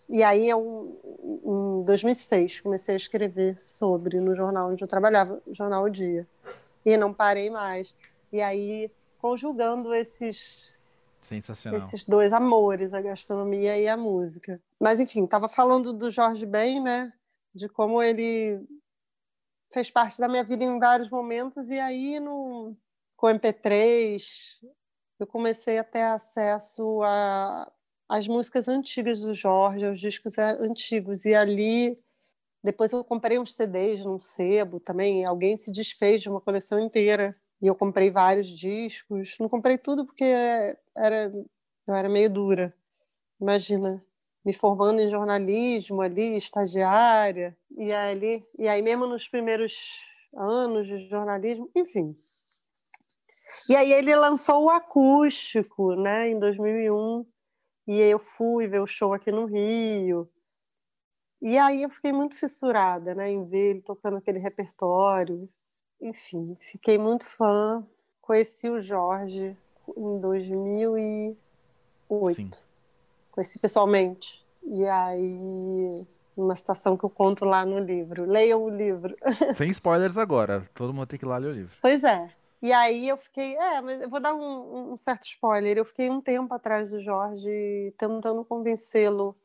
E 0.09 0.23
aí, 0.23 0.49
eu, 0.49 0.99
em 1.45 1.85
2006, 1.85 2.63
comecei 2.63 2.95
a 2.95 2.97
escrever 2.97 3.59
sobre 3.59 4.19
no 4.19 4.35
jornal 4.35 4.71
onde 4.71 4.83
eu 4.83 4.89
trabalhava, 4.89 5.43
Jornal 5.53 5.85
O 5.85 5.91
Dia. 5.91 6.27
E 6.87 6.97
não 6.97 7.13
parei 7.13 7.51
mais. 7.51 7.95
E 8.33 8.41
aí, 8.41 8.91
conjugando 9.19 9.93
esses 9.93 10.75
Sensacional. 11.21 11.77
Esses 11.77 12.07
dois 12.07 12.33
amores, 12.33 12.95
a 12.95 13.03
gastronomia 13.03 13.77
e 13.79 13.87
a 13.87 13.99
música. 13.99 14.59
Mas, 14.81 14.99
enfim, 14.99 15.25
estava 15.25 15.47
falando 15.47 15.93
do 15.93 16.11
Jorge 16.11 16.47
Ben, 16.47 16.81
né? 16.81 17.13
De 17.55 17.69
como 17.69 18.03
ele 18.03 18.61
fez 19.73 19.91
parte 19.91 20.19
da 20.19 20.29
minha 20.29 20.45
vida 20.45 20.65
em 20.65 20.79
vários 20.79 21.11
momentos 21.11 21.71
e 21.71 21.79
aí 21.79 22.21
no 22.21 22.77
com 23.17 23.27
o 23.27 23.31
MP3 23.31 24.23
eu 25.19 25.27
comecei 25.27 25.79
a 25.79 25.85
ter 25.85 26.03
acesso 26.03 27.03
a 27.03 27.71
as 28.11 28.27
músicas 28.27 28.69
antigas 28.69 29.21
do 29.21 29.35
Jorge, 29.35 29.85
aos 29.85 30.01
discos 30.01 30.39
antigos 30.39 31.27
e 31.27 31.35
ali 31.35 31.99
depois 32.65 32.93
eu 32.93 33.05
comprei 33.05 33.39
uns 33.39 33.55
CDs 33.55 34.05
num 34.05 34.19
sebo 34.19 34.81
também, 34.81 35.25
alguém 35.25 35.57
se 35.57 35.71
desfez 35.71 36.23
de 36.23 36.29
uma 36.29 36.41
coleção 36.41 36.81
inteira 36.81 37.37
e 37.61 37.67
eu 37.67 37.75
comprei 37.75 38.11
vários 38.11 38.49
discos, 38.49 39.37
não 39.39 39.49
comprei 39.49 39.77
tudo 39.77 40.07
porque 40.07 40.25
era 40.25 41.33
eu 41.89 41.95
era 41.95 42.09
meio 42.09 42.29
dura. 42.29 42.75
Imagina, 43.41 44.05
me 44.49 44.53
formando 44.55 44.99
em 45.03 45.11
jornalismo 45.11 46.01
ali, 46.01 46.35
estagiária, 46.35 47.55
e 47.77 47.93
ali, 47.93 48.43
e 48.59 48.67
aí 48.67 48.81
mesmo 48.81 49.07
nos 49.07 49.29
primeiros 49.29 50.01
anos 50.35 50.87
de 50.87 51.07
jornalismo, 51.07 51.71
enfim. 51.77 52.17
E 53.69 53.77
aí 53.77 53.93
ele 53.93 54.17
lançou 54.17 54.65
o 54.65 54.71
acústico, 54.71 55.95
né, 55.95 56.31
em 56.31 56.39
2001, 56.39 57.27
e 57.89 58.01
eu 58.01 58.19
fui 58.19 58.67
ver 58.67 58.81
o 58.81 58.87
show 58.87 59.13
aqui 59.13 59.31
no 59.31 59.45
Rio. 59.45 60.27
E 61.43 61.59
aí 61.59 61.83
eu 61.83 61.91
fiquei 61.91 62.11
muito 62.11 62.35
fissurada, 62.35 63.15
né, 63.15 63.31
em 63.31 63.45
ver 63.45 63.73
ele 63.73 63.83
tocando 63.83 64.17
aquele 64.17 64.39
repertório. 64.39 65.47
Enfim, 66.01 66.57
fiquei 66.59 66.97
muito 66.97 67.27
fã. 67.27 67.87
Conheci 68.23 68.71
o 68.71 68.81
Jorge 68.81 69.55
em 69.95 70.21
2008. 70.21 71.37
Sim 72.35 72.51
conheci 73.39 73.59
pessoalmente. 73.61 74.45
E 74.65 74.85
aí 74.85 76.07
Uma 76.37 76.55
situação 76.55 76.97
que 76.97 77.05
eu 77.05 77.11
conto 77.11 77.45
lá 77.45 77.65
no 77.65 77.79
livro. 77.79 78.25
Leiam 78.25 78.63
o 78.63 78.69
livro. 78.69 79.17
Sem 79.57 79.71
spoilers 79.71 80.17
agora. 80.17 80.69
Todo 80.75 80.93
mundo 80.93 81.07
tem 81.07 81.19
que 81.19 81.25
ir 81.25 81.29
lá 81.29 81.39
ler 81.39 81.49
o 81.49 81.53
livro. 81.53 81.77
Pois 81.81 82.05
é. 82.05 82.31
E 82.61 82.73
aí 82.73 83.09
eu 83.09 83.17
fiquei, 83.17 83.57
é, 83.57 83.81
mas 83.81 84.01
eu 84.03 84.09
vou 84.09 84.21
dar 84.21 84.35
um, 84.35 84.93
um 84.93 84.97
certo 84.97 85.25
spoiler. 85.25 85.77
Eu 85.77 85.85
fiquei 85.85 86.11
um 86.11 86.21
tempo 86.21 86.53
atrás 86.53 86.91
do 86.91 87.01
Jorge 87.01 87.95
tentando 87.97 88.45
convencê-lo 88.45 89.37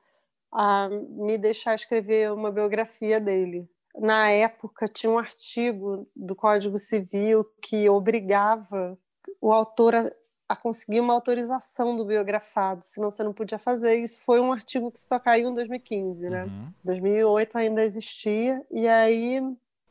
a 0.52 0.88
me 0.90 1.38
deixar 1.38 1.74
escrever 1.76 2.32
uma 2.32 2.52
biografia 2.52 3.20
dele. 3.20 3.68
Na 3.96 4.30
época 4.30 4.88
tinha 4.88 5.12
um 5.12 5.20
artigo 5.20 6.08
do 6.16 6.36
Código 6.36 6.78
Civil 6.80 7.46
que 7.62 7.90
obrigava 7.90 8.98
o 9.42 9.52
autor 9.52 9.96
a, 9.96 10.12
a 10.48 10.56
conseguir 10.56 11.00
uma 11.00 11.14
autorização 11.14 11.96
do 11.96 12.06
biografado, 12.06 12.84
senão 12.84 13.10
você 13.10 13.24
não 13.24 13.34
podia 13.34 13.58
fazer. 13.58 13.96
Isso 13.96 14.22
foi 14.22 14.40
um 14.40 14.52
artigo 14.52 14.92
que 14.92 15.00
só 15.00 15.18
caiu 15.18 15.50
em 15.50 15.54
2015, 15.54 16.30
né? 16.30 16.44
Uhum. 16.44 16.72
2008 16.84 17.58
ainda 17.58 17.84
existia. 17.84 18.62
E 18.70 18.88
aí 18.88 19.42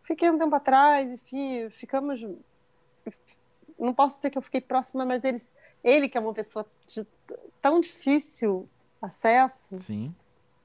fiquei 0.03 0.31
um 0.31 0.37
tempo 0.37 0.55
atrás, 0.55 1.11
enfim, 1.11 1.69
ficamos 1.71 2.25
não 3.79 3.93
posso 3.93 4.17
dizer 4.17 4.31
que 4.31 4.39
eu 4.39 4.43
fiquei 4.43 4.61
próxima, 4.61 5.05
mas 5.05 5.25
ele, 5.25 5.39
ele 5.83 6.09
que 6.09 6.17
é 6.17 6.21
uma 6.21 6.33
pessoa 6.33 6.65
de 6.87 7.07
tão 7.61 7.81
difícil 7.81 8.69
acesso. 9.01 9.77
Sim. 9.81 10.15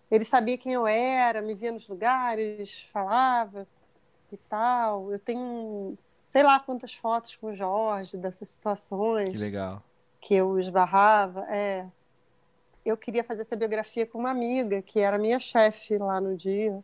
Ele 0.09 0.23
sabia 0.23 0.57
quem 0.57 0.73
eu 0.73 0.87
era, 0.87 1.41
me 1.41 1.53
via 1.53 1.71
nos 1.71 1.87
lugares, 1.87 2.81
falava 2.93 3.67
e 4.31 4.37
tal. 4.37 5.11
Eu 5.11 5.19
tenho 5.19 5.97
sei 6.27 6.43
lá 6.43 6.59
quantas 6.59 6.93
fotos 6.93 7.35
com 7.35 7.47
o 7.47 7.55
Jorge 7.55 8.17
dessas 8.17 8.49
situações. 8.49 9.31
Que 9.31 9.45
legal. 9.45 9.81
Que 10.19 10.35
eu 10.35 10.59
esbarrava. 10.59 11.45
É. 11.49 11.85
Eu 12.85 12.95
queria 12.95 13.23
fazer 13.23 13.41
essa 13.41 13.55
biografia 13.55 14.05
com 14.05 14.19
uma 14.19 14.31
amiga, 14.31 14.81
que 14.81 14.99
era 14.99 15.17
minha 15.17 15.39
chefe 15.39 15.97
lá 15.97 16.21
no 16.21 16.37
dia, 16.37 16.83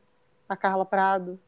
a 0.50 0.56
Carla 0.58 0.86
Prado. 0.86 1.40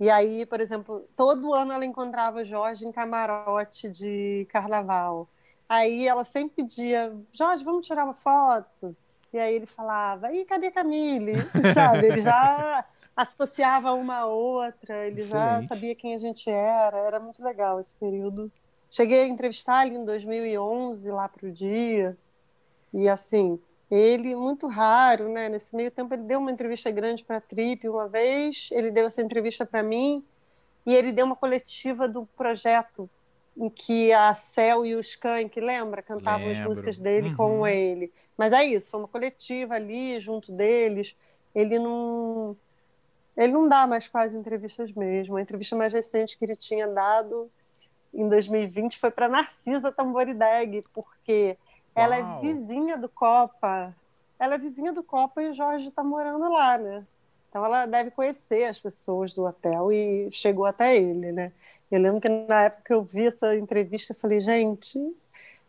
E 0.00 0.08
aí, 0.08 0.46
por 0.46 0.60
exemplo, 0.60 1.04
todo 1.16 1.52
ano 1.52 1.72
ela 1.72 1.84
encontrava 1.84 2.38
o 2.38 2.44
Jorge 2.44 2.86
em 2.86 2.92
camarote 2.92 3.90
de 3.90 4.46
carnaval. 4.50 5.28
Aí 5.68 6.06
ela 6.06 6.24
sempre 6.24 6.62
pedia, 6.62 7.14
Jorge, 7.32 7.64
vamos 7.64 7.86
tirar 7.86 8.04
uma 8.04 8.14
foto? 8.14 8.96
E 9.32 9.38
aí 9.38 9.54
ele 9.54 9.66
falava, 9.66 10.32
e 10.32 10.44
cadê 10.44 10.70
Camille? 10.70 11.34
Sabe, 11.74 12.06
ele 12.06 12.22
já 12.22 12.84
associava 13.18 13.92
uma 13.94 14.18
a 14.18 14.26
outra, 14.26 15.06
ele 15.06 15.22
Excelente. 15.22 15.62
já 15.62 15.62
sabia 15.62 15.94
quem 15.94 16.14
a 16.14 16.18
gente 16.18 16.48
era, 16.48 16.96
era 16.98 17.18
muito 17.18 17.42
legal 17.42 17.80
esse 17.80 17.96
período. 17.96 18.50
Cheguei 18.88 19.24
a 19.24 19.26
entrevistar 19.26 19.86
ele 19.86 19.98
em 19.98 20.04
2011, 20.04 21.10
lá 21.10 21.28
para 21.28 21.48
o 21.48 21.52
dia, 21.52 22.16
e 22.94 23.08
assim, 23.08 23.58
ele, 23.90 24.36
muito 24.36 24.68
raro, 24.68 25.28
né? 25.28 25.48
Nesse 25.48 25.74
meio 25.74 25.90
tempo, 25.90 26.14
ele 26.14 26.22
deu 26.22 26.38
uma 26.38 26.52
entrevista 26.52 26.90
grande 26.92 27.24
para 27.24 27.38
a 27.38 27.40
Trip 27.40 27.88
uma 27.88 28.06
vez, 28.06 28.68
ele 28.70 28.90
deu 28.90 29.06
essa 29.06 29.20
entrevista 29.20 29.66
para 29.66 29.82
mim, 29.82 30.24
e 30.86 30.94
ele 30.94 31.10
deu 31.10 31.26
uma 31.26 31.36
coletiva 31.36 32.06
do 32.06 32.24
projeto 32.36 33.10
em 33.56 33.68
que 33.68 34.12
a 34.12 34.32
Cel 34.34 34.86
e 34.86 34.94
o 34.94 35.00
Skank, 35.00 35.58
lembra? 35.60 36.00
Cantavam 36.02 36.46
Lembro. 36.46 36.62
as 36.62 36.68
músicas 36.68 36.98
dele 37.00 37.30
uhum. 37.30 37.36
com 37.36 37.66
ele. 37.66 38.12
Mas 38.36 38.52
é 38.52 38.64
isso, 38.64 38.90
foi 38.90 39.00
uma 39.00 39.08
coletiva 39.08 39.74
ali, 39.74 40.20
junto 40.20 40.52
deles. 40.52 41.16
Ele 41.52 41.78
não. 41.80 42.56
Ele 43.38 43.52
não 43.52 43.68
dá 43.68 43.86
mais 43.86 44.08
quase 44.08 44.36
entrevistas 44.36 44.90
mesmo. 44.92 45.36
A 45.36 45.40
entrevista 45.40 45.76
mais 45.76 45.92
recente 45.92 46.36
que 46.36 46.44
ele 46.44 46.56
tinha 46.56 46.88
dado 46.88 47.48
em 48.12 48.28
2020 48.28 48.98
foi 48.98 49.12
para 49.12 49.28
Narcisa 49.28 49.92
Tamborideg, 49.92 50.84
porque 50.92 51.56
ela 51.94 52.16
é 52.16 52.40
vizinha 52.40 52.98
do 52.98 53.08
Copa. 53.08 53.94
Ela 54.40 54.56
é 54.56 54.58
vizinha 54.58 54.92
do 54.92 55.04
Copa 55.04 55.40
e 55.40 55.50
o 55.50 55.54
Jorge 55.54 55.86
está 55.86 56.02
morando 56.02 56.50
lá, 56.50 56.76
né? 56.78 57.06
Então 57.48 57.64
ela 57.64 57.86
deve 57.86 58.10
conhecer 58.10 58.64
as 58.64 58.80
pessoas 58.80 59.32
do 59.34 59.44
hotel 59.44 59.92
e 59.92 60.28
chegou 60.32 60.66
até 60.66 60.96
ele, 60.96 61.30
né? 61.30 61.52
Eu 61.90 62.00
lembro 62.00 62.20
que 62.20 62.28
na 62.28 62.64
época 62.64 62.82
que 62.86 62.92
eu 62.92 63.02
vi 63.02 63.26
essa 63.26 63.56
entrevista, 63.56 64.12
eu 64.12 64.16
falei, 64.16 64.40
gente, 64.40 64.98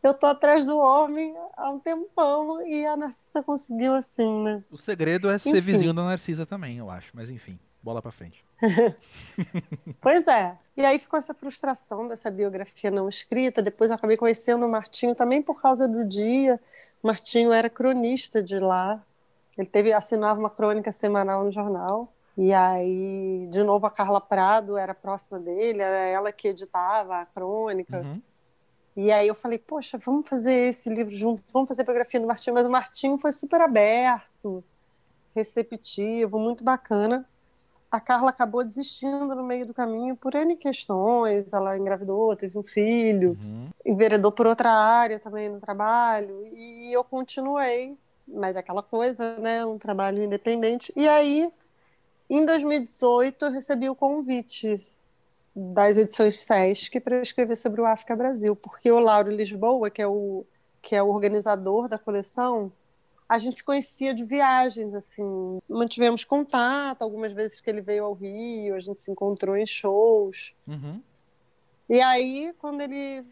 eu 0.01 0.13
tô 0.13 0.27
atrás 0.27 0.65
do 0.65 0.77
homem 0.77 1.35
há 1.57 1.69
um 1.69 1.79
tempão 1.79 2.65
e 2.65 2.85
a 2.85 2.95
Narcisa 2.95 3.43
conseguiu 3.43 3.93
assim, 3.93 4.43
né? 4.43 4.63
O 4.71 4.77
segredo 4.77 5.29
é 5.29 5.35
enfim. 5.35 5.51
ser 5.51 5.61
vizinho 5.61 5.93
da 5.93 6.03
Narcisa 6.03 6.45
também, 6.45 6.77
eu 6.77 6.89
acho. 6.89 7.11
Mas 7.13 7.29
enfim, 7.29 7.59
bola 7.83 8.01
para 8.01 8.11
frente. 8.11 8.43
pois 9.99 10.27
é. 10.27 10.57
E 10.77 10.85
aí 10.85 10.97
ficou 10.97 11.17
essa 11.17 11.33
frustração 11.33 12.07
dessa 12.07 12.31
biografia 12.31 12.89
não 12.89 13.09
escrita. 13.09 13.61
Depois 13.61 13.89
eu 13.89 13.95
acabei 13.95 14.15
conhecendo 14.15 14.65
o 14.65 14.69
Martinho 14.69 15.13
também 15.15 15.41
por 15.41 15.61
causa 15.61 15.87
do 15.87 16.05
dia. 16.05 16.59
O 17.03 17.07
Martinho 17.07 17.51
era 17.51 17.69
cronista 17.69 18.41
de 18.41 18.57
lá. 18.57 19.03
Ele 19.57 19.67
teve 19.67 19.91
assinava 19.91 20.39
uma 20.39 20.49
crônica 20.49 20.91
semanal 20.91 21.43
no 21.43 21.51
jornal. 21.51 22.13
E 22.37 22.53
aí, 22.53 23.47
de 23.51 23.61
novo, 23.63 23.85
a 23.85 23.91
Carla 23.91 24.21
Prado 24.21 24.77
era 24.77 24.95
próxima 24.95 25.37
dele, 25.37 25.81
era 25.81 26.07
ela 26.07 26.31
que 26.31 26.47
editava 26.47 27.17
a 27.17 27.25
crônica. 27.25 27.99
Uhum. 27.99 28.21
E 29.01 29.11
aí 29.11 29.27
eu 29.27 29.35
falei, 29.35 29.57
poxa, 29.57 29.97
vamos 29.97 30.27
fazer 30.27 30.69
esse 30.69 30.89
livro 30.89 31.13
junto, 31.13 31.43
vamos 31.53 31.67
fazer 31.67 31.83
a 31.83 31.85
biografia 31.85 32.19
do 32.19 32.27
Martinho. 32.27 32.53
Mas 32.53 32.65
o 32.65 32.69
Martinho 32.69 33.17
foi 33.17 33.31
super 33.31 33.61
aberto, 33.61 34.63
receptivo, 35.33 36.39
muito 36.39 36.63
bacana 36.63 37.25
a 37.91 37.99
Carla 37.99 38.29
acabou 38.29 38.63
desistindo 38.63 39.33
no 39.33 39.43
meio 39.43 39.65
do 39.65 39.73
caminho 39.73 40.15
por 40.15 40.35
N 40.35 40.55
questões. 40.55 41.51
Ela 41.51 41.77
engravidou, 41.77 42.35
teve 42.35 42.57
um 42.57 42.63
filho, 42.63 43.31
uhum. 43.41 43.69
enveredou 43.85 44.31
por 44.31 44.45
outra 44.45 44.71
área 44.71 45.19
também 45.19 45.49
no 45.49 45.59
trabalho, 45.59 46.45
e 46.51 46.93
eu 46.93 47.03
continuei. 47.03 47.97
Mas 48.27 48.55
é 48.55 48.59
aquela 48.59 48.83
coisa, 48.83 49.37
né? 49.37 49.65
Um 49.65 49.79
trabalho 49.79 50.23
independente. 50.23 50.93
E 50.95 51.07
aí, 51.07 51.51
em 52.29 52.45
2018, 52.45 53.45
eu 53.45 53.51
recebi 53.51 53.89
o 53.89 53.95
convite 53.95 54.85
das 55.73 55.97
edições 55.97 56.39
SESC 56.39 56.99
para 56.99 57.21
escrever 57.21 57.55
sobre 57.55 57.81
o 57.81 57.85
África 57.85 58.15
Brasil, 58.15 58.55
porque 58.55 58.91
o 58.91 58.99
Lauro 58.99 59.31
Lisboa, 59.31 59.89
que 59.89 60.01
é 60.01 60.07
o, 60.07 60.45
que 60.81 60.95
é 60.95 61.03
o 61.03 61.09
organizador 61.09 61.87
da 61.87 61.97
coleção, 61.97 62.71
a 63.27 63.37
gente 63.37 63.57
se 63.57 63.63
conhecia 63.63 64.13
de 64.13 64.23
viagens, 64.23 64.95
assim, 64.95 65.59
mantivemos 65.69 66.23
contato 66.23 67.03
algumas 67.03 67.31
vezes 67.31 67.61
que 67.61 67.69
ele 67.69 67.81
veio 67.81 68.05
ao 68.05 68.13
Rio, 68.13 68.75
a 68.75 68.79
gente 68.79 68.99
se 69.01 69.11
encontrou 69.11 69.55
em 69.55 69.65
shows. 69.65 70.53
Uhum. 70.67 71.01
E 71.87 72.01
aí, 72.01 72.53
quando 72.59 72.81
ele 72.81 73.23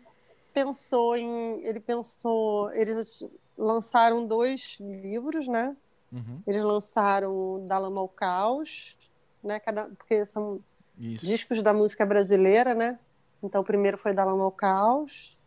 pensou 0.53 1.15
em, 1.17 1.63
ele 1.63 1.79
pensou, 1.79 2.71
eles 2.73 3.27
lançaram 3.57 4.25
dois 4.25 4.77
livros, 4.79 5.47
né? 5.47 5.75
Uhum. 6.11 6.41
Eles 6.45 6.63
lançaram 6.63 7.65
Da 7.65 7.77
Lama 7.77 8.01
ao 8.01 8.07
Caos, 8.07 8.95
né? 9.43 9.59
Cada, 9.59 9.85
porque 9.85 10.23
são 10.25 10.59
Isso. 10.99 11.25
discos 11.25 11.61
da 11.61 11.73
música 11.73 12.05
brasileira, 12.05 12.73
né? 12.73 12.99
Então, 13.41 13.61
o 13.61 13.65
primeiro 13.65 13.97
foi 13.97 14.13
Da 14.13 14.23
Lama 14.23 14.43
ao 14.43 14.51
Caos, 14.51 15.37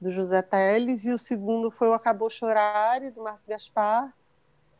do 0.00 0.10
José 0.10 0.40
Teles, 0.42 1.04
e 1.04 1.12
o 1.12 1.18
segundo 1.18 1.70
foi 1.70 1.88
o 1.88 1.92
Acabou 1.92 2.30
Chorar, 2.30 3.00
do 3.10 3.22
Márcio 3.22 3.48
Gaspar. 3.48 4.14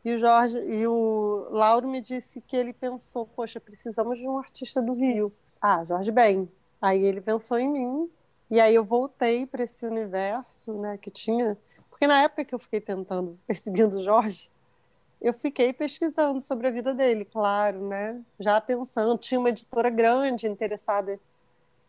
E 0.03 0.13
o 0.15 0.17
Jorge 0.17 0.57
e 0.57 0.87
o 0.87 1.47
Lauro 1.51 1.87
me 1.87 2.01
disse 2.01 2.41
que 2.41 2.55
ele 2.55 2.73
pensou, 2.73 3.27
poxa, 3.27 3.59
precisamos 3.59 4.17
de 4.17 4.27
um 4.27 4.39
artista 4.39 4.81
do 4.81 4.93
Rio. 4.93 5.31
Ah, 5.61 5.85
Jorge 5.85 6.11
Ben. 6.11 6.49
Aí 6.81 7.03
ele 7.03 7.21
pensou 7.21 7.59
em 7.59 7.69
mim, 7.69 8.09
e 8.49 8.59
aí 8.59 8.73
eu 8.73 8.83
voltei 8.83 9.45
para 9.45 9.63
esse 9.63 9.85
universo, 9.85 10.73
né, 10.73 10.97
que 10.97 11.11
tinha, 11.11 11.55
porque 11.89 12.07
na 12.07 12.23
época 12.23 12.43
que 12.43 12.55
eu 12.55 12.57
fiquei 12.57 12.81
tentando, 12.81 13.39
perseguindo 13.45 13.99
o 13.99 14.01
Jorge, 14.01 14.49
eu 15.21 15.33
fiquei 15.33 15.71
pesquisando 15.71 16.41
sobre 16.41 16.67
a 16.67 16.71
vida 16.71 16.93
dele, 16.93 17.23
claro, 17.23 17.87
né? 17.87 18.19
Já 18.39 18.59
pensando, 18.59 19.17
tinha 19.17 19.39
uma 19.39 19.49
editora 19.49 19.89
grande 19.89 20.47
interessada 20.47 21.19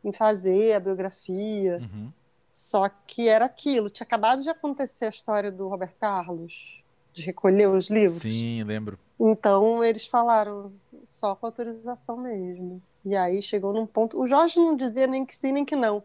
em 0.05 0.13
fazer 0.13 0.75
a 0.75 0.81
biografia. 0.81 1.79
Uhum. 1.79 2.13
Só 2.53 2.91
que 3.07 3.29
era 3.29 3.47
aquilo, 3.47 3.89
tinha 3.89 4.05
acabado 4.05 4.43
de 4.43 4.51
acontecer 4.51 5.07
a 5.07 5.09
história 5.09 5.51
do 5.51 5.67
Roberto 5.69 5.97
Carlos, 5.97 6.83
de 7.15 7.23
recolher 7.23 7.69
os 7.69 7.89
livros. 7.89 8.35
Sim, 8.35 8.63
lembro. 8.65 8.99
Então 9.19 9.83
eles 9.83 10.07
falaram 10.07 10.71
só 11.05 11.35
com 11.35 11.47
autorização 11.47 12.19
mesmo. 12.19 12.83
E 13.05 13.17
aí 13.17 13.41
chegou 13.41 13.73
num 13.73 13.87
ponto. 13.87 14.21
O 14.21 14.27
Jorge 14.27 14.61
não 14.61 14.77
dizia 14.77 15.07
nem 15.07 15.25
que 15.25 15.35
sim 15.35 15.53
nem 15.53 15.65
que 15.65 15.75
não, 15.75 16.03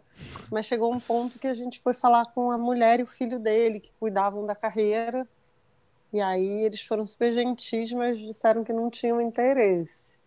mas 0.50 0.66
chegou 0.66 0.92
um 0.94 1.00
ponto 1.00 1.38
que 1.38 1.48
a 1.48 1.54
gente 1.54 1.80
foi 1.80 1.94
falar 1.94 2.26
com 2.28 2.50
a 2.52 2.58
mulher 2.58 3.00
e 3.00 3.04
o 3.04 3.08
filho 3.08 3.38
dele, 3.38 3.82
que 3.82 3.92
cuidavam 4.00 4.46
da 4.46 4.56
carreira. 4.56 5.28
E 6.14 6.22
aí 6.22 6.64
eles 6.64 6.82
foram 6.82 7.06
super 7.06 7.34
gentis, 7.34 7.92
mas 7.92 8.18
disseram 8.18 8.64
que 8.64 8.72
não 8.72 8.90
tinham 8.90 9.22
interesse 9.22 10.18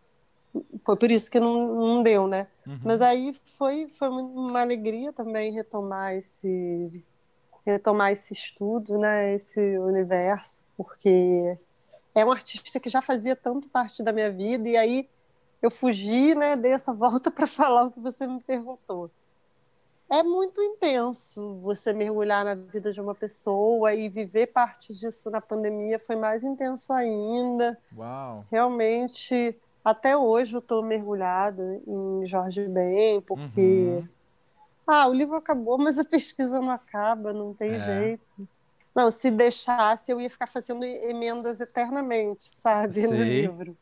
foi 0.82 0.96
por 0.96 1.10
isso 1.10 1.30
que 1.30 1.38
não, 1.38 1.74
não 1.74 2.02
deu, 2.02 2.26
né? 2.26 2.48
Uhum. 2.66 2.80
Mas 2.84 3.00
aí 3.00 3.32
foi, 3.56 3.88
foi 3.88 4.08
uma 4.08 4.60
alegria 4.60 5.12
também 5.12 5.52
retomar 5.52 6.14
esse 6.14 7.04
retomar 7.64 8.10
esse 8.10 8.32
estudo, 8.32 8.98
né? 8.98 9.34
Esse 9.34 9.60
universo, 9.78 10.62
porque 10.76 11.56
é 12.14 12.24
um 12.24 12.32
artista 12.32 12.80
que 12.80 12.88
já 12.88 13.00
fazia 13.00 13.36
tanto 13.36 13.68
parte 13.68 14.02
da 14.02 14.12
minha 14.12 14.30
vida 14.30 14.68
e 14.68 14.76
aí 14.76 15.08
eu 15.62 15.70
fugi, 15.70 16.34
né? 16.34 16.56
Dei 16.56 16.72
essa 16.72 16.92
volta 16.94 17.30
para 17.30 17.46
falar 17.46 17.84
o 17.84 17.92
que 17.92 18.00
você 18.00 18.26
me 18.26 18.40
perguntou. 18.40 19.10
É 20.10 20.24
muito 20.24 20.60
intenso 20.60 21.60
você 21.60 21.92
mergulhar 21.92 22.44
na 22.44 22.56
vida 22.56 22.90
de 22.92 23.00
uma 23.00 23.14
pessoa 23.14 23.94
e 23.94 24.08
viver 24.08 24.48
parte 24.48 24.92
disso 24.92 25.30
na 25.30 25.40
pandemia 25.40 26.00
foi 26.00 26.16
mais 26.16 26.42
intenso 26.42 26.92
ainda. 26.92 27.78
Uau! 27.96 28.44
Realmente, 28.50 29.56
até 29.84 30.16
hoje 30.16 30.54
eu 30.54 30.58
estou 30.58 30.82
mergulhada 30.82 31.80
em 31.86 32.26
Jorge 32.26 32.66
Ben, 32.66 33.20
porque. 33.20 33.60
Uhum. 33.60 34.08
Ah, 34.84 35.06
o 35.06 35.14
livro 35.14 35.36
acabou, 35.36 35.78
mas 35.78 36.00
a 36.00 36.04
pesquisa 36.04 36.58
não 36.58 36.70
acaba, 36.70 37.32
não 37.32 37.54
tem 37.54 37.74
é. 37.74 37.80
jeito. 37.80 38.48
Não, 38.92 39.08
se 39.08 39.30
deixasse, 39.30 40.10
eu 40.10 40.20
ia 40.20 40.28
ficar 40.28 40.48
fazendo 40.48 40.84
emendas 40.84 41.60
eternamente, 41.60 42.44
sabe, 42.44 43.02
Sei. 43.02 43.06
no 43.06 43.22
livro. 43.22 43.76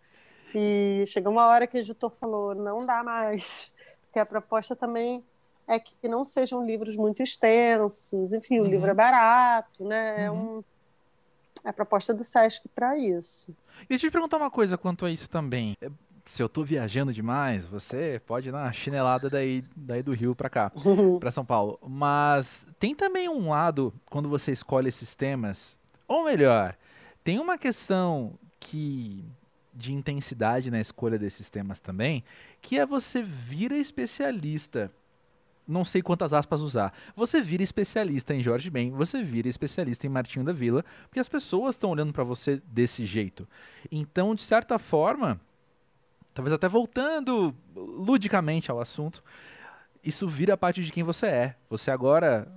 E 0.54 1.04
chegou 1.06 1.32
uma 1.32 1.46
hora 1.46 1.66
que 1.66 1.78
o 1.78 1.80
editor 1.80 2.10
falou: 2.10 2.54
não 2.54 2.84
dá 2.84 3.02
mais, 3.02 3.72
porque 4.04 4.18
a 4.18 4.26
proposta 4.26 4.76
também 4.76 5.24
é 5.68 5.78
que 5.78 6.08
não 6.08 6.24
sejam 6.24 6.64
livros 6.64 6.96
muito 6.96 7.22
extensos, 7.22 8.32
enfim, 8.32 8.58
o 8.58 8.62
uhum. 8.62 8.68
livro 8.68 8.90
é 8.90 8.94
barato, 8.94 9.84
né? 9.84 10.24
É 10.24 10.30
uhum. 10.30 10.36
É, 10.36 10.40
um, 10.40 10.64
a 11.62 11.72
proposta 11.72 12.14
do 12.14 12.24
Sesc 12.24 12.66
para 12.74 12.96
isso. 12.96 13.54
E 13.82 13.88
deixa 13.88 14.06
eu 14.06 14.10
te 14.10 14.12
perguntar 14.12 14.38
uma 14.38 14.50
coisa 14.50 14.78
quanto 14.78 15.04
a 15.04 15.10
isso 15.10 15.28
também. 15.28 15.76
É, 15.80 15.90
se 16.24 16.42
eu 16.42 16.46
estou 16.46 16.64
viajando 16.64 17.12
demais, 17.12 17.66
você 17.66 18.20
pode 18.26 18.48
ir 18.48 18.52
na 18.52 18.72
chinelada 18.72 19.28
daí, 19.28 19.62
daí 19.76 20.02
do 20.02 20.14
Rio 20.14 20.34
para 20.34 20.48
cá, 20.48 20.72
uhum. 20.84 21.18
para 21.18 21.30
São 21.30 21.44
Paulo. 21.44 21.78
Mas 21.86 22.66
tem 22.78 22.94
também 22.94 23.28
um 23.28 23.50
lado, 23.50 23.92
quando 24.06 24.28
você 24.28 24.52
escolhe 24.52 24.88
esses 24.88 25.14
temas, 25.14 25.76
ou 26.06 26.24
melhor, 26.24 26.74
tem 27.22 27.38
uma 27.38 27.58
questão 27.58 28.32
que 28.58 29.22
de 29.74 29.92
intensidade 29.92 30.70
na 30.70 30.80
escolha 30.80 31.18
desses 31.18 31.48
temas 31.50 31.78
também, 31.78 32.24
que 32.60 32.78
é 32.78 32.86
você 32.86 33.22
vira 33.22 33.76
especialista 33.76 34.90
não 35.68 35.84
sei 35.84 36.00
quantas 36.00 36.32
aspas 36.32 36.62
usar. 36.62 36.94
Você 37.14 37.42
vira 37.42 37.62
especialista 37.62 38.34
em 38.34 38.40
Jorge 38.40 38.70
Ben, 38.70 38.90
você 38.90 39.22
vira 39.22 39.48
especialista 39.48 40.06
em 40.06 40.10
Martinho 40.10 40.44
da 40.44 40.52
Vila, 40.52 40.82
porque 41.02 41.20
as 41.20 41.28
pessoas 41.28 41.74
estão 41.74 41.90
olhando 41.90 42.12
para 42.12 42.24
você 42.24 42.62
desse 42.66 43.04
jeito. 43.04 43.46
Então, 43.92 44.34
de 44.34 44.42
certa 44.42 44.78
forma, 44.78 45.38
talvez 46.32 46.54
até 46.54 46.66
voltando 46.66 47.54
ludicamente 47.76 48.70
ao 48.70 48.80
assunto, 48.80 49.22
isso 50.02 50.26
vira 50.26 50.56
parte 50.56 50.82
de 50.82 50.90
quem 50.90 51.02
você 51.04 51.26
é. 51.26 51.56
Você 51.68 51.90
agora 51.90 52.50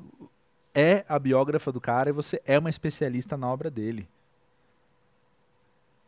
é 0.74 1.04
a 1.10 1.20
biógrafa 1.20 1.70
do 1.72 1.82
cara 1.82 2.10
e 2.10 2.14
você 2.14 2.42
é 2.46 2.58
uma 2.58 2.70
especialista 2.70 3.36
na 3.36 3.52
obra 3.52 3.70
dele. 3.70 4.08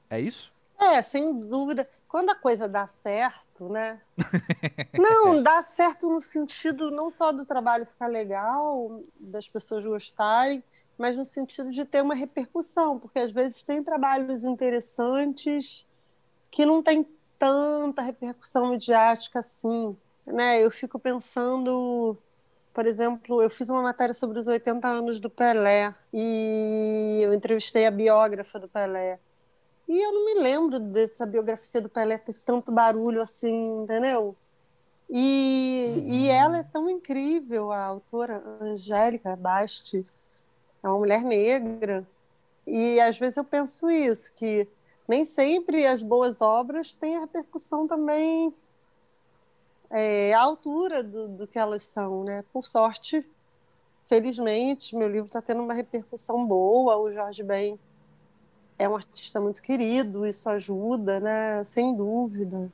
É 0.09 0.19
isso? 0.21 0.52
É, 0.91 1.01
sem 1.01 1.39
dúvida. 1.39 1.87
Quando 2.07 2.29
a 2.29 2.35
coisa 2.35 2.67
dá 2.67 2.85
certo, 2.87 3.69
né? 3.69 4.01
não, 4.97 5.41
dá 5.41 5.63
certo 5.63 6.09
no 6.09 6.21
sentido 6.21 6.91
não 6.91 7.09
só 7.09 7.31
do 7.31 7.45
trabalho 7.45 7.85
ficar 7.85 8.07
legal, 8.07 9.01
das 9.19 9.47
pessoas 9.47 9.85
gostarem, 9.85 10.63
mas 10.97 11.15
no 11.15 11.25
sentido 11.25 11.71
de 11.71 11.85
ter 11.85 12.01
uma 12.01 12.13
repercussão, 12.13 12.99
porque 12.99 13.19
às 13.19 13.31
vezes 13.31 13.63
tem 13.63 13.83
trabalhos 13.83 14.43
interessantes 14.43 15.87
que 16.51 16.65
não 16.65 16.83
tem 16.83 17.07
tanta 17.39 18.01
repercussão 18.01 18.69
midiática 18.69 19.39
assim, 19.39 19.97
né? 20.25 20.61
Eu 20.63 20.69
fico 20.69 20.99
pensando, 20.99 22.17
por 22.73 22.85
exemplo, 22.85 23.41
eu 23.41 23.49
fiz 23.49 23.69
uma 23.69 23.81
matéria 23.81 24.13
sobre 24.13 24.37
os 24.37 24.47
80 24.47 24.87
anos 24.87 25.19
do 25.19 25.29
Pelé 25.29 25.93
e 26.13 27.21
eu 27.23 27.33
entrevistei 27.33 27.85
a 27.85 27.91
biógrafa 27.91 28.59
do 28.59 28.67
Pelé. 28.67 29.19
E 29.87 29.99
eu 30.01 30.11
não 30.11 30.25
me 30.25 30.35
lembro 30.35 30.79
dessa 30.79 31.25
biografia 31.25 31.81
do 31.81 31.89
Pelé 31.89 32.17
ter 32.17 32.33
tanto 32.45 32.71
barulho 32.71 33.21
assim, 33.21 33.83
entendeu? 33.83 34.35
E, 35.09 35.95
uhum. 35.97 36.09
e 36.09 36.29
ela 36.29 36.57
é 36.59 36.63
tão 36.63 36.89
incrível, 36.89 37.71
a 37.71 37.83
autora 37.83 38.41
Angélica 38.61 39.35
Basti, 39.35 40.05
é 40.81 40.87
uma 40.87 40.97
mulher 40.97 41.23
negra. 41.23 42.07
E 42.65 42.99
às 42.99 43.17
vezes 43.17 43.37
eu 43.37 43.43
penso 43.43 43.89
isso, 43.89 44.33
que 44.33 44.67
nem 45.07 45.25
sempre 45.25 45.85
as 45.85 46.01
boas 46.01 46.41
obras 46.41 46.95
têm 46.95 47.17
a 47.17 47.21
repercussão 47.21 47.85
também 47.85 48.53
é, 49.89 50.33
à 50.33 50.41
altura 50.41 51.03
do, 51.03 51.27
do 51.27 51.47
que 51.47 51.59
elas 51.59 51.83
são, 51.83 52.23
né? 52.23 52.43
Por 52.53 52.65
sorte, 52.65 53.23
felizmente, 54.07 54.95
meu 54.95 55.09
livro 55.09 55.27
está 55.27 55.41
tendo 55.41 55.61
uma 55.61 55.73
repercussão 55.73 56.45
boa, 56.45 56.97
o 56.97 57.11
Jorge 57.11 57.43
Ben 57.43 57.77
é 58.77 58.87
um 58.87 58.95
artista 58.95 59.39
muito 59.39 59.61
querido, 59.61 60.25
isso 60.25 60.47
ajuda, 60.49 61.19
né? 61.19 61.63
Sem 61.63 61.95
dúvida. 61.95 62.71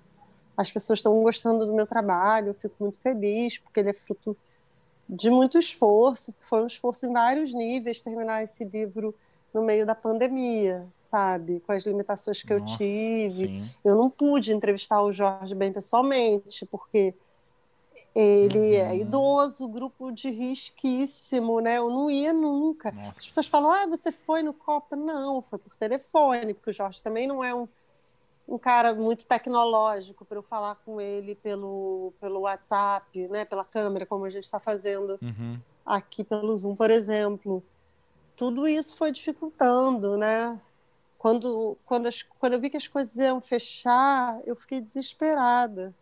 As 0.56 0.72
pessoas 0.72 1.00
estão 1.00 1.22
gostando 1.24 1.66
do 1.66 1.74
meu 1.74 1.86
trabalho, 1.86 2.50
eu 2.50 2.54
fico 2.54 2.76
muito 2.80 3.00
feliz, 3.00 3.58
porque 3.58 3.80
ele 3.80 3.92
é 3.92 3.94
fruto 3.94 4.36
de 5.08 5.30
muito 5.30 5.58
esforço. 5.58 6.34
Foi 6.40 6.62
um 6.62 6.68
esforço 6.68 7.06
em 7.06 7.14
vários 7.14 7.54
níveis 7.54 8.02
terminar 8.02 8.44
esse 8.44 8.64
livro 8.66 9.16
no 9.54 9.64
meio 9.64 9.86
da 9.86 9.96
pandemia, 9.96 10.86
sabe? 10.98 11.62
Com 11.66 11.72
as 11.72 11.84
limitações 11.84 12.44
que 12.44 12.54
Nossa, 12.54 12.74
eu 12.74 12.78
tive. 12.78 13.60
Sim. 13.60 13.70
Eu 13.84 13.96
não 13.96 14.10
pude 14.10 14.54
entrevistar 14.54 15.02
o 15.02 15.12
Jorge 15.12 15.56
bem 15.56 15.72
pessoalmente, 15.74 16.66
porque 16.68 17.16
ele 18.16 18.76
é 18.76 18.90
uhum. 18.90 18.96
idoso, 18.96 19.68
grupo 19.68 20.12
de 20.12 20.30
risquíssimo, 20.30 21.60
né? 21.60 21.78
Eu 21.78 21.90
não 21.90 22.10
ia 22.10 22.34
nunca. 22.34 22.92
Nossa. 22.92 23.20
As 23.20 23.28
pessoas 23.28 23.48
falam, 23.48 23.72
ah, 23.72 23.88
você 23.88 24.12
foi 24.12 24.42
no 24.42 24.54
Copa? 24.54 24.96
Não, 24.96 25.42
foi 25.42 25.60
por 25.60 25.76
telefone, 25.76 26.54
porque 26.54 26.72
o 26.72 26.74
Jorge 26.74 27.04
também 27.04 27.28
não 27.28 27.44
é 27.44 27.54
um, 27.54 27.68
um 28.48 28.58
cara 28.58 28.94
muito 28.94 29.26
tecnológico 29.28 30.26
para 30.26 30.38
eu 30.38 30.44
falar 30.44 30.76
com 30.84 31.00
ele 31.00 31.36
pelo, 31.36 32.14
pelo 32.20 32.42
WhatsApp, 32.42 33.28
né? 33.28 33.46
Pela 33.46 33.64
câmera, 33.64 34.06
como 34.06 34.26
a 34.26 34.30
gente 34.30 34.44
está 34.44 34.60
fazendo 34.60 35.20
uhum. 35.22 35.60
aqui 35.86 36.24
pelo 36.24 36.58
Zoom, 36.58 36.76
por 36.76 36.90
exemplo. 36.90 37.64
Tudo 38.36 38.68
isso 38.68 38.96
foi 38.96 39.12
dificultando, 39.12 40.18
né? 40.18 40.60
Quando, 41.18 41.78
quando, 41.86 42.08
as, 42.08 42.24
quando 42.24 42.54
eu 42.54 42.60
vi 42.60 42.70
que 42.70 42.78
as 42.78 42.88
coisas 42.88 43.16
iam 43.18 43.42
fechar, 43.42 44.40
eu 44.46 44.56
fiquei 44.56 44.82
desesperada 44.82 45.94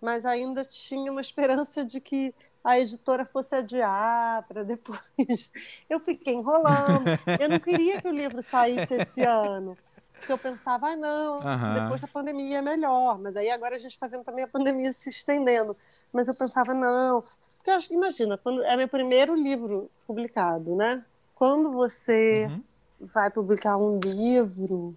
mas 0.00 0.24
ainda 0.24 0.64
tinha 0.64 1.10
uma 1.10 1.20
esperança 1.20 1.84
de 1.84 2.00
que 2.00 2.34
a 2.62 2.78
editora 2.78 3.24
fosse 3.24 3.54
adiar 3.54 4.42
para 4.46 4.62
depois. 4.62 5.00
Eu 5.88 6.00
fiquei 6.00 6.34
enrolando. 6.34 7.04
Eu 7.40 7.48
não 7.48 7.58
queria 7.58 8.00
que 8.00 8.08
o 8.08 8.12
livro 8.12 8.42
saísse 8.42 8.94
esse 8.94 9.22
ano. 9.22 9.76
Porque 10.18 10.32
eu 10.32 10.38
pensava, 10.38 10.88
ah, 10.88 10.96
não, 10.96 11.38
uhum. 11.38 11.74
depois 11.74 12.02
da 12.02 12.08
pandemia 12.08 12.58
é 12.58 12.62
melhor. 12.62 13.18
Mas 13.20 13.36
aí 13.36 13.48
agora 13.50 13.76
a 13.76 13.78
gente 13.78 13.92
está 13.92 14.08
vendo 14.08 14.24
também 14.24 14.44
a 14.44 14.48
pandemia 14.48 14.92
se 14.92 15.08
estendendo. 15.08 15.76
Mas 16.12 16.26
eu 16.26 16.34
pensava, 16.34 16.74
não. 16.74 17.22
Porque 17.56 17.70
eu 17.70 17.74
acho 17.74 17.88
que, 17.88 17.94
imagina, 17.94 18.36
quando 18.36 18.64
é 18.64 18.76
meu 18.76 18.88
primeiro 18.88 19.34
livro 19.34 19.88
publicado, 20.06 20.74
né? 20.74 21.04
Quando 21.36 21.70
você 21.70 22.46
uhum. 22.46 22.62
vai 23.00 23.30
publicar 23.30 23.76
um 23.76 24.00
livro, 24.04 24.96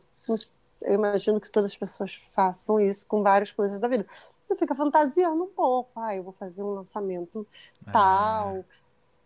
eu 0.83 0.93
imagino 0.93 1.39
que 1.39 1.49
todas 1.49 1.71
as 1.71 1.77
pessoas 1.77 2.15
façam 2.33 2.79
isso 2.79 3.05
com 3.07 3.21
várias 3.21 3.51
coisas 3.51 3.79
da 3.79 3.87
vida. 3.87 4.05
Você 4.43 4.55
fica 4.55 4.75
fantasiando 4.75 5.43
um 5.43 5.47
pouco. 5.47 5.91
Ah, 5.95 6.15
eu 6.15 6.23
vou 6.23 6.33
fazer 6.33 6.63
um 6.63 6.73
lançamento 6.73 7.45
é. 7.87 7.91
tal. 7.91 8.65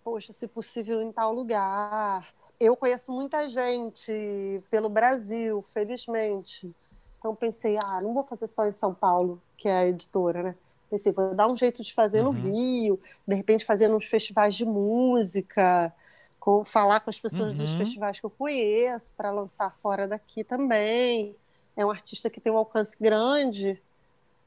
Poxa, 0.03 0.33
se 0.33 0.47
possível 0.47 1.01
em 1.01 1.11
tal 1.11 1.33
lugar. 1.33 2.27
Eu 2.59 2.75
conheço 2.75 3.11
muita 3.11 3.49
gente 3.49 4.63
pelo 4.69 4.89
Brasil, 4.89 5.63
felizmente. 5.69 6.73
Então 7.17 7.35
pensei, 7.35 7.77
ah, 7.77 7.99
não 8.01 8.13
vou 8.13 8.23
fazer 8.23 8.47
só 8.47 8.67
em 8.67 8.71
São 8.71 8.93
Paulo, 8.93 9.41
que 9.57 9.67
é 9.67 9.77
a 9.79 9.87
editora, 9.87 10.43
né? 10.43 10.55
Pensei, 10.89 11.11
vou 11.11 11.33
dar 11.33 11.47
um 11.47 11.55
jeito 11.55 11.81
de 11.81 11.91
fazer 11.91 12.19
uhum. 12.19 12.31
no 12.31 12.39
Rio, 12.39 12.99
de 13.27 13.35
repente 13.35 13.65
fazer 13.65 13.87
nos 13.87 14.05
festivais 14.05 14.53
de 14.53 14.63
música, 14.63 15.91
com, 16.39 16.63
falar 16.63 16.99
com 16.99 17.09
as 17.09 17.19
pessoas 17.19 17.51
uhum. 17.51 17.57
dos 17.57 17.71
festivais 17.71 18.19
que 18.19 18.25
eu 18.25 18.29
conheço 18.29 19.11
para 19.15 19.31
lançar 19.31 19.75
fora 19.75 20.07
daqui 20.07 20.43
também 20.43 21.35
é 21.75 21.85
um 21.85 21.91
artista 21.91 22.29
que 22.29 22.39
tem 22.39 22.51
um 22.51 22.57
alcance 22.57 22.97
grande, 22.99 23.81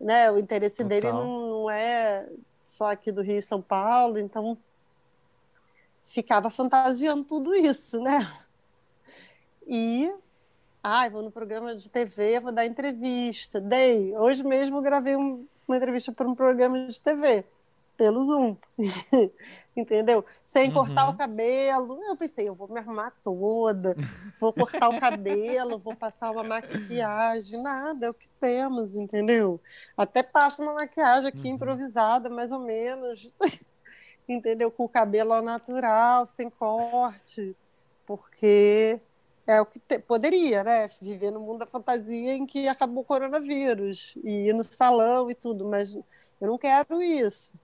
né? 0.01 0.31
O 0.31 0.39
interesse 0.39 0.83
Total. 0.83 0.89
dele 0.89 1.12
não, 1.12 1.70
é 1.70 2.29
só 2.64 2.93
aqui 2.93 3.11
do 3.11 3.22
Rio 3.22 3.39
e 3.39 3.43
São 3.43 3.61
Paulo, 3.61 4.18
então 4.18 4.57
ficava 6.03 6.49
fantasiando 6.51 7.24
tudo 7.24 7.55
isso, 7.55 8.01
né? 8.01 8.31
E 9.66 10.12
ah, 10.83 11.09
vou 11.09 11.22
no 11.22 11.31
programa 11.31 11.74
de 11.74 11.91
TV, 11.91 12.41
vou 12.41 12.53
dar 12.53 12.64
entrevista. 12.64 13.61
Dei. 13.61 14.16
Hoje 14.16 14.43
mesmo 14.43 14.81
gravei 14.81 15.16
um, 15.16 15.47
uma 15.66 15.76
entrevista 15.76 16.12
para 16.12 16.29
um 16.29 16.35
programa 16.35 16.87
de 16.87 17.03
TV 17.03 17.45
pelo 17.99 18.21
Zoom, 18.21 18.57
entendeu? 19.77 20.25
Sem 20.45 20.69
uhum. 20.69 20.75
cortar 20.75 21.11
o 21.11 21.17
cabelo. 21.17 22.01
Eu 22.05 22.17
pensei, 22.17 22.49
eu 22.49 22.55
vou 22.55 22.69
me 22.69 22.79
arrumar 22.79 23.13
toda, 23.25 23.97
vou 24.41 24.53
cortar 24.53 24.89
o 24.89 25.01
cabelo, 25.01 25.81
vou 25.81 25.97
passar 25.97 26.31
uma 26.31 26.45
maquiagem, 26.45 27.61
nada, 27.61 28.07
é 28.07 28.11
o 28.11 28.15
que 28.15 28.29
temos, 28.41 28.95
entendeu? 28.95 29.61
Até 29.97 30.23
passo 30.23 30.63
uma 30.63 30.75
maquiagem 30.75 31.29
aqui 31.29 31.49
uhum. 31.49 31.57
improvisada, 31.57 32.31
mais 32.31 32.53
ou 32.53 32.61
menos, 32.61 33.35
entendeu? 34.29 34.71
Com 34.71 34.85
o 34.85 34.89
cabelo 34.89 35.33
ao 35.33 35.43
natural, 35.43 36.25
sem 36.25 36.49
corte, 36.49 37.57
porque 38.07 39.01
é 39.45 39.61
o 39.61 39.67
que 39.67 39.81
te... 39.81 39.99
poderia, 39.99 40.63
né? 40.63 40.89
Viver 41.03 41.33
no 41.33 41.41
mundo 41.41 41.59
da 41.59 41.67
fantasia 41.67 42.35
em 42.35 42.47
que 42.47 42.69
acabou 42.69 43.03
o 43.03 43.07
coronavírus 43.07 44.15
e 44.23 44.49
ir 44.49 44.53
no 44.53 44.63
salão 44.63 45.29
e 45.29 45.35
tudo, 45.35 45.67
mas 45.67 45.97
eu 46.41 46.47
não 46.47 46.57
quero 46.57 47.03
isso. 47.03 47.55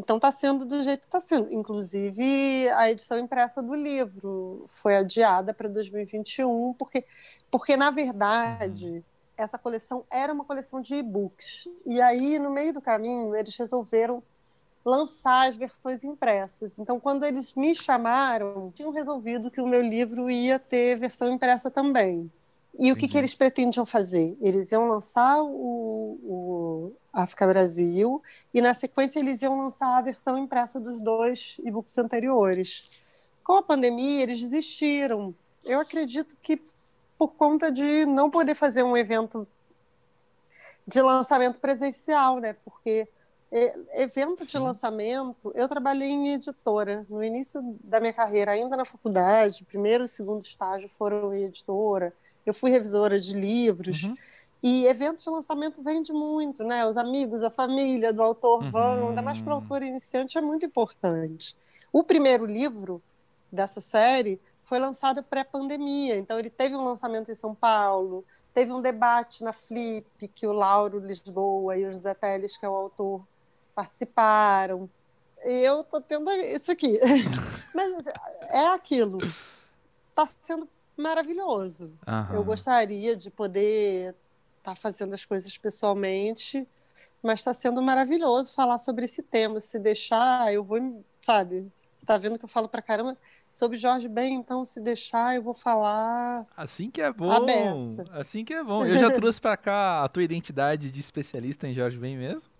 Então 0.00 0.16
está 0.16 0.32
sendo 0.32 0.64
do 0.64 0.82
jeito 0.82 1.02
que 1.02 1.06
está 1.06 1.20
sendo. 1.20 1.52
Inclusive, 1.52 2.68
a 2.70 2.90
edição 2.90 3.18
impressa 3.18 3.62
do 3.62 3.74
livro 3.74 4.64
foi 4.68 4.96
adiada 4.96 5.52
para 5.54 5.68
2021, 5.68 6.74
porque, 6.74 7.04
porque 7.50 7.76
na 7.76 7.90
verdade, 7.90 8.88
uhum. 8.88 9.02
essa 9.36 9.58
coleção 9.58 10.04
era 10.10 10.32
uma 10.32 10.44
coleção 10.44 10.80
de 10.80 10.96
e-books. 10.96 11.68
E 11.86 12.00
aí, 12.00 12.38
no 12.38 12.50
meio 12.50 12.72
do 12.72 12.80
caminho, 12.80 13.36
eles 13.36 13.56
resolveram 13.56 14.22
lançar 14.84 15.48
as 15.48 15.56
versões 15.56 16.02
impressas. 16.02 16.78
Então, 16.78 16.98
quando 16.98 17.24
eles 17.24 17.52
me 17.54 17.74
chamaram, 17.74 18.72
tinham 18.74 18.90
resolvido 18.90 19.50
que 19.50 19.60
o 19.60 19.66
meu 19.66 19.82
livro 19.82 20.30
ia 20.30 20.58
ter 20.58 20.98
versão 20.98 21.32
impressa 21.32 21.70
também. 21.70 22.30
E 22.78 22.92
o 22.92 22.96
que, 22.96 23.08
que 23.08 23.18
eles 23.18 23.34
pretendiam 23.34 23.84
fazer? 23.84 24.36
Eles 24.40 24.70
iam 24.72 24.88
lançar 24.88 25.42
o, 25.42 26.18
o 26.22 26.92
África 27.12 27.46
Brasil 27.46 28.22
e, 28.54 28.62
na 28.62 28.72
sequência, 28.72 29.18
eles 29.18 29.42
iam 29.42 29.58
lançar 29.58 29.98
a 29.98 30.02
versão 30.02 30.38
impressa 30.38 30.78
dos 30.78 31.00
dois 31.00 31.56
e-books 31.64 31.98
anteriores. 31.98 32.88
Com 33.42 33.54
a 33.54 33.62
pandemia, 33.62 34.22
eles 34.22 34.40
desistiram. 34.40 35.34
Eu 35.64 35.80
acredito 35.80 36.36
que 36.40 36.62
por 37.18 37.34
conta 37.34 37.70
de 37.70 38.06
não 38.06 38.30
poder 38.30 38.54
fazer 38.54 38.82
um 38.82 38.96
evento 38.96 39.46
de 40.86 41.02
lançamento 41.02 41.58
presencial, 41.58 42.38
né? 42.38 42.54
Porque 42.64 43.06
evento 43.94 44.46
de 44.46 44.58
lançamento, 44.58 45.50
eu 45.54 45.68
trabalhei 45.68 46.08
em 46.08 46.34
editora. 46.34 47.04
No 47.08 47.22
início 47.22 47.60
da 47.82 48.00
minha 48.00 48.12
carreira, 48.12 48.52
ainda 48.52 48.76
na 48.76 48.84
faculdade, 48.84 49.64
primeiro 49.64 50.04
e 50.04 50.08
segundo 50.08 50.42
estágio 50.42 50.88
foram 50.88 51.34
em 51.34 51.44
editora. 51.44 52.14
Eu 52.44 52.54
fui 52.54 52.70
revisora 52.70 53.20
de 53.20 53.32
livros. 53.32 54.04
Uhum. 54.04 54.16
E 54.62 54.86
evento 54.86 55.22
de 55.22 55.30
lançamento 55.30 55.82
vende 55.82 56.12
muito, 56.12 56.62
né? 56.62 56.86
Os 56.86 56.96
amigos, 56.96 57.42
a 57.42 57.50
família 57.50 58.12
do 58.12 58.22
autor 58.22 58.62
uhum. 58.62 58.70
vão, 58.70 59.08
ainda 59.08 59.22
mais 59.22 59.40
para 59.40 59.52
o 59.52 59.56
autor 59.56 59.82
iniciante, 59.82 60.36
é 60.36 60.40
muito 60.40 60.66
importante. 60.66 61.56
O 61.92 62.04
primeiro 62.04 62.44
livro 62.44 63.02
dessa 63.50 63.80
série 63.80 64.40
foi 64.62 64.78
lançado 64.78 65.22
pré-pandemia, 65.22 66.16
então 66.16 66.38
ele 66.38 66.50
teve 66.50 66.76
um 66.76 66.84
lançamento 66.84 67.32
em 67.32 67.34
São 67.34 67.54
Paulo, 67.54 68.24
teve 68.52 68.70
um 68.70 68.82
debate 68.82 69.42
na 69.42 69.52
Flip, 69.52 70.28
que 70.28 70.46
o 70.46 70.52
Lauro 70.52 70.98
Lisboa 70.98 71.76
e 71.76 71.86
o 71.86 71.90
José 71.90 72.12
Teles, 72.12 72.56
que 72.56 72.66
é 72.66 72.68
o 72.68 72.74
autor, 72.74 73.22
participaram. 73.74 74.88
Eu 75.42 75.82
tô 75.82 76.00
tendo 76.00 76.30
isso 76.32 76.70
aqui. 76.70 77.00
Mas 77.74 78.06
é 78.50 78.66
aquilo. 78.68 79.18
Está 80.10 80.26
sendo 80.42 80.68
maravilhoso. 81.00 81.92
Uhum. 82.06 82.34
Eu 82.34 82.44
gostaria 82.44 83.16
de 83.16 83.30
poder 83.30 84.14
estar 84.58 84.74
tá 84.74 84.76
fazendo 84.76 85.14
as 85.14 85.24
coisas 85.24 85.56
pessoalmente, 85.56 86.66
mas 87.22 87.40
está 87.40 87.52
sendo 87.52 87.82
maravilhoso 87.82 88.54
falar 88.54 88.78
sobre 88.78 89.04
esse 89.04 89.22
tema. 89.22 89.60
Se 89.60 89.78
deixar, 89.78 90.52
eu 90.52 90.62
vou, 90.62 91.04
sabe? 91.20 91.70
Você 91.96 92.04
está 92.04 92.16
vendo 92.16 92.38
que 92.38 92.44
eu 92.44 92.48
falo 92.48 92.68
para 92.68 92.80
caramba 92.80 93.16
sobre 93.50 93.76
Jorge 93.76 94.08
Ben, 94.08 94.34
então 94.34 94.64
se 94.64 94.80
deixar, 94.80 95.34
eu 95.34 95.42
vou 95.42 95.54
falar. 95.54 96.46
Assim 96.56 96.90
que 96.90 97.02
é 97.02 97.12
bom. 97.12 97.30
Assim 98.12 98.44
que 98.44 98.54
é 98.54 98.62
bom. 98.62 98.84
Eu 98.84 98.98
já 98.98 99.10
trouxe 99.16 99.40
para 99.40 99.56
cá 99.56 100.04
a 100.04 100.08
tua 100.08 100.22
identidade 100.22 100.90
de 100.90 101.00
especialista 101.00 101.66
em 101.66 101.74
Jorge 101.74 101.98
Ben 101.98 102.16
mesmo 102.16 102.50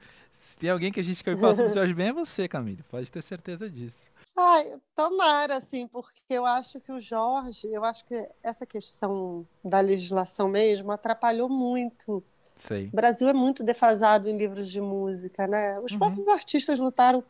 tem 0.61 0.69
alguém 0.69 0.93
que 0.93 1.01
a 1.01 1.03
gente 1.03 1.25
quer 1.25 1.41
passar 1.41 1.67
do 1.69 1.75
Jorge 1.75 1.95
Ben 1.95 2.09
é 2.09 2.13
você, 2.13 2.47
Camille. 2.47 2.85
Pode 2.89 3.11
ter 3.11 3.23
certeza 3.23 3.69
disso. 3.69 4.10
Ai, 4.37 4.75
tomara, 4.95 5.57
assim, 5.57 5.87
porque 5.87 6.23
eu 6.31 6.47
acho 6.47 6.81
que 6.81 6.93
o 6.93 7.01
Jorge, 7.01 7.69
eu 7.71 7.85
acho 7.85 8.05
que 8.07 8.29
essa 8.43 8.65
questão 8.65 9.47
da 9.63 9.81
legislação 9.81 10.49
mesmo 10.49 10.91
atrapalhou 10.91 11.49
muito. 11.49 12.23
Sei. 12.57 12.87
O 12.87 12.97
Brasil 12.97 13.29
é 13.29 13.33
muito 13.33 13.63
defasado 13.63 14.29
em 14.29 14.37
livros 14.37 14.71
de 14.71 14.81
música, 14.81 15.47
né? 15.47 15.79
Os 15.81 15.93
uhum. 15.93 15.99
próprios 15.99 16.29
artistas 16.29 16.79
lutaram 16.79 17.23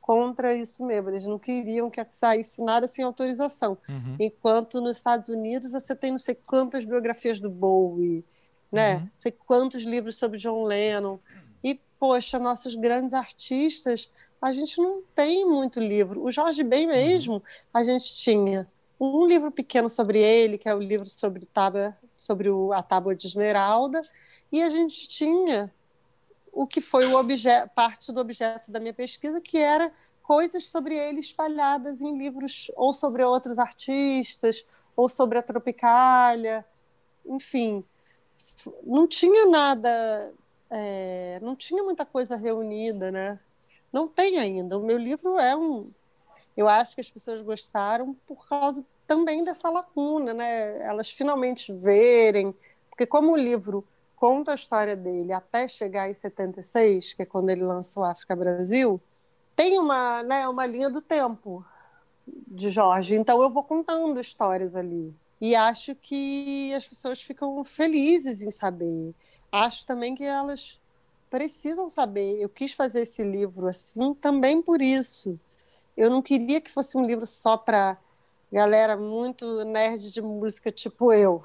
contra 0.00 0.54
isso 0.54 0.84
mesmo. 0.84 1.10
Eles 1.10 1.26
não 1.26 1.38
queriam 1.38 1.90
que 1.90 2.04
saísse 2.08 2.62
nada 2.62 2.86
sem 2.86 3.04
autorização. 3.04 3.76
Uhum. 3.88 4.16
Enquanto 4.18 4.80
nos 4.80 4.96
Estados 4.96 5.28
Unidos 5.28 5.70
você 5.70 5.94
tem 5.94 6.12
não 6.12 6.18
sei 6.18 6.34
quantas 6.34 6.84
biografias 6.84 7.40
do 7.40 7.50
Bowie, 7.50 8.24
né? 8.70 8.94
Uhum. 8.94 9.00
Não 9.00 9.10
sei 9.16 9.32
quantos 9.32 9.84
livros 9.84 10.16
sobre 10.16 10.38
John 10.38 10.64
Lennon 10.64 11.18
poxa, 11.98 12.38
nossos 12.38 12.74
grandes 12.74 13.14
artistas, 13.14 14.10
a 14.40 14.52
gente 14.52 14.80
não 14.80 15.02
tem 15.14 15.44
muito 15.44 15.80
livro. 15.80 16.22
O 16.22 16.30
Jorge 16.30 16.62
Ben 16.62 16.86
uhum. 16.86 16.92
mesmo, 16.92 17.42
a 17.72 17.82
gente 17.82 18.14
tinha 18.16 18.68
um 18.98 19.26
livro 19.26 19.50
pequeno 19.50 19.88
sobre 19.88 20.22
ele, 20.22 20.58
que 20.58 20.68
é 20.68 20.74
o 20.74 20.80
livro 20.80 21.06
sobre, 21.06 21.44
tábua, 21.46 21.96
sobre 22.16 22.48
o, 22.48 22.72
a 22.72 22.82
Tábua 22.82 23.14
de 23.14 23.26
Esmeralda, 23.26 24.00
e 24.50 24.62
a 24.62 24.70
gente 24.70 25.08
tinha 25.08 25.72
o 26.52 26.66
que 26.66 26.80
foi 26.80 27.06
o 27.06 27.16
objeto, 27.16 27.70
parte 27.74 28.10
do 28.10 28.20
objeto 28.20 28.70
da 28.70 28.80
minha 28.80 28.94
pesquisa, 28.94 29.40
que 29.40 29.58
era 29.58 29.92
coisas 30.22 30.68
sobre 30.68 30.96
ele 30.96 31.20
espalhadas 31.20 32.00
em 32.00 32.16
livros 32.16 32.70
ou 32.74 32.92
sobre 32.92 33.22
outros 33.22 33.58
artistas, 33.58 34.64
ou 34.96 35.08
sobre 35.08 35.38
a 35.38 35.42
Tropicália, 35.42 36.64
enfim. 37.26 37.84
Não 38.82 39.06
tinha 39.06 39.44
nada 39.46 40.32
é, 40.70 41.38
não 41.42 41.54
tinha 41.54 41.82
muita 41.82 42.04
coisa 42.04 42.36
reunida, 42.36 43.10
né? 43.10 43.38
Não 43.92 44.08
tem 44.08 44.38
ainda. 44.38 44.78
O 44.78 44.82
meu 44.82 44.98
livro 44.98 45.38
é 45.38 45.56
um. 45.56 45.90
Eu 46.56 46.68
acho 46.68 46.94
que 46.94 47.00
as 47.00 47.10
pessoas 47.10 47.42
gostaram 47.42 48.14
por 48.26 48.48
causa 48.48 48.84
também 49.06 49.44
dessa 49.44 49.68
lacuna, 49.68 50.34
né? 50.34 50.82
Elas 50.86 51.10
finalmente 51.10 51.72
verem, 51.72 52.54
porque 52.88 53.06
como 53.06 53.32
o 53.32 53.36
livro 53.36 53.84
conta 54.16 54.52
a 54.52 54.54
história 54.54 54.96
dele 54.96 55.32
até 55.32 55.68
chegar 55.68 56.08
em 56.08 56.14
76, 56.14 57.12
que 57.12 57.22
é 57.22 57.26
quando 57.26 57.50
ele 57.50 57.62
lançou 57.62 58.04
África 58.04 58.34
Brasil, 58.34 59.00
tem 59.54 59.78
uma, 59.78 60.22
né, 60.22 60.48
uma 60.48 60.66
linha 60.66 60.88
do 60.88 61.02
tempo 61.02 61.64
de 62.26 62.70
Jorge. 62.70 63.14
Então 63.14 63.42
eu 63.42 63.50
vou 63.50 63.62
contando 63.62 64.18
histórias 64.18 64.74
ali. 64.74 65.14
E 65.40 65.54
acho 65.54 65.94
que 65.94 66.72
as 66.74 66.88
pessoas 66.88 67.20
ficam 67.20 67.62
felizes 67.64 68.40
em 68.40 68.50
saber 68.50 69.14
acho 69.50 69.86
também 69.86 70.14
que 70.14 70.24
elas 70.24 70.80
precisam 71.30 71.88
saber. 71.88 72.40
Eu 72.40 72.48
quis 72.48 72.72
fazer 72.72 73.02
esse 73.02 73.22
livro 73.22 73.66
assim 73.66 74.14
também 74.14 74.62
por 74.62 74.80
isso. 74.80 75.38
Eu 75.96 76.10
não 76.10 76.22
queria 76.22 76.60
que 76.60 76.70
fosse 76.70 76.96
um 76.96 77.04
livro 77.04 77.26
só 77.26 77.56
para 77.56 77.98
galera 78.52 78.96
muito 78.96 79.64
nerd 79.64 80.12
de 80.12 80.22
música 80.22 80.70
tipo 80.70 81.12
eu. 81.12 81.42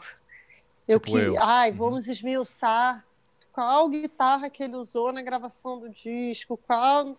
Eu 0.87 0.99
tipo 0.99 1.17
que, 1.17 1.23
eu. 1.23 1.41
ai, 1.41 1.71
uhum. 1.71 1.77
vamos 1.77 2.07
esmiuçar 2.07 3.05
qual 3.51 3.89
guitarra 3.89 4.49
que 4.49 4.63
ele 4.63 4.75
usou 4.75 5.11
na 5.11 5.21
gravação 5.21 5.79
do 5.79 5.89
disco, 5.89 6.57
qual 6.57 7.13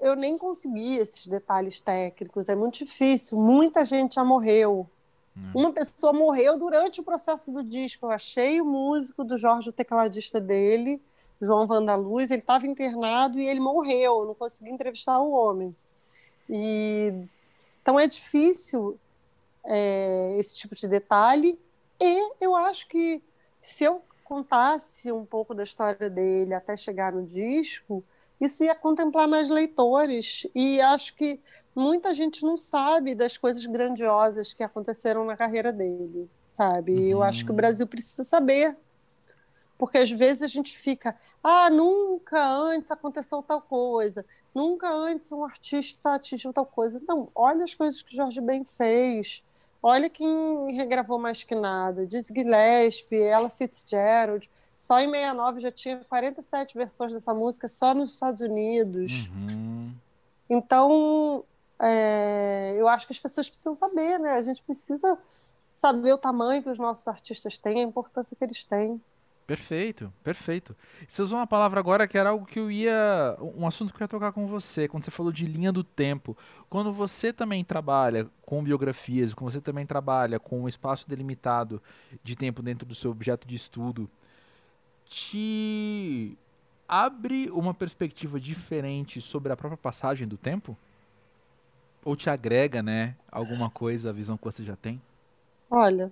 eu 0.00 0.16
nem 0.16 0.36
consegui 0.36 0.96
esses 0.96 1.26
detalhes 1.26 1.80
técnicos, 1.80 2.48
é 2.48 2.54
muito 2.54 2.84
difícil. 2.84 3.38
Muita 3.38 3.84
gente 3.84 4.16
já 4.16 4.24
morreu. 4.24 4.88
Hum. 5.36 5.50
Uma 5.54 5.72
pessoa 5.72 6.12
morreu 6.12 6.58
durante 6.58 7.00
o 7.00 7.04
processo 7.04 7.52
do 7.52 7.62
disco. 7.62 8.06
Eu 8.06 8.10
achei 8.10 8.60
o 8.60 8.64
músico 8.64 9.24
do 9.24 9.36
Jorge, 9.36 9.68
o 9.68 9.72
tecladista 9.72 10.40
dele, 10.40 11.00
João 11.40 11.66
Vandaluz, 11.66 12.30
ele 12.30 12.40
estava 12.40 12.66
internado 12.66 13.38
e 13.38 13.46
ele 13.46 13.60
morreu. 13.60 14.20
Eu 14.20 14.26
não 14.26 14.34
consegui 14.34 14.70
entrevistar 14.70 15.18
o 15.20 15.32
homem. 15.32 15.74
E 16.48 17.12
então 17.82 18.00
é 18.00 18.06
difícil 18.06 18.98
é, 19.64 20.36
esse 20.38 20.56
tipo 20.56 20.74
de 20.74 20.88
detalhe. 20.88 21.58
E 22.00 22.30
eu 22.40 22.54
acho 22.54 22.88
que 22.88 23.22
se 23.60 23.84
eu 23.84 24.02
contasse 24.24 25.12
um 25.12 25.24
pouco 25.24 25.54
da 25.54 25.62
história 25.62 26.08
dele 26.08 26.54
até 26.54 26.76
chegar 26.76 27.12
no 27.12 27.24
disco, 27.24 28.02
isso 28.40 28.64
ia 28.64 28.74
contemplar 28.74 29.28
mais 29.28 29.48
leitores. 29.50 30.46
E 30.54 30.80
acho 30.80 31.14
que 31.14 31.40
muita 31.74 32.14
gente 32.14 32.42
não 32.42 32.56
sabe 32.56 33.14
das 33.14 33.36
coisas 33.36 33.64
grandiosas 33.66 34.52
que 34.52 34.62
aconteceram 34.62 35.24
na 35.24 35.36
carreira 35.36 35.72
dele, 35.72 36.28
sabe? 36.46 36.92
Uhum. 36.92 37.08
Eu 37.08 37.22
acho 37.22 37.44
que 37.44 37.50
o 37.50 37.52
uhum. 37.52 37.56
Brasil 37.56 37.86
precisa 37.86 38.24
saber. 38.24 38.76
Porque 39.84 39.98
às 39.98 40.10
vezes 40.10 40.42
a 40.42 40.46
gente 40.46 40.78
fica, 40.78 41.14
ah, 41.42 41.68
nunca 41.68 42.42
antes 42.42 42.90
aconteceu 42.90 43.42
tal 43.42 43.60
coisa, 43.60 44.24
nunca 44.54 44.88
antes 44.88 45.30
um 45.30 45.44
artista 45.44 46.14
atingiu 46.14 46.54
tal 46.54 46.64
coisa. 46.64 47.02
Não, 47.06 47.28
olha 47.34 47.64
as 47.64 47.74
coisas 47.74 48.00
que 48.00 48.16
Jorge 48.16 48.40
Ben 48.40 48.64
fez. 48.64 49.44
Olha 49.82 50.08
quem 50.08 50.74
regravou 50.74 51.18
mais 51.18 51.44
que 51.44 51.54
nada. 51.54 52.06
Dizzy 52.06 52.32
Gillespie, 52.34 53.16
Ella 53.18 53.50
Fitzgerald. 53.50 54.48
Só 54.78 54.98
em 55.00 55.10
69 55.10 55.60
já 55.60 55.70
tinha 55.70 56.02
47 56.08 56.78
versões 56.78 57.12
dessa 57.12 57.34
música 57.34 57.68
só 57.68 57.92
nos 57.92 58.14
Estados 58.14 58.40
Unidos. 58.40 59.28
Uhum. 59.28 59.94
Então, 60.48 61.44
é, 61.78 62.74
eu 62.78 62.88
acho 62.88 63.06
que 63.06 63.12
as 63.12 63.20
pessoas 63.20 63.50
precisam 63.50 63.74
saber, 63.74 64.18
né? 64.18 64.30
A 64.30 64.42
gente 64.42 64.62
precisa 64.62 65.18
saber 65.74 66.14
o 66.14 66.18
tamanho 66.18 66.62
que 66.62 66.70
os 66.70 66.78
nossos 66.78 67.06
artistas 67.06 67.58
têm, 67.58 67.80
a 67.80 67.86
importância 67.86 68.34
que 68.34 68.42
eles 68.42 68.64
têm. 68.64 68.98
Perfeito, 69.46 70.10
perfeito. 70.22 70.74
Você 71.06 71.20
usou 71.20 71.38
uma 71.38 71.46
palavra 71.46 71.78
agora 71.78 72.08
que 72.08 72.16
era 72.16 72.30
algo 72.30 72.46
que 72.46 72.58
eu 72.58 72.70
ia. 72.70 73.36
Um 73.40 73.66
assunto 73.66 73.92
que 73.92 74.02
eu 74.02 74.04
ia 74.04 74.08
tocar 74.08 74.32
com 74.32 74.46
você, 74.46 74.88
quando 74.88 75.04
você 75.04 75.10
falou 75.10 75.30
de 75.30 75.44
linha 75.44 75.70
do 75.70 75.84
tempo. 75.84 76.36
Quando 76.70 76.90
você 76.90 77.30
também 77.30 77.62
trabalha 77.62 78.26
com 78.42 78.64
biografias, 78.64 79.34
quando 79.34 79.52
você 79.52 79.60
também 79.60 79.84
trabalha 79.84 80.40
com 80.40 80.62
um 80.62 80.68
espaço 80.68 81.06
delimitado 81.06 81.82
de 82.22 82.34
tempo 82.34 82.62
dentro 82.62 82.86
do 82.86 82.94
seu 82.94 83.10
objeto 83.10 83.46
de 83.46 83.54
estudo, 83.54 84.08
te 85.04 86.38
abre 86.88 87.50
uma 87.50 87.74
perspectiva 87.74 88.40
diferente 88.40 89.20
sobre 89.20 89.52
a 89.52 89.56
própria 89.56 89.76
passagem 89.76 90.26
do 90.26 90.38
tempo? 90.38 90.74
Ou 92.02 92.16
te 92.16 92.30
agrega, 92.30 92.82
né, 92.82 93.14
alguma 93.30 93.70
coisa, 93.70 94.08
a 94.08 94.12
visão 94.12 94.38
que 94.38 94.44
você 94.44 94.62
já 94.62 94.76
tem? 94.76 95.00
Olha, 95.70 96.10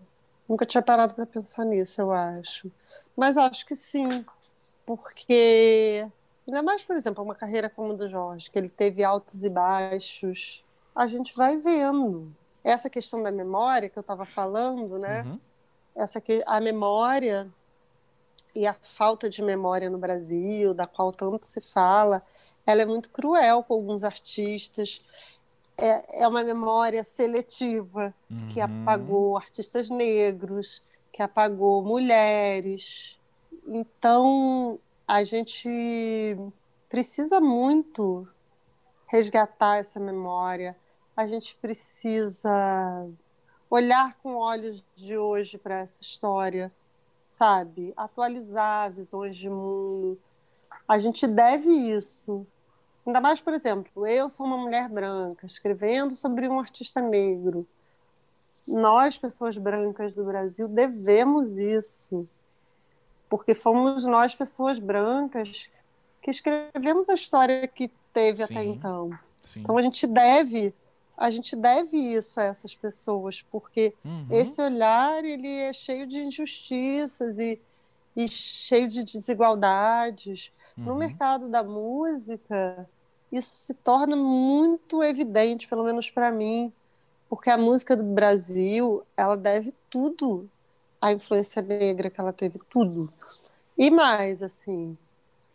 nunca 0.52 0.66
tinha 0.66 0.82
parado 0.82 1.14
para 1.14 1.24
pensar 1.24 1.64
nisso, 1.64 2.02
eu 2.02 2.12
acho. 2.12 2.70
Mas 3.16 3.38
acho 3.38 3.64
que 3.64 3.74
sim, 3.74 4.22
porque 4.84 6.06
ainda 6.46 6.62
mais, 6.62 6.84
por 6.84 6.94
exemplo, 6.94 7.24
uma 7.24 7.34
carreira 7.34 7.70
como 7.70 7.92
a 7.92 7.96
do 7.96 8.06
Jorge, 8.06 8.50
que 8.50 8.58
ele 8.58 8.68
teve 8.68 9.02
altos 9.02 9.44
e 9.44 9.48
baixos, 9.48 10.62
a 10.94 11.06
gente 11.06 11.34
vai 11.34 11.56
vendo. 11.56 12.30
Essa 12.62 12.90
questão 12.90 13.22
da 13.22 13.30
memória 13.30 13.88
que 13.88 13.98
eu 13.98 14.02
estava 14.02 14.26
falando, 14.26 14.98
né? 14.98 15.22
Uhum. 15.22 15.40
Essa 15.96 16.20
que 16.20 16.42
a 16.46 16.60
memória 16.60 17.50
e 18.54 18.66
a 18.66 18.74
falta 18.74 19.30
de 19.30 19.40
memória 19.40 19.88
no 19.88 19.96
Brasil, 19.96 20.74
da 20.74 20.86
qual 20.86 21.12
tanto 21.12 21.46
se 21.46 21.62
fala, 21.62 22.22
ela 22.66 22.82
é 22.82 22.84
muito 22.84 23.08
cruel 23.08 23.62
com 23.62 23.72
alguns 23.72 24.04
artistas. 24.04 25.02
É, 25.78 26.22
é 26.22 26.28
uma 26.28 26.44
memória 26.44 27.02
seletiva 27.02 28.14
uhum. 28.30 28.48
que 28.48 28.60
apagou 28.60 29.36
artistas 29.36 29.90
negros, 29.90 30.82
que 31.12 31.22
apagou 31.22 31.82
mulheres. 31.82 33.18
Então, 33.66 34.78
a 35.06 35.24
gente 35.24 36.36
precisa 36.88 37.40
muito 37.40 38.28
resgatar 39.06 39.78
essa 39.78 39.98
memória. 39.98 40.76
A 41.16 41.26
gente 41.26 41.56
precisa 41.56 43.08
olhar 43.70 44.16
com 44.22 44.34
olhos 44.34 44.84
de 44.94 45.16
hoje 45.16 45.58
para 45.58 45.80
essa 45.80 46.02
história 46.02 46.72
sabe? 47.32 47.94
Atualizar 47.96 48.92
visões 48.92 49.34
de 49.38 49.48
mundo. 49.48 50.20
A 50.86 50.98
gente 50.98 51.26
deve 51.26 51.70
isso. 51.70 52.46
Ainda 53.06 53.20
mais, 53.20 53.40
por 53.40 53.52
exemplo, 53.52 54.06
eu 54.06 54.30
sou 54.30 54.46
uma 54.46 54.56
mulher 54.56 54.88
branca 54.88 55.44
escrevendo 55.44 56.14
sobre 56.14 56.48
um 56.48 56.60
artista 56.60 57.00
negro. 57.00 57.66
Nós, 58.66 59.18
pessoas 59.18 59.58
brancas 59.58 60.14
do 60.14 60.24
Brasil, 60.24 60.68
devemos 60.68 61.58
isso. 61.58 62.28
Porque 63.28 63.54
fomos 63.54 64.06
nós, 64.06 64.34
pessoas 64.34 64.78
brancas, 64.78 65.68
que 66.20 66.30
escrevemos 66.30 67.08
a 67.08 67.14
história 67.14 67.66
que 67.66 67.90
teve 68.12 68.46
sim, 68.46 68.52
até 68.52 68.64
então. 68.64 69.10
Sim. 69.42 69.60
Então 69.60 69.76
a 69.76 69.82
gente 69.82 70.06
deve 70.06 70.72
a 71.16 71.30
gente 71.30 71.54
deve 71.54 71.96
isso 71.96 72.40
a 72.40 72.44
essas 72.44 72.74
pessoas, 72.74 73.42
porque 73.42 73.94
uhum. 74.04 74.26
esse 74.30 74.60
olhar 74.60 75.24
ele 75.24 75.48
é 75.48 75.72
cheio 75.72 76.06
de 76.06 76.20
injustiças 76.20 77.38
e, 77.38 77.60
e 78.16 78.28
cheio 78.28 78.88
de 78.88 79.04
desigualdades. 79.04 80.52
Uhum. 80.76 80.84
No 80.84 80.94
mercado 80.94 81.48
da 81.48 81.62
música, 81.62 82.88
isso 83.30 83.54
se 83.54 83.74
torna 83.74 84.14
muito 84.16 85.02
evidente, 85.02 85.68
pelo 85.68 85.84
menos 85.84 86.10
para 86.10 86.30
mim, 86.30 86.72
porque 87.28 87.50
a 87.50 87.56
música 87.56 87.96
do 87.96 88.02
Brasil 88.02 89.02
ela 89.16 89.36
deve 89.36 89.74
tudo 89.88 90.48
à 91.00 91.12
influência 91.12 91.62
negra 91.62 92.10
que 92.10 92.20
ela 92.20 92.32
teve, 92.32 92.60
tudo. 92.70 93.12
E 93.76 93.90
mais, 93.90 94.42
assim, 94.42 94.96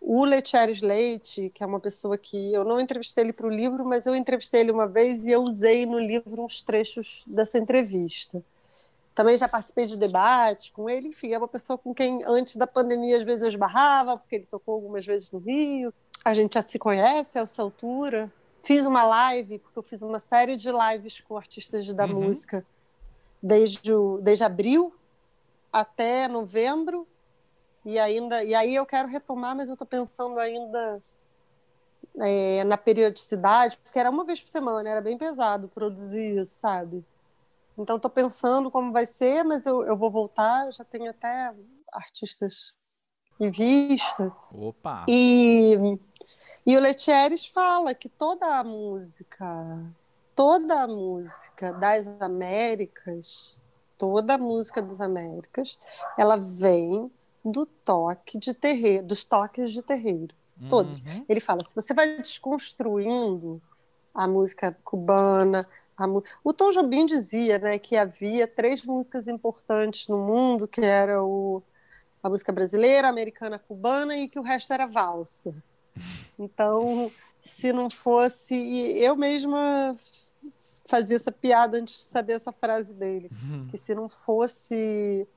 o 0.02 0.26
Letieres 0.26 0.82
Leite, 0.82 1.52
que 1.54 1.64
é 1.64 1.66
uma 1.66 1.80
pessoa 1.80 2.18
que 2.18 2.54
eu 2.54 2.64
não 2.64 2.80
entrevistei 2.80 3.26
ele 3.26 3.34
para 3.34 3.48
o 3.48 3.50
livro, 3.50 3.86
mas 3.86 4.06
eu 4.06 4.16
entrevistei 4.16 4.62
ele 4.62 4.72
uma 4.72 4.88
vez 4.88 5.26
e 5.26 5.32
eu 5.32 5.42
usei 5.42 5.86
no 5.86 6.00
livro 6.00 6.44
uns 6.44 6.64
trechos 6.64 7.24
dessa 7.28 7.60
entrevista. 7.60 8.44
Também 9.18 9.36
já 9.36 9.48
participei 9.48 9.88
de 9.88 9.98
debate 9.98 10.72
com 10.72 10.88
ele, 10.88 11.08
enfim, 11.08 11.34
é 11.34 11.40
uma 11.40 11.48
pessoa 11.48 11.76
com 11.76 11.92
quem 11.92 12.22
antes 12.24 12.56
da 12.56 12.68
pandemia 12.68 13.18
às 13.18 13.24
vezes 13.24 13.42
eu 13.42 13.50
esbarrava, 13.50 14.16
porque 14.16 14.36
ele 14.36 14.46
tocou 14.46 14.76
algumas 14.76 15.08
vezes 15.08 15.32
no 15.32 15.40
Rio. 15.40 15.92
A 16.24 16.36
gente 16.36 16.54
já 16.54 16.62
se 16.62 16.78
conhece 16.78 17.40
a 17.40 17.42
essa 17.42 17.64
altura. 17.64 18.32
Fiz 18.64 18.86
uma 18.86 19.02
live, 19.02 19.58
porque 19.58 19.80
eu 19.80 19.82
fiz 19.82 20.04
uma 20.04 20.20
série 20.20 20.56
de 20.56 20.70
lives 20.72 21.20
com 21.20 21.36
artistas 21.36 21.92
da 21.92 22.06
uhum. 22.06 22.26
música 22.26 22.64
desde, 23.42 23.92
o, 23.92 24.20
desde 24.22 24.44
abril 24.44 24.94
até 25.74 26.28
novembro 26.28 27.08
e 27.84 27.98
ainda 27.98 28.44
e 28.44 28.54
aí 28.54 28.76
eu 28.76 28.86
quero 28.86 29.08
retomar, 29.08 29.56
mas 29.56 29.68
eu 29.68 29.74
estou 29.74 29.88
pensando 29.88 30.38
ainda 30.40 31.02
é, 32.20 32.64
na 32.66 32.78
periodicidade, 32.78 33.80
porque 33.84 33.98
era 33.98 34.12
uma 34.12 34.24
vez 34.24 34.44
por 34.44 34.50
semana, 34.52 34.88
era 34.88 35.02
bem 35.02 35.18
pesado 35.18 35.68
produzir 35.70 36.40
isso, 36.40 36.54
sabe? 36.60 37.04
Então 37.78 37.98
estou 37.98 38.10
pensando 38.10 38.72
como 38.72 38.92
vai 38.92 39.06
ser, 39.06 39.44
mas 39.44 39.66
eu, 39.66 39.86
eu 39.86 39.96
vou 39.96 40.10
voltar, 40.10 40.72
já 40.72 40.84
tenho 40.84 41.10
até 41.10 41.54
artistas 41.94 42.74
em 43.40 43.52
vista. 43.52 44.34
Opa! 44.52 45.06
E, 45.08 45.76
e 46.66 46.76
o 46.76 46.80
Letieres 46.80 47.46
fala 47.46 47.94
que 47.94 48.10
toda 48.10 48.58
a 48.58 48.64
música, 48.64 49.80
toda 50.36 50.82
a 50.82 50.88
música 50.88 51.72
das 51.74 52.08
Américas, 52.20 53.62
toda 53.98 54.34
a 54.34 54.38
música 54.38 54.82
das 54.82 55.00
Américas, 55.00 55.80
ela 56.18 56.36
vem 56.36 57.12
do 57.46 57.66
toque 57.66 58.38
de 58.38 58.54
terreiro, 58.54 59.06
dos 59.06 59.24
toques 59.24 59.72
de 59.72 59.82
terreiro, 59.82 60.36
todos. 60.68 61.00
Uhum. 61.02 61.26
Ele 61.30 61.40
fala, 61.40 61.64
se 61.64 61.76
você 61.76 61.94
vai 61.94 62.18
desconstruindo 62.18 63.62
a 64.14 64.28
música 64.28 64.76
cubana, 64.84 65.68
o 66.44 66.54
Tom 66.54 66.72
Jobim 66.72 67.06
dizia, 67.06 67.58
né, 67.58 67.80
que 67.80 67.96
havia 67.96 68.48
três 68.48 68.84
músicas 68.84 69.28
importantes 69.28 70.08
no 70.08 70.18
mundo, 70.18 70.68
que 70.68 70.82
era 70.82 71.24
o, 71.24 71.64
a 72.22 72.30
música 72.30 72.52
brasileira, 72.52 73.08
americana, 73.08 73.58
cubana 73.58 74.16
e 74.16 74.28
que 74.28 74.38
o 74.38 74.44
resto 74.44 74.72
era 74.74 74.86
valsa. 74.86 75.52
Então, 76.38 77.12
se 77.42 77.74
não 77.74 77.90
fosse, 77.90 78.56
eu 79.00 79.16
mesma 79.16 79.96
fazia 80.88 81.16
essa 81.16 81.32
piada 81.32 81.78
antes 81.78 81.98
de 81.98 82.04
saber 82.06 82.34
essa 82.34 82.52
frase 82.52 82.94
dele, 82.94 83.30
uhum. 83.32 83.68
que 83.70 83.78
se 83.78 83.96
não 83.96 84.08
fosse 84.08 85.28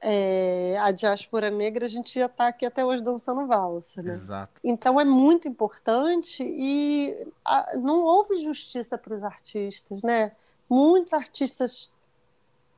é, 0.00 0.76
a 0.80 0.90
diáspora 0.90 1.50
negra, 1.50 1.86
a 1.86 1.88
gente 1.88 2.16
ia 2.18 2.26
estar 2.26 2.44
tá 2.44 2.48
aqui 2.48 2.64
até 2.64 2.84
hoje 2.84 3.02
dançando 3.02 3.46
valsa, 3.46 4.02
né? 4.02 4.14
Exato. 4.14 4.60
Então 4.62 5.00
é 5.00 5.04
muito 5.04 5.48
importante 5.48 6.42
e 6.42 7.26
a, 7.44 7.76
não 7.76 8.00
houve 8.00 8.36
justiça 8.36 8.96
para 8.96 9.14
os 9.14 9.24
artistas, 9.24 10.02
né? 10.02 10.32
Muitos 10.68 11.12
artistas 11.12 11.92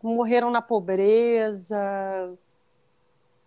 morreram 0.03 0.51
na 0.51 0.63
pobreza, 0.63 2.33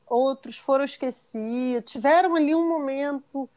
outros 0.05 0.57
foram 0.57 0.85
esquecidos, 0.85 1.91
tiveram 1.91 2.35
ali 2.35 2.53
um 2.53 2.67
momento 2.67 3.49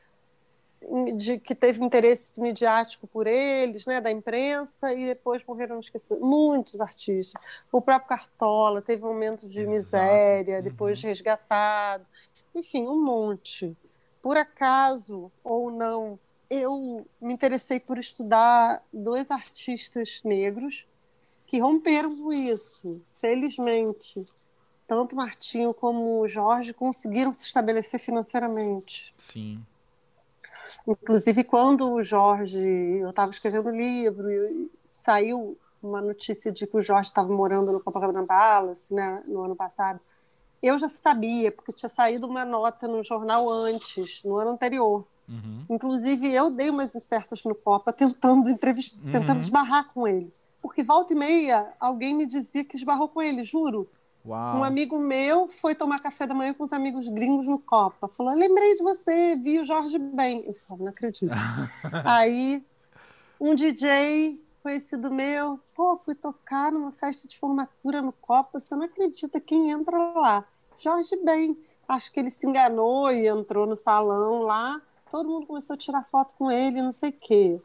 de 1.16 1.38
que 1.38 1.54
teve 1.54 1.84
interesse 1.84 2.40
midiático 2.40 3.06
por 3.06 3.26
eles, 3.26 3.86
né, 3.86 4.00
da 4.00 4.10
imprensa, 4.10 4.92
e 4.92 5.06
depois 5.06 5.42
morreram 5.44 5.76
no 5.76 5.80
esquecimento. 5.80 6.24
Muitos 6.24 6.80
artistas. 6.80 7.40
O 7.72 7.80
próprio 7.80 8.08
Cartola 8.08 8.80
teve 8.80 9.04
um 9.04 9.08
momento 9.08 9.48
de 9.48 9.60
Exato. 9.60 9.74
miséria, 9.74 10.62
depois 10.62 11.02
uhum. 11.02 11.08
resgatado. 11.08 12.06
Enfim, 12.54 12.86
um 12.86 13.02
monte. 13.02 13.76
Por 14.22 14.36
acaso 14.36 15.30
ou 15.42 15.70
não, 15.70 16.18
eu 16.48 17.06
me 17.20 17.34
interessei 17.34 17.80
por 17.80 17.98
estudar 17.98 18.82
dois 18.92 19.30
artistas 19.30 20.20
negros 20.24 20.86
que 21.46 21.58
romperam 21.58 22.16
com 22.16 22.32
isso. 22.32 23.00
Felizmente, 23.20 24.24
tanto 24.86 25.16
Martinho 25.16 25.74
como 25.74 26.20
o 26.20 26.28
Jorge 26.28 26.72
conseguiram 26.72 27.32
se 27.32 27.46
estabelecer 27.46 28.00
financeiramente. 28.00 29.14
Sim. 29.18 29.64
Inclusive, 30.86 31.44
quando 31.44 31.90
o 31.92 32.02
Jorge, 32.02 32.58
eu 32.58 33.10
estava 33.10 33.30
escrevendo 33.30 33.68
o 33.68 33.76
livro 33.76 34.30
e 34.30 34.70
saiu 34.90 35.56
uma 35.82 36.00
notícia 36.00 36.50
de 36.50 36.66
que 36.66 36.76
o 36.76 36.82
Jorge 36.82 37.08
estava 37.08 37.32
morando 37.32 37.72
no 37.72 37.80
Copacabana 37.80 38.24
Palace, 38.24 38.92
né, 38.92 39.22
no 39.26 39.42
ano 39.42 39.54
passado, 39.54 40.00
eu 40.62 40.78
já 40.78 40.88
sabia, 40.88 41.52
porque 41.52 41.72
tinha 41.72 41.88
saído 41.88 42.26
uma 42.26 42.44
nota 42.44 42.88
no 42.88 43.02
jornal 43.02 43.48
antes, 43.50 44.22
no 44.24 44.36
ano 44.36 44.52
anterior. 44.52 45.04
Uhum. 45.28 45.64
Inclusive, 45.68 46.32
eu 46.32 46.50
dei 46.50 46.70
umas 46.70 46.94
incertas 46.94 47.44
no 47.44 47.54
Copa 47.54 47.92
tentando 47.92 48.48
entrevistar, 48.48 49.04
uhum. 49.04 49.12
tentando 49.12 49.40
esbarrar 49.40 49.92
com 49.92 50.06
ele. 50.06 50.32
Porque 50.62 50.82
volta 50.82 51.12
e 51.12 51.16
meia, 51.16 51.72
alguém 51.78 52.14
me 52.14 52.26
dizia 52.26 52.64
que 52.64 52.76
esbarrou 52.76 53.08
com 53.08 53.22
ele, 53.22 53.44
juro. 53.44 53.88
Uau. 54.26 54.58
Um 54.58 54.64
amigo 54.64 54.98
meu 54.98 55.46
foi 55.46 55.74
tomar 55.74 56.00
café 56.00 56.26
da 56.26 56.34
manhã 56.34 56.52
com 56.52 56.64
os 56.64 56.72
amigos 56.72 57.08
gringos 57.08 57.46
no 57.46 57.58
Copa. 57.58 58.08
Falou: 58.08 58.34
lembrei 58.34 58.74
de 58.74 58.82
você, 58.82 59.36
vi 59.36 59.60
o 59.60 59.64
Jorge 59.64 59.98
bem. 59.98 60.42
Eu 60.44 60.54
falei: 60.54 60.84
não 60.84 60.90
acredito. 60.90 61.32
Aí, 62.04 62.64
um 63.40 63.54
DJ 63.54 64.42
conhecido 64.62 65.12
meu, 65.12 65.60
pô, 65.76 65.96
fui 65.96 66.16
tocar 66.16 66.72
numa 66.72 66.90
festa 66.90 67.28
de 67.28 67.38
formatura 67.38 68.02
no 68.02 68.12
Copa. 68.12 68.58
Você 68.58 68.74
não 68.74 68.84
acredita 68.84 69.40
quem 69.40 69.70
entra 69.70 69.96
lá? 69.96 70.44
Jorge 70.76 71.16
Ben. 71.24 71.56
Acho 71.88 72.10
que 72.10 72.18
ele 72.18 72.30
se 72.30 72.48
enganou 72.48 73.12
e 73.12 73.28
entrou 73.28 73.64
no 73.64 73.76
salão 73.76 74.40
lá. 74.40 74.82
Todo 75.08 75.28
mundo 75.28 75.46
começou 75.46 75.74
a 75.74 75.76
tirar 75.76 76.02
foto 76.10 76.34
com 76.34 76.50
ele, 76.50 76.82
não 76.82 76.92
sei 76.92 77.10
o 77.10 77.12
quê. 77.12 77.60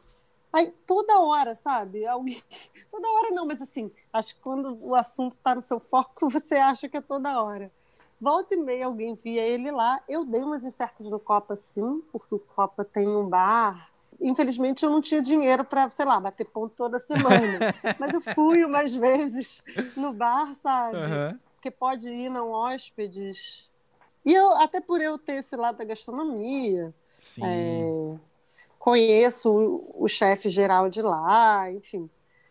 Aí, 0.52 0.70
toda 0.86 1.20
hora, 1.20 1.54
sabe? 1.54 2.06
Alguém... 2.06 2.42
Toda 2.90 3.08
hora 3.08 3.30
não, 3.30 3.46
mas 3.46 3.62
assim, 3.62 3.90
acho 4.12 4.34
que 4.34 4.40
quando 4.40 4.78
o 4.82 4.94
assunto 4.94 5.32
está 5.32 5.54
no 5.54 5.62
seu 5.62 5.80
foco, 5.80 6.28
você 6.30 6.56
acha 6.56 6.88
que 6.88 6.96
é 6.96 7.00
toda 7.00 7.42
hora. 7.42 7.72
Volta 8.20 8.54
e 8.54 8.58
meia 8.58 8.86
alguém 8.86 9.14
via 9.14 9.42
ele 9.42 9.70
lá. 9.70 10.00
Eu 10.08 10.24
dei 10.24 10.42
umas 10.42 10.62
incertas 10.62 11.08
no 11.08 11.18
Copa, 11.18 11.56
sim, 11.56 12.02
porque 12.12 12.34
o 12.34 12.38
Copa 12.38 12.84
tem 12.84 13.08
um 13.08 13.26
bar. 13.26 13.90
Infelizmente, 14.20 14.84
eu 14.84 14.90
não 14.90 15.00
tinha 15.00 15.20
dinheiro 15.20 15.64
para, 15.64 15.90
sei 15.90 16.04
lá, 16.04 16.20
bater 16.20 16.46
ponto 16.46 16.74
toda 16.76 16.98
semana. 16.98 17.74
Mas 17.98 18.14
eu 18.14 18.20
fui 18.20 18.64
umas 18.64 18.94
vezes 18.94 19.60
no 19.96 20.12
bar, 20.12 20.54
sabe? 20.54 20.98
Uhum. 20.98 21.38
Porque 21.54 21.70
pode 21.70 22.12
ir, 22.12 22.28
não 22.28 22.50
hóspedes. 22.50 23.68
E 24.24 24.32
eu, 24.32 24.52
até 24.52 24.80
por 24.80 25.00
eu 25.00 25.18
ter 25.18 25.36
esse 25.36 25.56
lado 25.56 25.78
da 25.78 25.84
gastronomia, 25.84 26.94
é, 27.42 28.16
conheço 28.82 29.48
o, 29.48 30.04
o 30.04 30.08
chefe 30.08 30.50
geral 30.50 30.90
de 30.90 31.00
lá, 31.00 31.70
enfim. 31.70 32.10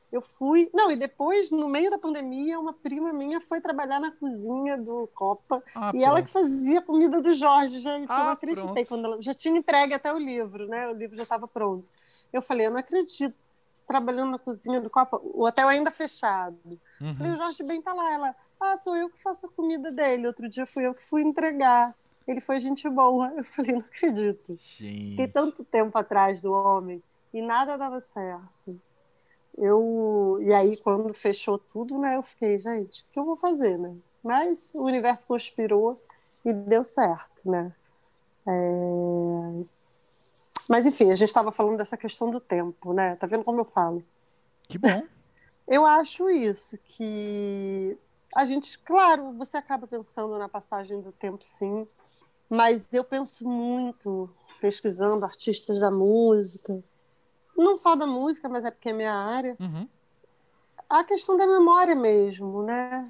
Eu 0.09 0.21
fui. 0.21 0.69
Não, 0.73 0.89
e 0.89 0.95
depois, 0.95 1.51
no 1.51 1.67
meio 1.67 1.91
da 1.91 1.97
pandemia, 1.97 2.57
uma 2.57 2.71
prima 2.71 3.11
minha 3.11 3.41
foi 3.41 3.59
trabalhar 3.59 3.99
na 3.99 4.11
cozinha 4.11 4.77
do 4.77 5.09
Copa. 5.13 5.61
Ah, 5.75 5.91
e 5.93 6.01
ela 6.01 6.21
que 6.21 6.31
fazia 6.31 6.79
a 6.79 6.81
comida 6.81 7.21
do 7.21 7.33
Jorge, 7.33 7.81
gente. 7.81 8.09
Ah, 8.09 8.19
eu 8.19 8.23
não 8.23 8.31
acreditei. 8.31 8.85
Pronto. 8.85 8.87
Quando 8.87 9.05
ela, 9.05 9.21
já 9.21 9.33
tinha 9.33 9.57
entregue 9.57 9.93
até 9.93 10.13
o 10.13 10.17
livro, 10.17 10.67
né? 10.67 10.87
O 10.87 10.93
livro 10.93 11.17
já 11.17 11.23
estava 11.23 11.49
pronto. 11.49 11.91
Eu 12.31 12.41
falei, 12.41 12.67
eu 12.67 12.71
não 12.71 12.79
acredito. 12.79 13.35
Trabalhando 13.85 14.31
na 14.31 14.39
cozinha 14.39 14.79
do 14.79 14.89
Copa, 14.89 15.19
o 15.21 15.45
hotel 15.45 15.67
ainda 15.67 15.91
fechado. 15.91 16.57
Uhum. 16.99 17.15
Falei, 17.17 17.31
o 17.33 17.35
Jorge 17.35 17.63
bem 17.63 17.81
tá 17.81 17.93
lá. 17.93 18.11
Ela, 18.13 18.35
ah, 18.59 18.77
sou 18.77 18.95
eu 18.95 19.09
que 19.09 19.21
faço 19.21 19.45
a 19.45 19.49
comida 19.49 19.91
dele. 19.91 20.27
Outro 20.27 20.47
dia 20.47 20.65
fui 20.65 20.85
eu 20.85 20.93
que 20.93 21.03
fui 21.03 21.23
entregar. 21.23 21.93
Ele 22.27 22.41
foi 22.41 22.59
gente 22.59 22.87
boa. 22.89 23.33
Eu 23.35 23.43
falei, 23.43 23.73
não 23.73 23.81
acredito. 23.81 24.57
Gente. 24.77 25.11
Fiquei 25.11 25.27
tanto 25.27 25.63
tempo 25.63 25.97
atrás 25.97 26.41
do 26.41 26.51
homem 26.51 27.01
e 27.33 27.41
nada 27.41 27.77
dava 27.77 27.99
certo 27.99 28.79
eu 29.57 30.39
e 30.41 30.53
aí 30.53 30.77
quando 30.77 31.13
fechou 31.13 31.57
tudo, 31.57 31.97
né, 31.97 32.15
eu 32.15 32.23
fiquei, 32.23 32.59
gente, 32.59 33.01
o 33.01 33.05
que 33.11 33.19
eu 33.19 33.25
vou 33.25 33.37
fazer, 33.37 33.77
né? 33.77 33.95
Mas 34.23 34.73
o 34.75 34.83
universo 34.83 35.27
conspirou 35.27 36.01
e 36.45 36.53
deu 36.53 36.83
certo, 36.83 37.49
né? 37.49 37.73
É... 38.47 39.63
Mas 40.69 40.85
enfim, 40.85 41.11
a 41.11 41.15
gente 41.15 41.27
estava 41.27 41.51
falando 41.51 41.77
dessa 41.77 41.97
questão 41.97 42.29
do 42.29 42.39
tempo, 42.39 42.93
né? 42.93 43.15
Tá 43.15 43.27
vendo 43.27 43.43
como 43.43 43.59
eu 43.59 43.65
falo? 43.65 44.03
Que 44.63 44.77
bom. 44.77 45.03
eu 45.67 45.85
acho 45.85 46.29
isso 46.29 46.77
que 46.85 47.97
a 48.35 48.45
gente, 48.45 48.79
claro, 48.79 49.33
você 49.33 49.57
acaba 49.57 49.85
pensando 49.85 50.37
na 50.37 50.47
passagem 50.47 51.01
do 51.01 51.11
tempo, 51.11 51.43
sim. 51.43 51.87
Mas 52.51 52.85
eu 52.91 53.01
penso 53.01 53.47
muito 53.47 54.29
pesquisando 54.59 55.23
artistas 55.23 55.79
da 55.79 55.89
música, 55.89 56.83
não 57.55 57.77
só 57.77 57.95
da 57.95 58.05
música, 58.05 58.49
mas 58.49 58.65
é 58.65 58.71
porque 58.71 58.89
é 58.89 58.93
minha 58.93 59.13
área. 59.13 59.55
Uhum. 59.57 59.87
A 60.89 61.01
questão 61.05 61.37
da 61.37 61.47
memória 61.47 61.95
mesmo, 61.95 62.61
né? 62.63 63.09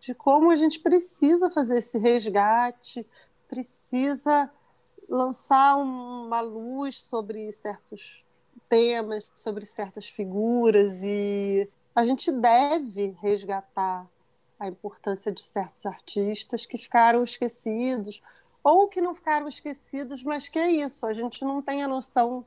De 0.00 0.14
como 0.14 0.50
a 0.50 0.56
gente 0.56 0.80
precisa 0.80 1.50
fazer 1.50 1.76
esse 1.76 1.98
resgate, 1.98 3.06
precisa 3.46 4.50
lançar 5.06 5.76
uma 5.76 6.40
luz 6.40 7.02
sobre 7.02 7.52
certos 7.52 8.24
temas, 8.70 9.30
sobre 9.34 9.66
certas 9.66 10.06
figuras 10.06 11.02
e 11.02 11.68
a 11.94 12.06
gente 12.06 12.32
deve 12.32 13.14
resgatar 13.20 14.06
a 14.58 14.66
importância 14.66 15.30
de 15.30 15.42
certos 15.42 15.84
artistas 15.84 16.64
que 16.64 16.78
ficaram 16.78 17.22
esquecidos 17.22 18.22
ou 18.68 18.86
que 18.86 19.00
não 19.00 19.14
ficaram 19.14 19.48
esquecidos, 19.48 20.22
mas 20.22 20.46
que 20.46 20.58
é 20.58 20.70
isso, 20.70 21.06
a 21.06 21.14
gente 21.14 21.42
não 21.42 21.62
tem 21.62 21.82
a 21.82 21.88
noção 21.88 22.44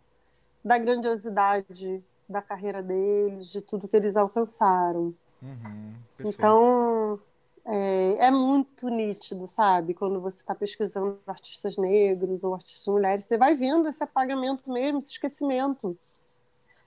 da 0.63 0.77
grandiosidade 0.77 2.03
da 2.29 2.43
carreira 2.43 2.83
deles, 2.83 3.49
de 3.49 3.59
tudo 3.59 3.87
que 3.87 3.95
eles 3.95 4.15
alcançaram. 4.15 5.15
Uhum, 5.41 5.95
então, 6.19 7.19
é, 7.65 8.27
é, 8.27 8.29
muito 8.29 8.87
nítido, 8.87 9.47
sabe? 9.47 9.95
Quando 9.95 10.21
você 10.21 10.37
está 10.37 10.53
pesquisando 10.53 11.19
artistas 11.25 11.75
negros 11.77 12.43
ou 12.43 12.53
artistas 12.53 12.87
mulheres, 12.87 13.23
você 13.23 13.35
vai 13.35 13.55
vendo 13.55 13.89
esse 13.89 14.03
apagamento 14.03 14.71
mesmo, 14.71 14.99
esse 14.99 15.13
esquecimento. 15.13 15.97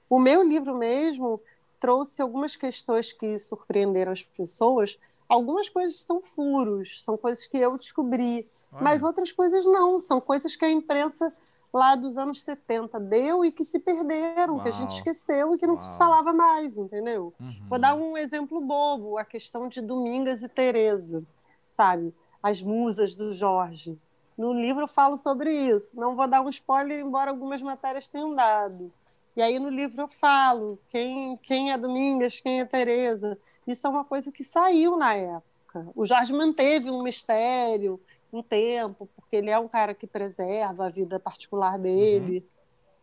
O 0.09 0.20
meu 0.20 0.45
livro 0.45 0.76
mesmo 0.76 1.41
trouxe 1.80 2.22
algumas 2.22 2.55
questões 2.55 3.12
que 3.12 3.37
surpreenderam 3.37 4.12
as 4.12 4.22
pessoas. 4.22 4.97
Algumas 5.28 5.68
coisas 5.68 5.99
são 5.99 6.22
furos, 6.22 7.03
são 7.03 7.16
coisas 7.16 7.45
que 7.49 7.59
eu 7.59 7.76
descobri, 7.76 8.49
Olha. 8.75 8.83
mas 8.83 9.03
outras 9.03 9.33
coisas 9.33 9.64
não, 9.64 9.99
são 9.99 10.20
coisas 10.20 10.57
que 10.57 10.64
a 10.64 10.70
imprensa 10.70 11.33
lá 11.72 11.97
dos 11.97 12.16
anos 12.16 12.43
70 12.43 13.01
deu 13.01 13.45
e 13.45 13.51
que 13.51 13.64
se 13.64 13.81
perderam, 13.81 14.55
Uau. 14.55 14.62
que 14.62 14.68
a 14.68 14.72
gente 14.72 14.95
esqueceu 14.95 15.55
e 15.55 15.59
que 15.59 15.66
não 15.66 15.75
Uau. 15.75 15.85
se 15.85 15.99
falava 15.99 16.33
mais, 16.33 16.77
entendeu? 16.77 17.35
Uhum. 17.41 17.66
Vou 17.68 17.79
dar 17.79 17.95
um 17.95 18.16
exemplo 18.16 18.61
bobo, 18.61 19.18
a 19.18 19.25
questão 19.25 19.68
de 19.68 19.81
Domingas 19.81 20.43
e 20.43 20.49
Teresa, 20.49 21.25
sabe? 21.70 22.14
As 22.43 22.62
musas 22.62 23.14
do 23.14 23.33
Jorge. 23.33 23.99
No 24.37 24.53
livro 24.53 24.85
eu 24.85 24.89
falo 24.89 25.16
sobre 25.16 25.53
isso. 25.53 25.99
Não 25.99 26.14
vou 26.14 26.27
dar 26.29 26.43
um 26.43 26.49
spoiler, 26.49 27.01
embora 27.01 27.31
algumas 27.31 27.62
matérias 27.62 28.09
tenham 28.09 28.35
dado. 28.35 28.93
E 29.37 29.43
aí 29.43 29.59
no 29.59 29.68
livro 29.68 30.03
eu 30.03 30.09
falo 30.09 30.79
quem, 30.89 31.37
quem 31.39 31.72
é 31.72 31.79
Domingas, 31.79 32.41
quem 32.41 32.61
é 32.61 32.64
Teresa. 32.64 33.37
Isso 33.66 33.87
é 33.87 33.91
uma 33.91 34.05
coisa 34.05 34.31
que 34.31 34.45
saiu 34.45 34.97
na 34.97 35.14
época. 35.14 35.89
O 35.97 36.05
Jorge 36.07 36.33
manteve 36.33 36.89
um 36.91 37.03
mistério, 37.03 38.01
um 38.35 38.43
tempo, 38.43 39.09
porque 39.14 39.37
ele 39.37 39.51
é 39.51 39.59
um 39.59 39.68
cara 39.68 39.95
que 39.95 40.07
preserva 40.07 40.87
a 40.87 40.91
vida 40.91 41.20
particular 41.20 41.78
dele. 41.78 42.45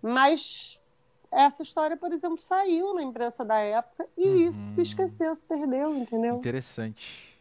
Uhum. 0.03 0.13
Mas 0.13 0.79
essa 1.31 1.63
história, 1.63 1.95
por 1.95 2.11
exemplo, 2.11 2.37
saiu 2.37 2.93
na 2.93 3.01
imprensa 3.01 3.45
da 3.45 3.57
época 3.57 4.05
e 4.17 4.27
uhum. 4.27 4.41
isso 4.41 4.75
se 4.75 4.81
esqueceu, 4.81 5.33
se 5.33 5.45
perdeu, 5.45 5.95
entendeu? 5.95 6.35
Interessante. 6.35 7.39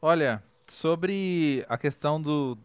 Olha, 0.00 0.42
sobre 0.66 1.64
a 1.68 1.76
questão 1.76 2.20
do. 2.20 2.56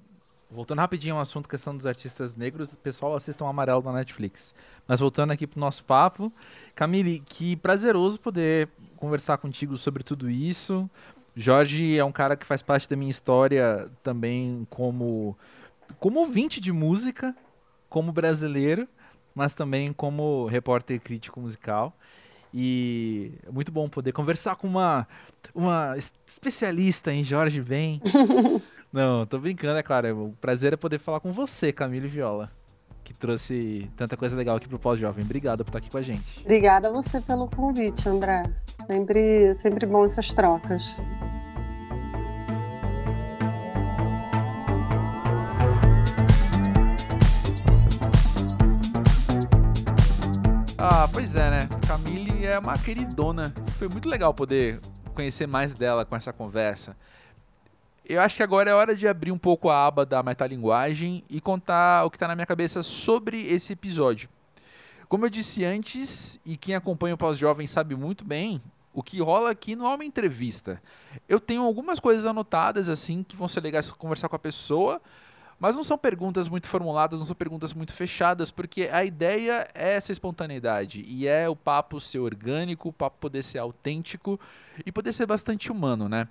Voltando 0.50 0.80
rapidinho 0.80 1.16
ao 1.16 1.22
assunto, 1.22 1.48
questão 1.48 1.76
dos 1.76 1.86
artistas 1.86 2.36
negros, 2.36 2.76
pessoal, 2.76 3.16
assistam 3.16 3.48
Amarelo 3.48 3.82
na 3.84 3.94
Netflix. 3.94 4.54
Mas 4.86 5.00
voltando 5.00 5.32
aqui 5.32 5.48
pro 5.48 5.58
nosso 5.58 5.82
papo, 5.86 6.30
Camille, 6.76 7.22
que 7.22 7.56
prazeroso 7.56 8.20
poder 8.20 8.68
conversar 8.98 9.38
contigo 9.38 9.78
sobre 9.78 10.04
tudo 10.04 10.30
isso. 10.30 10.90
Jorge 11.36 11.98
é 11.98 12.04
um 12.04 12.12
cara 12.12 12.36
que 12.36 12.46
faz 12.46 12.62
parte 12.62 12.90
da 12.90 12.96
minha 12.96 13.12
história 13.12 13.90
também 14.04 14.68
como 14.70 15.38
como 16.00 16.20
ouvinte 16.20 16.60
de 16.60 16.72
música, 16.72 17.36
como 17.90 18.12
brasileiro, 18.12 18.88
mas 19.36 19.54
também 19.54 19.92
como 19.94 20.46
repórter 20.46 21.00
crítico 21.00 21.40
musical. 21.40 21.96
E 22.54 23.32
é 23.48 23.52
muito 23.52 23.72
bom 23.72 23.88
poder 23.88 24.12
conversar 24.12 24.56
com 24.56 24.68
uma, 24.68 25.08
uma 25.56 25.96
especialista 26.28 27.14
em 27.14 27.24
Jorge 27.24 27.62
Ben. 27.62 28.02
Não, 28.92 29.26
tô 29.26 29.40
brincando, 29.40 29.80
é 29.80 29.84
claro. 29.84 30.26
O 30.26 30.34
prazer 30.42 30.74
é 30.74 30.78
poder 30.78 31.00
falar 31.00 31.22
com 31.22 31.32
você, 31.32 31.72
Camille 31.72 32.10
Viola, 32.10 32.52
que 33.12 33.20
trouxe 33.20 33.90
tanta 33.96 34.16
coisa 34.16 34.36
legal 34.36 34.56
aqui 34.56 34.68
pro 34.68 34.80
Pós-Jovem. 34.80 35.24
Obrigado 35.24 35.64
por 35.64 35.70
estar 35.70 35.80
aqui 35.80 35.90
com 35.90 35.98
a 35.98 36.02
gente. 36.02 36.42
Obrigada 36.42 36.88
a 36.88 36.92
você 36.92 37.22
pelo 37.22 37.48
convite, 37.48 38.08
André. 38.08 38.44
Sempre, 38.86 39.54
sempre 39.54 39.86
bom 39.86 40.06
essas 40.06 40.34
trocas. 40.34 40.96
Ah, 50.78 51.08
pois 51.14 51.36
é, 51.36 51.52
né? 51.52 51.60
Camille 51.88 52.46
é 52.46 52.58
uma 52.58 52.78
queridona. 52.78 53.54
Foi 53.78 53.88
muito 53.88 54.10
legal 54.10 54.34
poder 54.34 54.80
conhecer 55.14 55.48
mais 55.48 55.74
dela 55.74 56.06
com 56.06 56.16
essa 56.16 56.34
conversa. 56.34 56.96
Eu 58.04 58.20
acho 58.22 58.36
que 58.36 58.44
agora 58.44 58.70
é 58.70 58.74
hora 58.74 58.96
de 58.96 59.08
abrir 59.08 59.32
um 59.32 59.38
pouco 59.38 59.70
a 59.70 59.86
aba 59.86 60.06
da 60.06 60.24
metalinguagem 60.24 61.24
e 61.30 61.40
contar 61.40 62.06
o 62.06 62.10
que 62.10 62.18
está 62.18 62.28
na 62.28 62.36
minha 62.36 62.46
cabeça 62.46 62.82
sobre 62.84 63.42
esse 63.48 63.74
episódio. 63.74 64.28
Como 65.08 65.26
eu 65.26 65.30
disse 65.30 65.64
antes, 65.64 66.40
e 66.46 66.58
quem 66.58 66.74
acompanha 66.74 67.16
o 67.16 67.18
Pós-Jovem 67.18 67.68
sabe 67.68 67.96
muito 67.96 68.26
bem, 68.26 68.62
o 68.94 69.04
que 69.04 69.22
rola 69.22 69.52
aqui 69.52 69.76
não 69.76 69.90
é 69.90 69.96
uma 69.96 70.06
entrevista. 70.06 70.82
Eu 71.28 71.40
tenho 71.40 71.64
algumas 71.64 72.00
coisas 72.00 72.26
anotadas 72.26 72.90
assim 72.90 73.24
que 73.24 73.36
vão 73.36 73.48
ser 73.48 73.62
legais 73.62 73.92
conversar 73.92 74.28
com 74.28 74.36
a 74.36 74.40
pessoa, 74.40 75.02
mas 75.60 75.76
não 75.76 75.84
são 75.84 75.98
perguntas 75.98 76.50
muito 76.50 76.68
formuladas, 76.68 77.20
não 77.20 77.26
são 77.26 77.36
perguntas 77.36 77.74
muito 77.74 77.94
fechadas, 77.94 78.50
porque 78.50 78.90
a 78.92 79.06
ideia 79.06 79.70
é 79.76 79.94
essa 79.94 80.12
espontaneidade 80.12 81.06
e 81.08 81.28
é 81.28 81.48
o 81.48 81.56
papo 81.56 82.02
ser 82.02 82.20
orgânico, 82.20 82.90
o 82.90 82.94
papo 82.94 83.18
poder 83.20 83.44
ser 83.44 83.60
autêntico 83.60 84.40
e 84.86 84.92
poder 84.92 85.14
ser 85.14 85.28
bastante 85.28 85.72
humano, 85.72 86.10
né? 86.10 86.28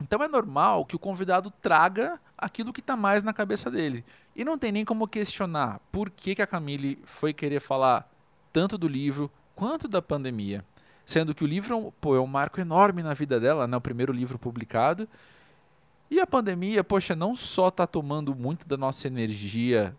Então 0.00 0.22
é 0.22 0.28
normal 0.28 0.84
que 0.84 0.96
o 0.96 0.98
convidado 0.98 1.50
traga 1.62 2.20
aquilo 2.36 2.72
que 2.72 2.80
está 2.80 2.96
mais 2.96 3.24
na 3.24 3.32
cabeça 3.32 3.70
dele. 3.70 4.04
E 4.34 4.44
não 4.44 4.58
tem 4.58 4.72
nem 4.72 4.84
como 4.84 5.08
questionar 5.08 5.80
por 5.92 6.10
que, 6.10 6.34
que 6.34 6.42
a 6.42 6.46
Camille 6.46 7.00
foi 7.04 7.32
querer 7.32 7.60
falar 7.60 8.10
tanto 8.52 8.76
do 8.76 8.88
livro 8.88 9.30
quanto 9.54 9.88
da 9.88 10.02
pandemia. 10.02 10.64
Sendo 11.06 11.34
que 11.34 11.44
o 11.44 11.46
livro 11.46 11.92
pô, 12.00 12.16
é 12.16 12.20
um 12.20 12.26
marco 12.26 12.60
enorme 12.60 13.02
na 13.02 13.14
vida 13.14 13.38
dela, 13.38 13.66
né? 13.66 13.76
o 13.76 13.80
primeiro 13.80 14.12
livro 14.12 14.38
publicado, 14.38 15.08
e 16.10 16.20
a 16.20 16.26
pandemia, 16.26 16.84
poxa, 16.84 17.14
não 17.14 17.34
só 17.34 17.68
está 17.68 17.86
tomando 17.86 18.34
muito 18.34 18.68
da 18.68 18.76
nossa 18.76 19.06
energia 19.06 19.96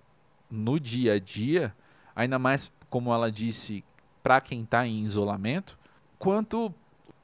no 0.50 0.80
dia 0.80 1.14
a 1.14 1.20
dia, 1.20 1.76
ainda 2.16 2.40
mais, 2.40 2.72
como 2.90 3.14
ela 3.14 3.32
disse, 3.32 3.84
para 4.24 4.40
quem 4.40 4.64
está 4.64 4.86
em 4.88 5.04
isolamento, 5.04 5.78
quanto 6.18 6.74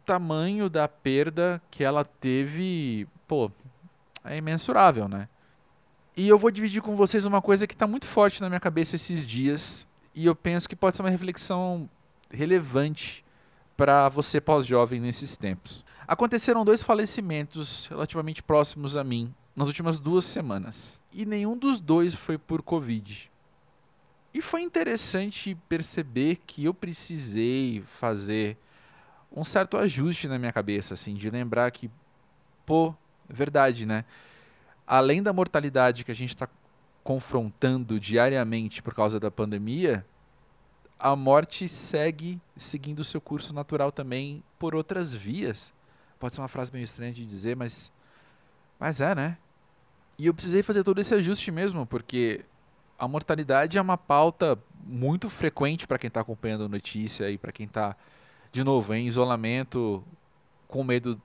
tamanho 0.06 0.70
da 0.70 0.88
perda 0.88 1.62
que 1.72 1.84
ela 1.84 2.04
teve, 2.04 3.08
pô, 3.28 3.52
é 4.24 4.38
imensurável, 4.38 5.08
né? 5.08 5.28
E 6.16 6.28
eu 6.28 6.38
vou 6.38 6.52
dividir 6.52 6.82
com 6.82 6.96
vocês 6.96 7.26
uma 7.26 7.42
coisa 7.42 7.66
que 7.66 7.74
está 7.74 7.88
muito 7.88 8.06
forte 8.06 8.42
na 8.42 8.50
minha 8.50 8.60
cabeça 8.60 8.96
esses 8.96 9.26
dias 9.26 9.88
e 10.14 10.26
eu 10.26 10.36
penso 10.36 10.68
que 10.68 10.76
pode 10.76 10.96
ser 10.96 11.02
uma 11.02 11.10
reflexão 11.10 11.90
relevante 12.30 13.24
para 13.78 14.10
você 14.10 14.42
pós-jovem 14.42 15.00
nesses 15.00 15.38
tempos. 15.38 15.86
Aconteceram 16.08 16.66
dois 16.66 16.84
falecimentos 16.84 17.88
relativamente 17.88 18.44
próximos 18.44 18.98
a 18.98 19.04
mim 19.04 19.34
nas 19.56 19.68
últimas 19.68 20.00
duas 20.00 20.26
semanas 20.26 21.00
e 21.14 21.26
nenhum 21.26 21.58
dos 21.58 21.80
dois 21.80 22.14
foi 22.14 22.38
por 22.38 22.62
Covid. 22.62 23.32
E 24.34 24.42
foi 24.42 24.62
interessante 24.62 25.58
perceber 25.68 26.38
que 26.46 26.66
eu 26.66 26.74
precisei 26.74 27.82
fazer 27.86 28.58
um 29.32 29.44
certo 29.44 29.78
ajuste 29.78 30.28
na 30.28 30.38
minha 30.38 30.52
cabeça, 30.52 30.94
assim, 30.94 31.14
de 31.14 31.30
lembrar 31.30 31.72
que, 31.72 31.90
pô, 32.66 32.94
é 33.30 33.34
verdade, 33.34 33.86
né? 33.86 34.04
Além 34.86 35.24
da 35.24 35.32
mortalidade 35.32 36.04
que 36.04 36.12
a 36.12 36.16
gente 36.16 36.32
está 36.32 36.50
confrontando 37.04 38.00
diariamente 38.00 38.82
por 38.82 38.94
causa 38.94 39.20
da 39.20 39.32
pandemia, 39.32 40.06
a 41.00 41.16
morte 41.16 41.68
segue 41.68 42.40
seguindo 42.56 43.00
o 43.00 43.04
seu 43.04 43.20
curso 43.20 43.54
natural 43.54 43.92
também 43.92 44.44
por 44.60 44.76
outras 44.76 45.14
vias. 45.14 45.74
Pode 46.20 46.36
ser 46.36 46.42
uma 46.42 46.48
frase 46.48 46.72
meio 46.72 46.84
estranha 46.84 47.14
de 47.14 47.26
dizer, 47.26 47.56
mas 47.56 47.92
mas 48.80 49.00
é, 49.00 49.14
né? 49.14 49.38
E 50.18 50.26
eu 50.26 50.34
precisei 50.34 50.64
fazer 50.64 50.84
todo 50.84 51.00
esse 51.00 51.14
ajuste 51.14 51.52
mesmo, 51.52 51.86
porque 51.86 52.44
a 52.98 53.08
mortalidade 53.08 53.78
é 53.78 53.82
uma 53.82 53.98
pauta 53.98 54.58
muito 54.84 55.30
frequente 55.30 55.88
para 55.88 55.98
quem 55.98 56.08
está 56.08 56.22
acompanhando 56.22 56.66
a 56.66 56.68
notícia 56.68 57.30
e 57.30 57.38
para 57.38 57.52
quem 57.52 57.66
está 57.66 57.96
de 58.52 58.64
novo, 58.64 58.94
em 58.94 59.08
isolamento, 59.08 60.04
com 60.68 60.84
medo 60.84 61.22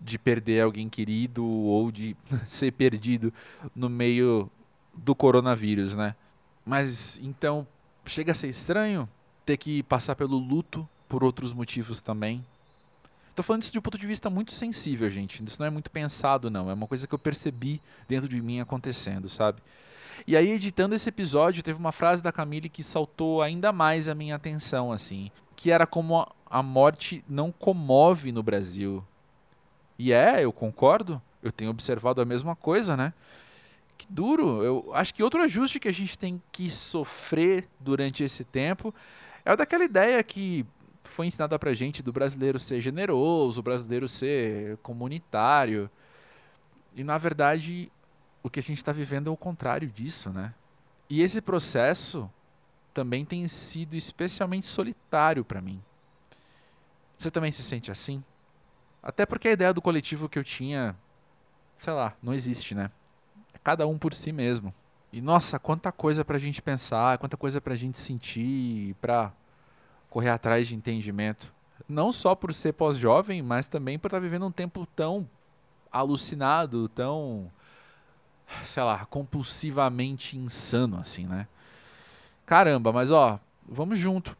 de 0.00 0.18
perder 0.18 0.62
alguém 0.62 0.88
querido 0.88 1.44
ou 1.44 1.90
de 1.90 2.16
ser 2.46 2.72
perdido 2.72 3.32
no 3.74 3.88
meio 3.88 4.50
do 4.94 5.14
coronavírus, 5.14 5.96
né? 5.96 6.14
Mas 6.64 7.18
então 7.22 7.66
chega 8.04 8.32
a 8.32 8.34
ser 8.34 8.48
estranho 8.48 9.08
ter 9.44 9.56
que 9.56 9.82
passar 9.84 10.16
pelo 10.16 10.36
luto 10.36 10.88
por 11.08 11.22
outros 11.22 11.52
motivos 11.52 12.02
também. 12.02 12.44
Tô 13.34 13.42
falando 13.42 13.62
isso 13.62 13.72
de 13.72 13.78
um 13.78 13.82
ponto 13.82 13.98
de 13.98 14.06
vista 14.06 14.30
muito 14.30 14.52
sensível, 14.52 15.08
gente. 15.10 15.44
Isso 15.44 15.60
não 15.60 15.66
é 15.66 15.70
muito 15.70 15.90
pensado, 15.90 16.50
não. 16.50 16.70
É 16.70 16.74
uma 16.74 16.86
coisa 16.86 17.06
que 17.06 17.14
eu 17.14 17.18
percebi 17.18 17.82
dentro 18.08 18.28
de 18.28 18.40
mim 18.40 18.60
acontecendo, 18.60 19.28
sabe? 19.28 19.62
E 20.26 20.34
aí, 20.34 20.50
editando 20.50 20.94
esse 20.94 21.08
episódio, 21.08 21.62
teve 21.62 21.78
uma 21.78 21.92
frase 21.92 22.22
da 22.22 22.32
Camille 22.32 22.70
que 22.70 22.82
saltou 22.82 23.42
ainda 23.42 23.72
mais 23.72 24.08
a 24.08 24.14
minha 24.14 24.34
atenção, 24.34 24.90
assim. 24.90 25.30
Que 25.56 25.70
era 25.70 25.86
como 25.86 26.30
a 26.48 26.62
morte 26.62 27.24
não 27.28 27.50
comove 27.50 28.30
no 28.30 28.42
Brasil. 28.42 29.02
E 29.98 30.12
é, 30.12 30.44
eu 30.44 30.52
concordo. 30.52 31.20
Eu 31.42 31.50
tenho 31.50 31.70
observado 31.70 32.20
a 32.20 32.24
mesma 32.24 32.54
coisa, 32.54 32.96
né? 32.96 33.12
Que 33.96 34.06
duro. 34.08 34.62
Eu 34.62 34.90
acho 34.94 35.14
que 35.14 35.22
outro 35.22 35.42
ajuste 35.42 35.80
que 35.80 35.88
a 35.88 35.92
gente 35.92 36.18
tem 36.18 36.40
que 36.52 36.70
sofrer 36.70 37.68
durante 37.80 38.22
esse 38.22 38.44
tempo 38.44 38.94
é 39.44 39.52
o 39.52 39.56
daquela 39.56 39.84
ideia 39.84 40.22
que 40.22 40.66
foi 41.04 41.26
ensinada 41.26 41.58
pra 41.58 41.72
gente 41.72 42.02
do 42.02 42.12
brasileiro 42.12 42.58
ser 42.58 42.80
generoso, 42.80 43.60
o 43.60 43.62
brasileiro 43.62 44.08
ser 44.08 44.76
comunitário. 44.78 45.88
E 46.94 47.02
na 47.02 47.16
verdade, 47.16 47.90
o 48.42 48.50
que 48.50 48.60
a 48.60 48.62
gente 48.62 48.78
está 48.78 48.92
vivendo 48.92 49.28
é 49.28 49.32
o 49.32 49.36
contrário 49.36 49.88
disso, 49.88 50.30
né? 50.30 50.52
E 51.08 51.22
esse 51.22 51.40
processo 51.40 52.30
também 52.96 53.26
tem 53.26 53.46
sido 53.46 53.94
especialmente 53.94 54.66
solitário 54.66 55.44
para 55.44 55.60
mim. 55.60 55.82
Você 57.18 57.30
também 57.30 57.52
se 57.52 57.62
sente 57.62 57.90
assim? 57.90 58.24
Até 59.02 59.26
porque 59.26 59.48
a 59.48 59.52
ideia 59.52 59.74
do 59.74 59.82
coletivo 59.82 60.30
que 60.30 60.38
eu 60.38 60.42
tinha, 60.42 60.96
sei 61.78 61.92
lá, 61.92 62.16
não 62.22 62.32
existe, 62.32 62.74
né? 62.74 62.90
É 63.52 63.58
cada 63.58 63.86
um 63.86 63.98
por 63.98 64.14
si 64.14 64.32
mesmo. 64.32 64.72
E 65.12 65.20
nossa, 65.20 65.58
quanta 65.58 65.92
coisa 65.92 66.24
pra 66.24 66.38
gente 66.38 66.62
pensar, 66.62 67.18
quanta 67.18 67.36
coisa 67.36 67.60
pra 67.60 67.76
gente 67.76 67.98
sentir, 67.98 68.94
pra 68.94 69.30
correr 70.08 70.30
atrás 70.30 70.66
de 70.66 70.74
entendimento. 70.74 71.52
Não 71.86 72.10
só 72.10 72.34
por 72.34 72.54
ser 72.54 72.72
pós-jovem, 72.72 73.42
mas 73.42 73.68
também 73.68 73.98
por 73.98 74.06
estar 74.06 74.16
tá 74.16 74.22
vivendo 74.22 74.46
um 74.46 74.50
tempo 74.50 74.86
tão 74.96 75.28
alucinado, 75.92 76.88
tão, 76.88 77.52
sei 78.64 78.82
lá, 78.82 79.04
compulsivamente 79.04 80.38
insano, 80.38 80.98
assim, 80.98 81.26
né? 81.26 81.46
Caramba, 82.46 82.92
mas 82.92 83.10
ó, 83.10 83.38
vamos 83.68 83.98
junto 83.98 84.34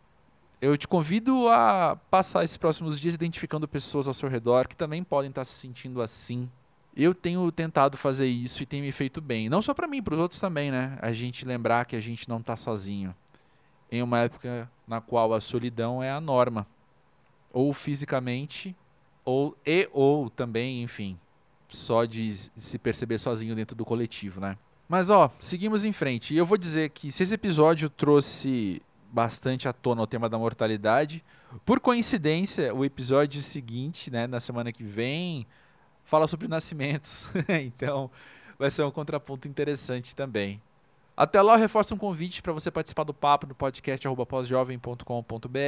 eu 0.61 0.77
te 0.77 0.89
convido 0.89 1.49
a 1.49 1.97
passar 2.11 2.43
esses 2.43 2.57
próximos 2.57 2.99
dias 2.99 3.15
identificando 3.15 3.69
pessoas 3.69 4.09
ao 4.09 4.15
seu 4.15 4.29
redor 4.29 4.67
que 4.67 4.77
também 4.77 5.05
podem 5.05 5.29
estar 5.29 5.45
se 5.45 5.53
sentindo 5.53 6.01
assim. 6.01 6.51
Eu 6.97 7.15
tenho 7.15 7.51
tentado 7.53 7.97
fazer 7.97 8.27
isso 8.27 8.63
e 8.63 8.67
tem 8.67 8.81
me 8.81 8.91
feito 8.91 9.21
bem. 9.21 9.51
Não 9.51 9.61
só 9.61 9.75
para 9.75 9.87
mim, 9.87 10.03
para 10.03 10.15
os 10.15 10.21
outros 10.21 10.41
também, 10.41 10.71
né? 10.71 10.99
A 11.03 11.13
gente 11.13 11.45
lembrar 11.45 11.85
que 11.85 11.95
a 11.95 12.01
gente 12.01 12.27
não 12.29 12.39
está 12.39 12.57
sozinho. 12.57 13.15
Em 13.93 14.03
uma 14.03 14.21
época 14.21 14.71
na 14.89 15.01
qual 15.01 15.35
a 15.35 15.41
solidão 15.41 16.03
é 16.03 16.11
a 16.11 16.21
norma. 16.21 16.67
Ou 17.53 17.73
fisicamente, 17.73 18.75
ou 19.25 19.57
e 19.65 19.89
ou 19.93 20.31
também, 20.31 20.83
enfim, 20.83 21.19
só 21.69 22.07
de 22.07 22.33
se 22.35 22.79
perceber 22.79 23.19
sozinho 23.19 23.55
dentro 23.55 23.77
do 23.77 23.85
coletivo, 23.85 24.41
né? 24.41 24.57
Mas 24.89 25.11
ó, 25.11 25.31
seguimos 25.39 25.85
em 25.85 25.93
frente. 25.93 26.35
E 26.35 26.37
eu 26.37 26.47
vou 26.47 26.57
dizer 26.57 26.91
que 26.91 27.11
se 27.11 27.23
esse 27.23 27.35
episódio 27.35 27.91
trouxe 27.91 28.83
bastante 29.17 29.67
à 29.69 29.73
tona 29.73 30.03
o 30.03 30.07
tema 30.07 30.29
da 30.29 30.39
mortalidade. 30.39 31.25
Por 31.65 31.81
coincidência, 31.81 32.75
o 32.75 32.85
episódio 32.85 33.41
seguinte, 33.41 34.11
né, 34.11 34.27
na 34.27 34.41
semana 34.41 34.71
que 34.71 34.85
vem, 34.85 35.47
fala 36.05 36.29
sobre 36.29 36.49
nascimentos. 36.49 37.27
então, 37.65 38.11
vai 38.59 38.71
ser 38.71 38.83
um 38.83 38.91
contraponto 38.91 39.49
interessante 39.49 40.15
também. 40.15 40.61
Até 41.17 41.41
lá, 41.41 41.55
eu 41.55 41.59
reforço 41.59 41.95
um 41.95 41.99
convite 41.99 42.43
para 42.43 42.53
você 42.53 42.71
participar 42.71 43.05
do 43.05 43.15
papo 43.15 43.47
no 43.47 43.55
podcast 43.55 44.07
pósjovem.com.br 44.29 45.59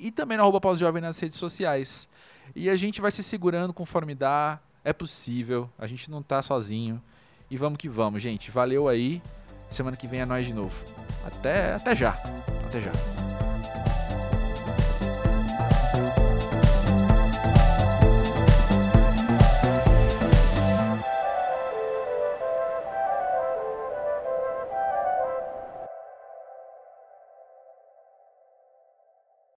e 0.00 0.10
também 0.10 0.36
no 0.36 0.60
pósjovem 0.60 1.00
nas 1.00 1.20
redes 1.20 1.38
sociais. 1.38 2.08
E 2.56 2.68
a 2.68 2.74
gente 2.74 3.00
vai 3.00 3.12
se 3.12 3.22
segurando 3.22 3.72
conforme 3.72 4.16
dá, 4.16 4.58
é 4.82 4.92
possível, 4.92 5.70
a 5.78 5.86
gente 5.86 6.10
não 6.10 6.18
está 6.18 6.42
sozinho. 6.42 7.00
E 7.50 7.56
vamos 7.56 7.78
que 7.78 7.88
vamos, 7.88 8.22
gente. 8.22 8.50
Valeu 8.50 8.88
aí. 8.88 9.22
Semana 9.70 9.96
que 9.96 10.06
vem 10.06 10.20
é 10.20 10.26
nós 10.26 10.44
de 10.44 10.52
novo. 10.52 10.74
Até, 11.24 11.74
até 11.74 11.94
já. 11.94 12.10
Até 12.66 12.80
já. 12.80 13.45